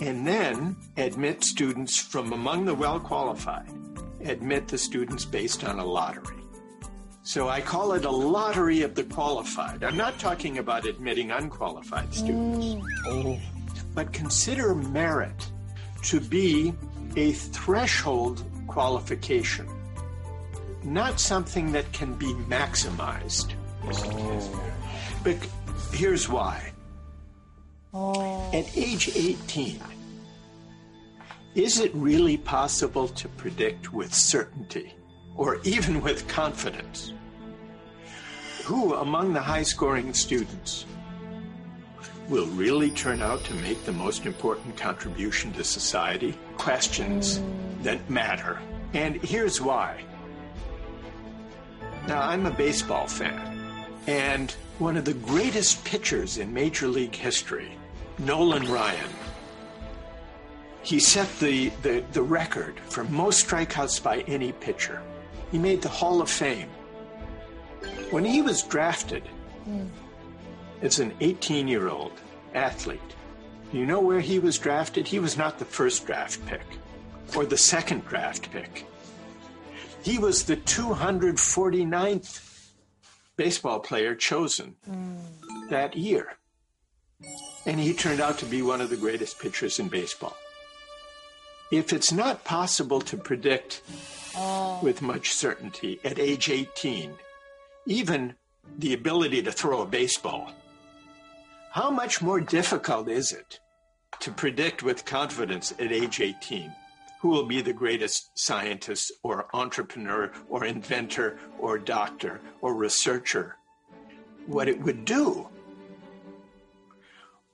and 0.00 0.26
then 0.26 0.76
admit 0.96 1.44
students 1.44 1.98
from 1.98 2.32
among 2.32 2.64
the 2.64 2.74
well 2.74 2.98
qualified. 2.98 3.68
Admit 4.24 4.68
the 4.68 4.78
students 4.78 5.24
based 5.24 5.64
on 5.64 5.78
a 5.78 5.84
lottery. 5.84 6.42
So 7.24 7.48
I 7.48 7.60
call 7.60 7.92
it 7.92 8.04
a 8.04 8.10
lottery 8.10 8.82
of 8.82 8.94
the 8.94 9.04
qualified. 9.04 9.84
I'm 9.84 9.96
not 9.96 10.18
talking 10.18 10.58
about 10.58 10.86
admitting 10.86 11.30
unqualified 11.30 12.12
students. 12.12 12.84
Mm. 13.06 13.40
But 13.94 14.12
consider 14.12 14.74
merit 14.74 15.50
to 16.04 16.20
be 16.20 16.72
a 17.16 17.32
threshold 17.32 18.44
qualification, 18.66 19.68
not 20.84 21.20
something 21.20 21.72
that 21.72 21.92
can 21.92 22.14
be 22.14 22.32
maximized. 22.48 23.54
But 25.24 25.36
here's 25.92 26.28
why. 26.28 26.72
At 27.94 28.76
age 28.76 29.10
18, 29.14 29.80
is 31.54 31.78
it 31.78 31.94
really 31.94 32.38
possible 32.38 33.08
to 33.08 33.28
predict 33.28 33.92
with 33.92 34.14
certainty, 34.14 34.94
or 35.36 35.60
even 35.64 36.00
with 36.00 36.26
confidence, 36.26 37.12
who 38.64 38.94
among 38.94 39.32
the 39.34 39.40
high 39.40 39.62
scoring 39.62 40.14
students 40.14 40.86
will 42.28 42.46
really 42.46 42.90
turn 42.90 43.20
out 43.20 43.44
to 43.44 43.54
make 43.56 43.84
the 43.84 43.92
most 43.92 44.24
important 44.24 44.76
contribution 44.76 45.52
to 45.52 45.64
society? 45.64 46.38
Questions 46.56 47.42
that 47.82 48.08
matter. 48.08 48.58
And 48.94 49.16
here's 49.16 49.60
why. 49.60 50.04
Now, 52.06 52.22
I'm 52.22 52.46
a 52.46 52.50
baseball 52.50 53.06
fan, 53.06 53.58
and 54.06 54.50
one 54.78 54.96
of 54.96 55.04
the 55.04 55.14
greatest 55.14 55.84
pitchers 55.84 56.38
in 56.38 56.52
Major 56.52 56.88
League 56.88 57.14
history, 57.14 57.76
Nolan 58.18 58.70
Ryan, 58.70 59.10
he 60.82 60.98
set 60.98 61.28
the, 61.38 61.68
the, 61.82 62.04
the 62.12 62.22
record 62.22 62.80
for 62.88 63.04
most 63.04 63.46
strikeouts 63.46 64.02
by 64.02 64.20
any 64.22 64.52
pitcher. 64.52 65.00
He 65.52 65.58
made 65.58 65.80
the 65.80 65.88
Hall 65.88 66.20
of 66.20 66.28
Fame. 66.28 66.68
When 68.10 68.24
he 68.24 68.42
was 68.42 68.62
drafted 68.62 69.22
hmm. 69.64 69.86
as 70.80 70.98
an 70.98 71.14
18 71.20 71.68
year 71.68 71.88
old 71.88 72.12
athlete. 72.54 73.00
You 73.72 73.86
know 73.86 74.00
where 74.00 74.20
he 74.20 74.38
was 74.38 74.58
drafted? 74.58 75.06
He 75.06 75.18
was 75.18 75.36
not 75.36 75.58
the 75.58 75.64
first 75.64 76.06
draft 76.06 76.44
pick 76.46 76.64
or 77.34 77.46
the 77.46 77.56
second 77.56 78.04
draft 78.06 78.50
pick. 78.50 78.86
He 80.02 80.18
was 80.18 80.44
the 80.44 80.56
249th 80.56 82.48
baseball 83.36 83.80
player 83.80 84.14
chosen 84.14 84.76
that 85.70 85.96
year. 85.96 86.34
And 87.64 87.78
he 87.78 87.94
turned 87.94 88.20
out 88.20 88.38
to 88.38 88.46
be 88.46 88.62
one 88.62 88.80
of 88.80 88.90
the 88.90 88.96
greatest 88.96 89.38
pitchers 89.38 89.78
in 89.78 89.88
baseball. 89.88 90.36
If 91.70 91.92
it's 91.92 92.12
not 92.12 92.44
possible 92.44 93.00
to 93.02 93.16
predict 93.16 93.82
oh. 94.36 94.80
with 94.82 95.02
much 95.02 95.32
certainty 95.32 96.00
at 96.04 96.18
age 96.18 96.50
18, 96.50 97.14
even 97.86 98.34
the 98.78 98.94
ability 98.94 99.42
to 99.42 99.52
throw 99.52 99.82
a 99.82 99.86
baseball, 99.86 100.50
how 101.70 101.90
much 101.90 102.20
more 102.20 102.40
difficult 102.40 103.08
is 103.08 103.32
it 103.32 103.60
to 104.20 104.30
predict 104.30 104.82
with 104.82 105.04
confidence 105.04 105.72
at 105.78 105.92
age 105.92 106.20
18 106.20 106.72
who 107.22 107.28
will 107.28 107.44
be 107.44 107.60
the 107.60 107.72
greatest 107.72 108.36
scientist 108.36 109.12
or 109.22 109.46
entrepreneur 109.54 110.32
or 110.48 110.64
inventor 110.64 111.38
or 111.56 111.78
doctor 111.78 112.40
or 112.60 112.74
researcher? 112.74 113.56
What 114.46 114.66
it 114.66 114.82
would 114.82 115.04
do 115.04 115.48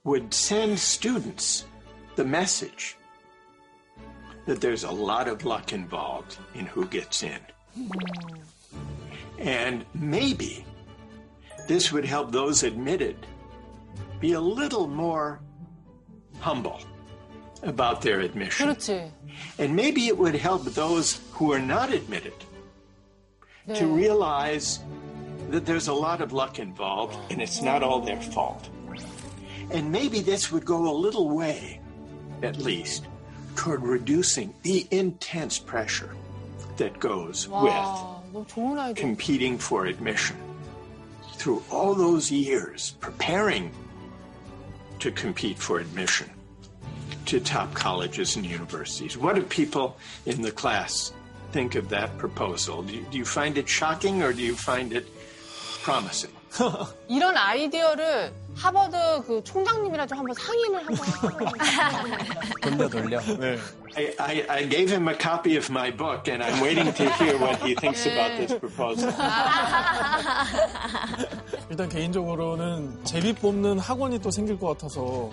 would 0.05 0.33
send 0.33 0.79
students 0.79 1.67
the 2.17 2.25
message 2.25 2.97
that 4.47 4.63
there's 4.63 4.85
a 4.85 4.91
lot 4.91 5.29
of 5.29 5.45
luck 5.45 5.75
involved 5.75 6.39
in 6.55 6.65
who 6.65 6.87
gets 6.87 7.23
in. 7.23 7.39
And 9.39 9.85
maybe 9.93 10.65
this 11.67 11.93
would 11.93 12.07
help 12.07 12.33
those 12.33 12.63
admitted 12.63 13.27
be 14.19 14.33
a 14.33 14.41
little 14.41 14.89
more 14.89 15.41
humble 16.41 16.81
about 17.64 18.02
their 18.02 18.20
admission. 18.20 18.68
그렇지. 18.68 19.10
And 19.58 19.76
maybe 19.76 20.08
it 20.08 20.18
would 20.18 20.36
help 20.36 20.64
those 20.66 21.22
who 21.32 21.52
are 21.54 21.60
not 21.60 21.92
admitted 21.92 22.34
to 23.68 23.84
네. 23.84 23.96
realize 23.96 24.80
that 25.50 25.66
there's 25.66 25.88
a 25.88 25.94
lot 25.94 26.22
of 26.22 26.34
luck 26.34 26.60
involved 26.60 27.18
and 27.32 27.42
it's 27.42 27.62
not 27.62 27.84
all 27.84 28.02
their 28.02 28.22
fault. 28.22 28.70
And 29.72 29.92
maybe 29.92 30.20
this 30.20 30.52
would 30.52 30.66
go 30.66 30.88
a 30.90 30.94
little 30.94 31.30
way, 31.30 31.80
at 32.44 32.58
least, 32.58 33.08
toward 33.56 33.82
reducing 33.84 34.54
the 34.64 34.86
intense 34.92 35.58
pressure 35.58 36.16
that 36.78 37.00
goes 37.00 37.48
with 37.48 37.72
와, 37.72 38.22
너무 38.34 38.46
좋은 38.48 38.78
아이디어. 38.78 38.96
competing 38.96 39.58
for 39.58 39.86
admission. 39.86 40.36
Through 41.38 41.64
all 41.72 41.94
those 41.94 42.32
years 42.32 42.96
preparing 43.00 43.72
to 45.00 45.12
compete 45.12 45.58
for 45.58 45.80
admission 45.80 46.30
to 47.28 47.40
top 47.40 47.74
colleges 47.74 48.36
and 48.36 48.46
universities. 48.46 49.18
What 49.18 49.36
do 49.36 49.44
people 49.44 49.98
in 50.26 50.42
the 50.42 50.52
class 50.52 51.14
think 51.52 51.76
of 51.76 51.90
that 51.90 52.18
proposal? 52.18 52.84
Do 52.84 52.94
you, 52.94 53.06
do 53.12 53.18
you 53.18 53.26
find 53.26 53.58
it 53.58 53.68
shocking 53.70 54.22
or 54.24 54.34
do 54.34 54.42
you 54.42 54.56
find 54.56 54.94
it 54.94 55.08
promising? 55.84 56.32
이런 57.10 57.36
아이디어를 57.36 58.32
하버드 58.59 58.97
그 59.27 59.43
총장님이랑 59.45 60.07
좀 60.09 60.19
한번 60.19 60.35
상의를 60.35 60.87
한번. 60.87 61.07
돌려 62.61 62.89
돌려. 62.89 63.21
네. 63.39 63.57
I, 63.97 64.15
I, 64.19 64.45
I 64.49 64.69
gave 64.69 64.91
him 64.91 65.09
a 65.09 65.15
copy 65.17 65.57
of 65.57 65.71
my 65.71 65.91
book 65.95 66.29
and 66.29 66.43
I'm 66.43 66.61
waiting 66.61 66.93
to 66.93 67.11
hear 67.15 67.39
what 67.39 67.57
he 67.63 67.75
thinks 67.75 68.05
about 68.07 68.37
this 68.37 68.59
proposal. 68.59 69.13
일단 71.71 71.89
개인적으로는 71.89 73.05
제비 73.05 73.33
뽑는 73.35 73.79
학원이 73.79 74.19
또 74.19 74.31
생길 74.31 74.59
것 74.59 74.77
같아서. 74.77 75.31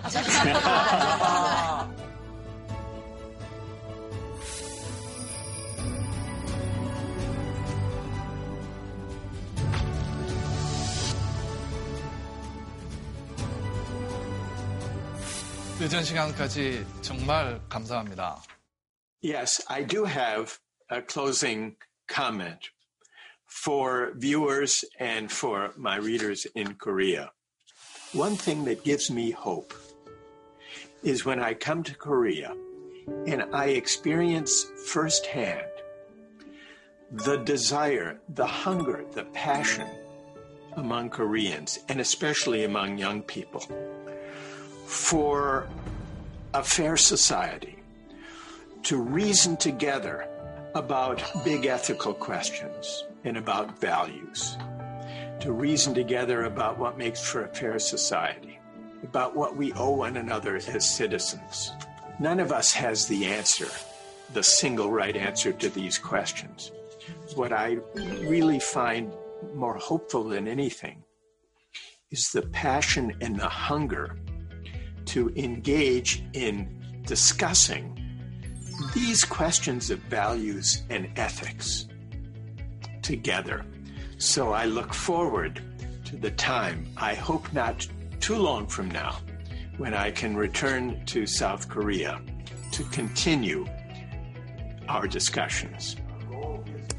늦은 15.79 16.03
시간까지 16.03 16.85
정말 17.01 17.59
감사합니다. 17.69 18.41
Yes, 19.23 19.63
I 19.67 19.85
do 19.85 20.05
have 20.05 20.59
a 20.91 21.01
closing 21.01 21.75
comment 22.07 22.69
for 23.45 24.13
viewers 24.15 24.83
and 24.99 25.31
for 25.31 25.73
my 25.77 25.97
readers 25.97 26.47
in 26.55 26.75
Korea. 26.75 27.31
One 28.13 28.35
thing 28.35 28.65
that 28.65 28.83
gives 28.83 29.09
me 29.09 29.31
hope 29.31 29.73
is 31.03 31.25
when 31.25 31.39
I 31.39 31.53
come 31.53 31.83
to 31.83 31.95
Korea 31.95 32.53
and 33.25 33.43
I 33.53 33.69
experience 33.69 34.65
firsthand 34.87 35.65
the 37.11 37.37
desire, 37.37 38.19
the 38.29 38.45
hunger, 38.45 39.03
the 39.13 39.25
passion 39.33 39.87
among 40.77 41.09
Koreans, 41.09 41.79
and 41.89 41.99
especially 41.99 42.63
among 42.63 42.97
young 42.97 43.21
people, 43.21 43.63
for 44.86 45.68
a 46.54 46.62
fair 46.62 46.96
society, 46.96 47.76
to 48.84 48.96
reason 48.96 49.56
together 49.56 50.28
about 50.74 51.22
big 51.44 51.66
ethical 51.66 52.14
questions 52.14 53.04
and 53.24 53.36
about 53.36 53.80
values, 53.80 54.56
to 55.40 55.52
reason 55.52 55.92
together 55.92 56.44
about 56.44 56.78
what 56.78 56.96
makes 56.96 57.20
for 57.20 57.44
a 57.44 57.48
fair 57.48 57.78
society, 57.80 58.60
about 59.02 59.34
what 59.34 59.56
we 59.56 59.72
owe 59.72 59.90
one 59.90 60.16
another 60.16 60.56
as 60.56 60.88
citizens. 60.88 61.72
None 62.20 62.38
of 62.38 62.52
us 62.52 62.72
has 62.72 63.06
the 63.06 63.26
answer, 63.26 63.68
the 64.34 64.42
single 64.42 64.90
right 64.90 65.16
answer 65.16 65.52
to 65.52 65.68
these 65.68 65.98
questions. 65.98 66.70
What 67.34 67.52
I 67.52 67.78
really 68.20 68.60
find 68.60 69.12
more 69.52 69.76
hopeful 69.76 70.24
than 70.24 70.46
anything 70.46 71.02
is 72.10 72.30
the 72.30 72.42
passion 72.42 73.16
and 73.20 73.36
the 73.36 73.48
hunger 73.48 74.16
to 75.05 75.29
engage 75.35 76.23
in 76.33 76.67
discussing 77.05 77.97
these 78.93 79.23
questions 79.23 79.89
of 79.89 79.99
values 80.09 80.83
and 80.89 81.07
ethics 81.15 81.87
together. 83.01 83.65
So 84.17 84.51
I 84.53 84.65
look 84.65 84.93
forward 84.93 85.61
to 86.05 86.15
the 86.17 86.31
time, 86.31 86.85
I 86.97 87.15
hope 87.15 87.51
not 87.53 87.87
too 88.19 88.35
long 88.35 88.67
from 88.67 88.89
now, 88.89 89.17
when 89.77 89.93
I 89.93 90.11
can 90.11 90.35
return 90.35 91.03
to 91.07 91.25
South 91.25 91.67
Korea 91.67 92.21
to 92.71 92.83
continue 92.91 93.65
our 94.87 95.07
discussions. 95.07 95.95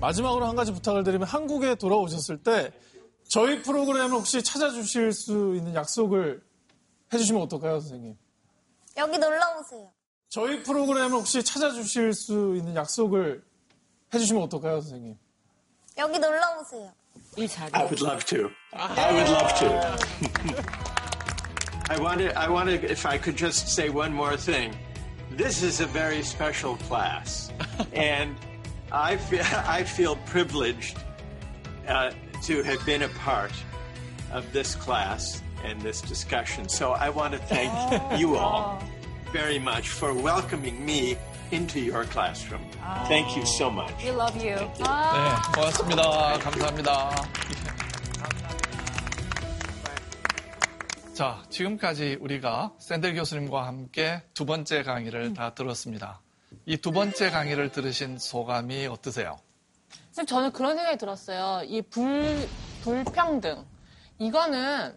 마지막으로 0.01 0.47
한 0.47 0.57
가지 0.57 0.73
부탁을 0.73 1.05
드리면 1.05 1.29
한국에 1.29 1.77
돌아오셨을 1.77 2.39
때 2.39 2.73
저희 3.29 3.63
프로그램을 3.63 4.11
혹시 4.11 4.43
찾아주실 4.43 5.13
수 5.13 5.55
있는 5.57 5.75
약속을 5.75 6.43
해주시면 7.14 7.42
어떨까요, 7.44 7.80
선생님? 7.80 8.18
여기 8.98 9.18
놀러 9.18 9.60
오세요. 9.60 9.92
저희 10.30 10.62
프로그램을 10.64 11.12
혹시 11.12 11.42
찾아주실 11.44 12.14
수 12.14 12.56
있는 12.58 12.76
약속을 12.76 13.44
해주시면 14.14 14.44
어떨까요, 14.44 14.82
선생님? 14.82 15.18
여기 15.98 16.20
놀러 16.20 16.60
오세요. 16.60 16.92
이 17.38 17.48
자리. 17.48 17.72
I 17.74 17.84
would 17.84 18.04
love 18.04 18.26
to. 18.26 18.50
I 18.74 19.14
would 19.14 19.32
love 19.32 19.54
to. 19.60 19.68
I 21.90 21.98
wanted, 22.00 22.34
I 22.36 22.50
wanted, 22.50 22.84
if 22.84 23.06
I 23.06 23.18
could 23.18 23.38
just 23.38 23.70
say 23.70 23.90
one 23.90 24.14
more 24.14 24.36
thing. 24.36 24.76
This 25.32 25.64
is 25.64 25.80
a 25.82 25.88
very 25.88 26.22
special 26.24 26.76
class. 26.88 27.52
and 27.94 28.36
I 28.92 29.18
feel, 29.18 29.44
I 29.66 29.84
feel 29.84 30.18
privileged 30.26 30.98
uh, 31.88 32.12
to 32.44 32.64
have 32.64 32.86
been 32.86 33.04
a 33.04 33.10
part 33.10 33.54
of 34.34 34.52
this 34.52 34.76
class 34.76 35.42
and 35.66 35.82
this 35.82 36.02
discussion. 36.02 36.68
So 36.70 36.92
I 36.94 37.10
want 37.10 37.34
to 37.34 37.40
thank 37.40 37.72
you 38.20 38.36
all 38.38 38.80
very 39.34 39.60
much 39.60 39.90
for 39.90 40.14
welcoming 40.14 40.86
me 40.86 41.18
into 41.52 41.80
your 41.80 42.06
classroom. 42.06 42.62
Thank 43.08 43.36
you 43.38 43.46
so 43.46 43.70
much. 43.70 43.92
We 44.04 44.12
love 44.12 44.36
you. 44.38 44.56
네, 44.56 45.54
고맙습니다. 45.56 46.38
감사합니다. 46.40 47.16
자, 51.14 51.42
지금까지 51.50 52.18
우리가 52.22 52.74
샌들 52.78 53.16
교수님과 53.16 53.66
함께 53.66 54.22
두 54.34 54.46
번째 54.46 54.84
강의를 54.84 55.34
다 55.34 55.54
들었습니다. 55.56 56.22
이 56.66 56.78
두 56.78 56.92
번째 56.92 57.30
강의를 57.32 57.72
들으신 57.72 58.20
소감이 58.20 58.86
어떠세요? 58.88 59.38
선생님, 60.12 60.28
저는 60.28 60.52
그런 60.52 60.76
생각이 60.76 60.98
들었어요. 60.98 61.64
이 61.66 61.82
불, 61.82 62.48
불평등. 62.84 63.66
이거는 64.20 64.96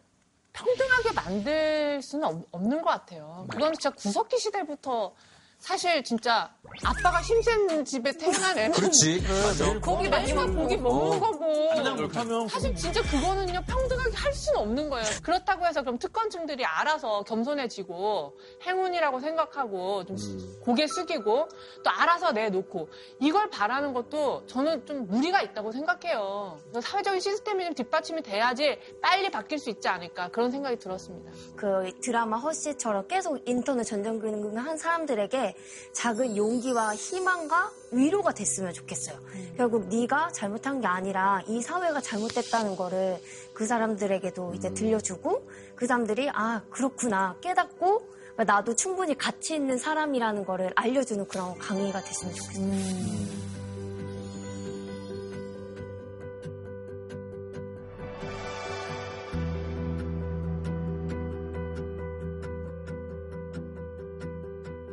평등하게 0.53 1.13
만들 1.13 2.03
수는 2.03 2.27
없, 2.27 2.45
없는 2.53 2.83
것 2.83 2.91
같아요. 2.91 3.47
그건 3.51 3.73
진짜 3.73 3.91
구석기 3.91 4.39
시대부터 4.39 5.15
사실 5.61 6.03
진짜 6.03 6.51
아빠가 6.85 7.21
힘센 7.21 7.85
집에 7.85 8.11
태어난 8.13 8.59
애는 8.59 8.73
그렇지. 8.73 9.21
맞아. 9.29 9.79
고기 9.81 10.09
매일만 10.09 10.57
고기 10.57 10.77
먹는 10.77 11.17
어. 11.17 11.21
거고 11.21 12.49
사실 12.49 12.75
진짜 12.75 13.03
그거는요 13.03 13.63
평등하게 13.67 14.17
할 14.17 14.33
수는 14.33 14.61
없는 14.61 14.89
거예요. 14.89 15.07
그렇다고 15.23 15.67
해서 15.67 15.83
그럼 15.83 15.99
특권층들이 15.99 16.65
알아서 16.65 17.23
겸손해지고 17.25 18.37
행운이라고 18.67 19.21
생각하고 19.21 20.05
좀 20.07 20.17
고개 20.63 20.87
숙이고 20.87 21.49
또 21.85 21.91
알아서 21.91 22.33
내놓고 22.33 22.89
이걸 23.21 23.51
바라는 23.51 23.93
것도 23.93 24.47
저는 24.47 24.87
좀 24.87 25.07
무리가 25.07 25.43
있다고 25.43 25.73
생각해요. 25.73 26.59
사회적인 26.83 27.21
시스템이 27.21 27.65
좀 27.67 27.75
뒷받침이 27.75 28.23
돼야지 28.23 28.79
빨리 29.03 29.31
바뀔 29.31 29.59
수 29.59 29.69
있지 29.71 29.89
않을까 29.89 30.29
그런 30.29 30.51
생각이 30.51 30.79
들었습니다. 30.79 31.31
그 31.57 31.91
드라마 32.01 32.39
허씨처럼 32.39 33.07
계속 33.09 33.39
인터넷 33.47 33.85
전전긍긍한 33.85 34.79
사람들에게 34.79 35.50
작은 35.93 36.37
용기와 36.37 36.95
희망과 36.95 37.73
위로가 37.93 38.33
됐으면 38.33 38.73
좋겠어요. 38.73 39.19
결국 39.57 39.89
네가 39.89 40.31
잘못한 40.33 40.81
게 40.81 40.87
아니라 40.87 41.43
이 41.47 41.61
사회가 41.61 42.01
잘못됐다는 42.01 42.77
거를 42.77 43.21
그 43.53 43.67
사람들에게도 43.67 44.55
이제 44.55 44.73
들려주고 44.73 45.49
그 45.75 45.87
사람들이 45.87 46.31
아 46.33 46.63
그렇구나 46.71 47.37
깨닫고 47.41 48.09
나도 48.37 48.75
충분히 48.75 49.17
가치 49.17 49.55
있는 49.55 49.77
사람이라는 49.77 50.45
거를 50.45 50.73
알려주는 50.75 51.27
그런 51.29 51.59
강의가 51.59 52.03
됐으면 52.03 52.35
좋겠어요. 52.35 52.67
아, 52.67 53.60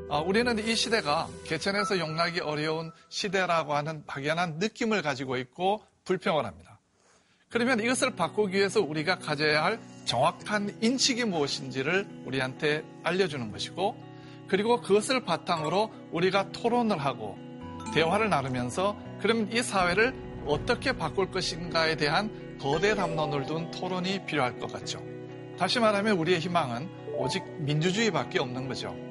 우리는 0.10 0.58
이 0.66 0.76
시대가 0.76 1.28
개천에서 1.46 2.00
용납이 2.00 2.40
어려운 2.40 2.92
시대라고 3.10 3.76
하는 3.76 4.04
막연한 4.08 4.58
느낌을 4.58 5.02
가지고 5.02 5.36
있고 5.38 5.84
불평을 6.06 6.46
합니다. 6.46 6.80
그러면 7.50 7.80
이것을 7.82 8.16
바꾸기 8.16 8.58
위해서 8.58 8.82
우리가 8.82 9.20
가져야 9.20 9.64
할 9.64 9.80
정확한 10.06 10.78
인식이 10.82 11.26
무엇인지를 11.26 12.24
우리한테 12.26 12.86
알려주는 13.04 13.52
것이고 13.52 13.96
그리고 14.48 14.80
그것을 14.80 15.26
바탕으로 15.26 15.92
우리가 16.12 16.52
토론을 16.52 16.98
하고 16.98 17.38
대화를 17.94 18.30
나누면서 18.30 18.98
그러면 19.22 19.52
이 19.52 19.62
사회를 19.62 20.14
어떻게 20.46 20.94
바꿀 20.94 21.32
것인가에 21.32 21.96
대한 21.98 22.58
거대 22.60 22.96
담론을 22.96 23.46
둔 23.46 23.72
토론이 23.72 24.26
필요할 24.26 24.58
것 24.60 24.72
같죠. 24.72 25.04
다시 25.60 25.80
말하면 25.80 26.18
우리의 26.18 26.40
희망은 26.40 26.90
오직 27.18 27.44
민주주의밖에 27.60 28.40
없는 28.40 28.68
거죠. 28.68 29.07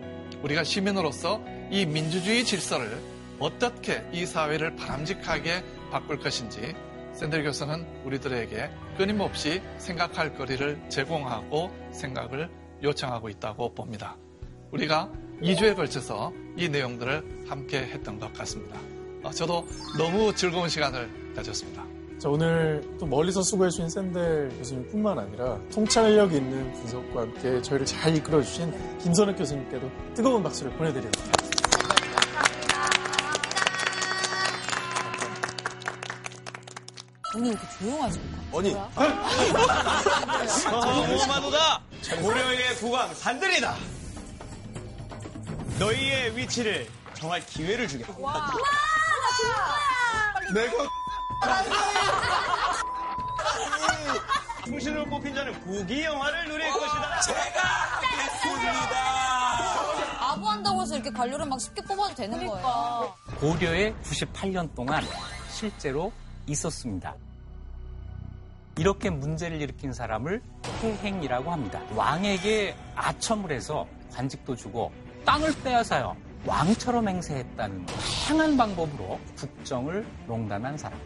우리가 0.46 0.62
시민으로서 0.62 1.42
이 1.70 1.84
민주주의 1.86 2.44
질서를 2.44 2.96
어떻게 3.40 4.04
이 4.12 4.24
사회를 4.24 4.76
바람직하게 4.76 5.64
바꿀 5.90 6.18
것인지 6.20 6.74
샌들 7.14 7.42
교수는 7.42 7.84
우리들에게 8.04 8.70
끊임없이 8.96 9.60
생각할 9.78 10.34
거리를 10.34 10.88
제공하고 10.88 11.70
생각을 11.92 12.48
요청하고 12.82 13.28
있다고 13.28 13.74
봅니다. 13.74 14.16
우리가 14.70 15.10
2주에 15.42 15.74
걸쳐서 15.74 16.32
이 16.56 16.68
내용들을 16.68 17.46
함께 17.48 17.78
했던 17.78 18.20
것 18.20 18.32
같습니다. 18.34 18.78
어, 19.24 19.30
저도 19.30 19.66
너무 19.98 20.32
즐거운 20.34 20.68
시간을 20.68 21.34
가졌습니다. 21.34 21.95
자, 22.18 22.30
오늘 22.30 22.82
또 22.98 23.04
멀리서 23.04 23.42
수고해주신 23.42 23.90
샌델 23.90 24.48
교수님뿐만 24.58 25.18
아니라 25.18 25.58
통찰력 25.70 26.32
있는 26.32 26.72
분석과 26.72 27.20
함께 27.20 27.60
저희를 27.60 27.84
잘 27.84 28.16
이끌어주신 28.16 28.98
김선욱 29.00 29.36
교수님께도 29.36 29.90
뜨거운 30.14 30.42
박수를 30.42 30.72
보내드립니다. 30.78 31.20
오늘 37.34 37.48
이렇게 37.50 37.66
조용하지? 37.78 38.20
아니. 38.56 38.72
정오마도다 40.62 41.82
고려의 42.22 42.76
국왕 42.76 43.14
산들이다. 43.14 43.74
너희의 45.78 46.34
위치를 46.34 46.86
정할 47.12 47.44
기회를 47.44 47.86
주겠다. 47.86 48.14
와, 48.18 48.50
내가 50.54 50.72
충신으로 54.64 55.04
뽑힌 55.06 55.34
자는 55.34 55.52
국기 55.60 56.04
영화를 56.04 56.44
누릴 56.48 56.70
것이다. 56.70 57.20
제가 57.20 58.00
됐습니다. 58.00 58.96
아부한다고 60.32 60.82
해서 60.82 60.94
이렇게 60.96 61.10
관료를 61.10 61.46
막 61.46 61.60
쉽게 61.60 61.82
뽑아도 61.82 62.14
되는 62.14 62.46
거예요. 62.46 63.14
고려에 63.38 63.94
98년 64.02 64.74
동안 64.74 65.04
실제로 65.50 66.12
있었습니다. 66.46 67.14
이렇게 68.78 69.08
문제를 69.08 69.62
일으킨 69.62 69.92
사람을 69.92 70.42
태행이라고 70.82 71.50
합니다. 71.50 71.80
왕에게 71.94 72.76
아첨을 72.94 73.52
해서 73.52 73.86
관직도 74.12 74.56
주고 74.56 74.92
땅을 75.24 75.54
빼앗아요. 75.62 76.16
왕처럼 76.46 77.08
행세했다는 77.08 77.86
다양한 77.86 78.56
방법으로 78.56 79.18
국정을 79.36 80.06
농단한 80.26 80.78
사람. 80.78 80.98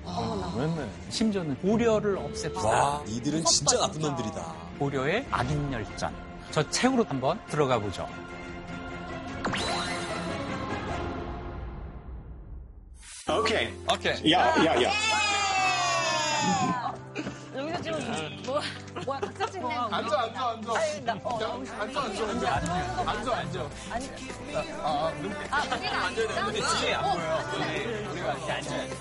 심지어는 1.09 1.57
고려를 1.61 2.16
없앴다. 2.16 2.64
와, 2.64 3.03
이들은 3.07 3.45
진짜 3.45 3.78
나쁜 3.78 4.01
놈들이다. 4.03 4.55
고려의 4.78 5.26
악인열전. 5.30 6.14
저 6.51 6.68
책으로 6.70 7.05
한번 7.05 7.41
들어가 7.47 7.78
보죠. 7.78 8.07
Okay. 13.28 13.72
오케이. 13.88 14.32
야, 14.32 14.49
야, 14.64 14.82
야. 14.82 14.91
여기서 17.70 17.82
지금 17.82 18.41
뭐 18.45 18.61
뭐야 19.05 19.20
각자 19.20 19.45
찍는 19.47 19.68
거 19.68 19.82
앉아, 19.95 20.22
앉아, 20.22 20.49
앉아. 20.49 20.74
아니, 20.76 21.01
나, 21.05 21.20
어, 21.24 21.36
앉아, 21.36 21.80
앉아, 21.80 22.01
앉아. 22.01 22.55
앉아, 23.05 23.38
앉아. 23.38 23.70
아, 24.82 25.11
여기는 25.72 25.95
앉아야 25.95 26.28
되는데 26.28 26.59
뒤에 26.80 26.93
안 26.93 27.03
보여. 27.13 27.59
네, 27.59 27.86
우리가 28.11 28.34
이렇게 28.34 28.51
앉아야 28.51 28.88
돼. 28.88 28.95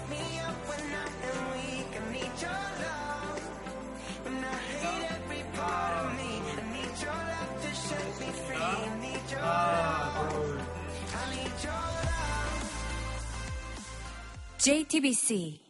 JTBC 14.58 15.60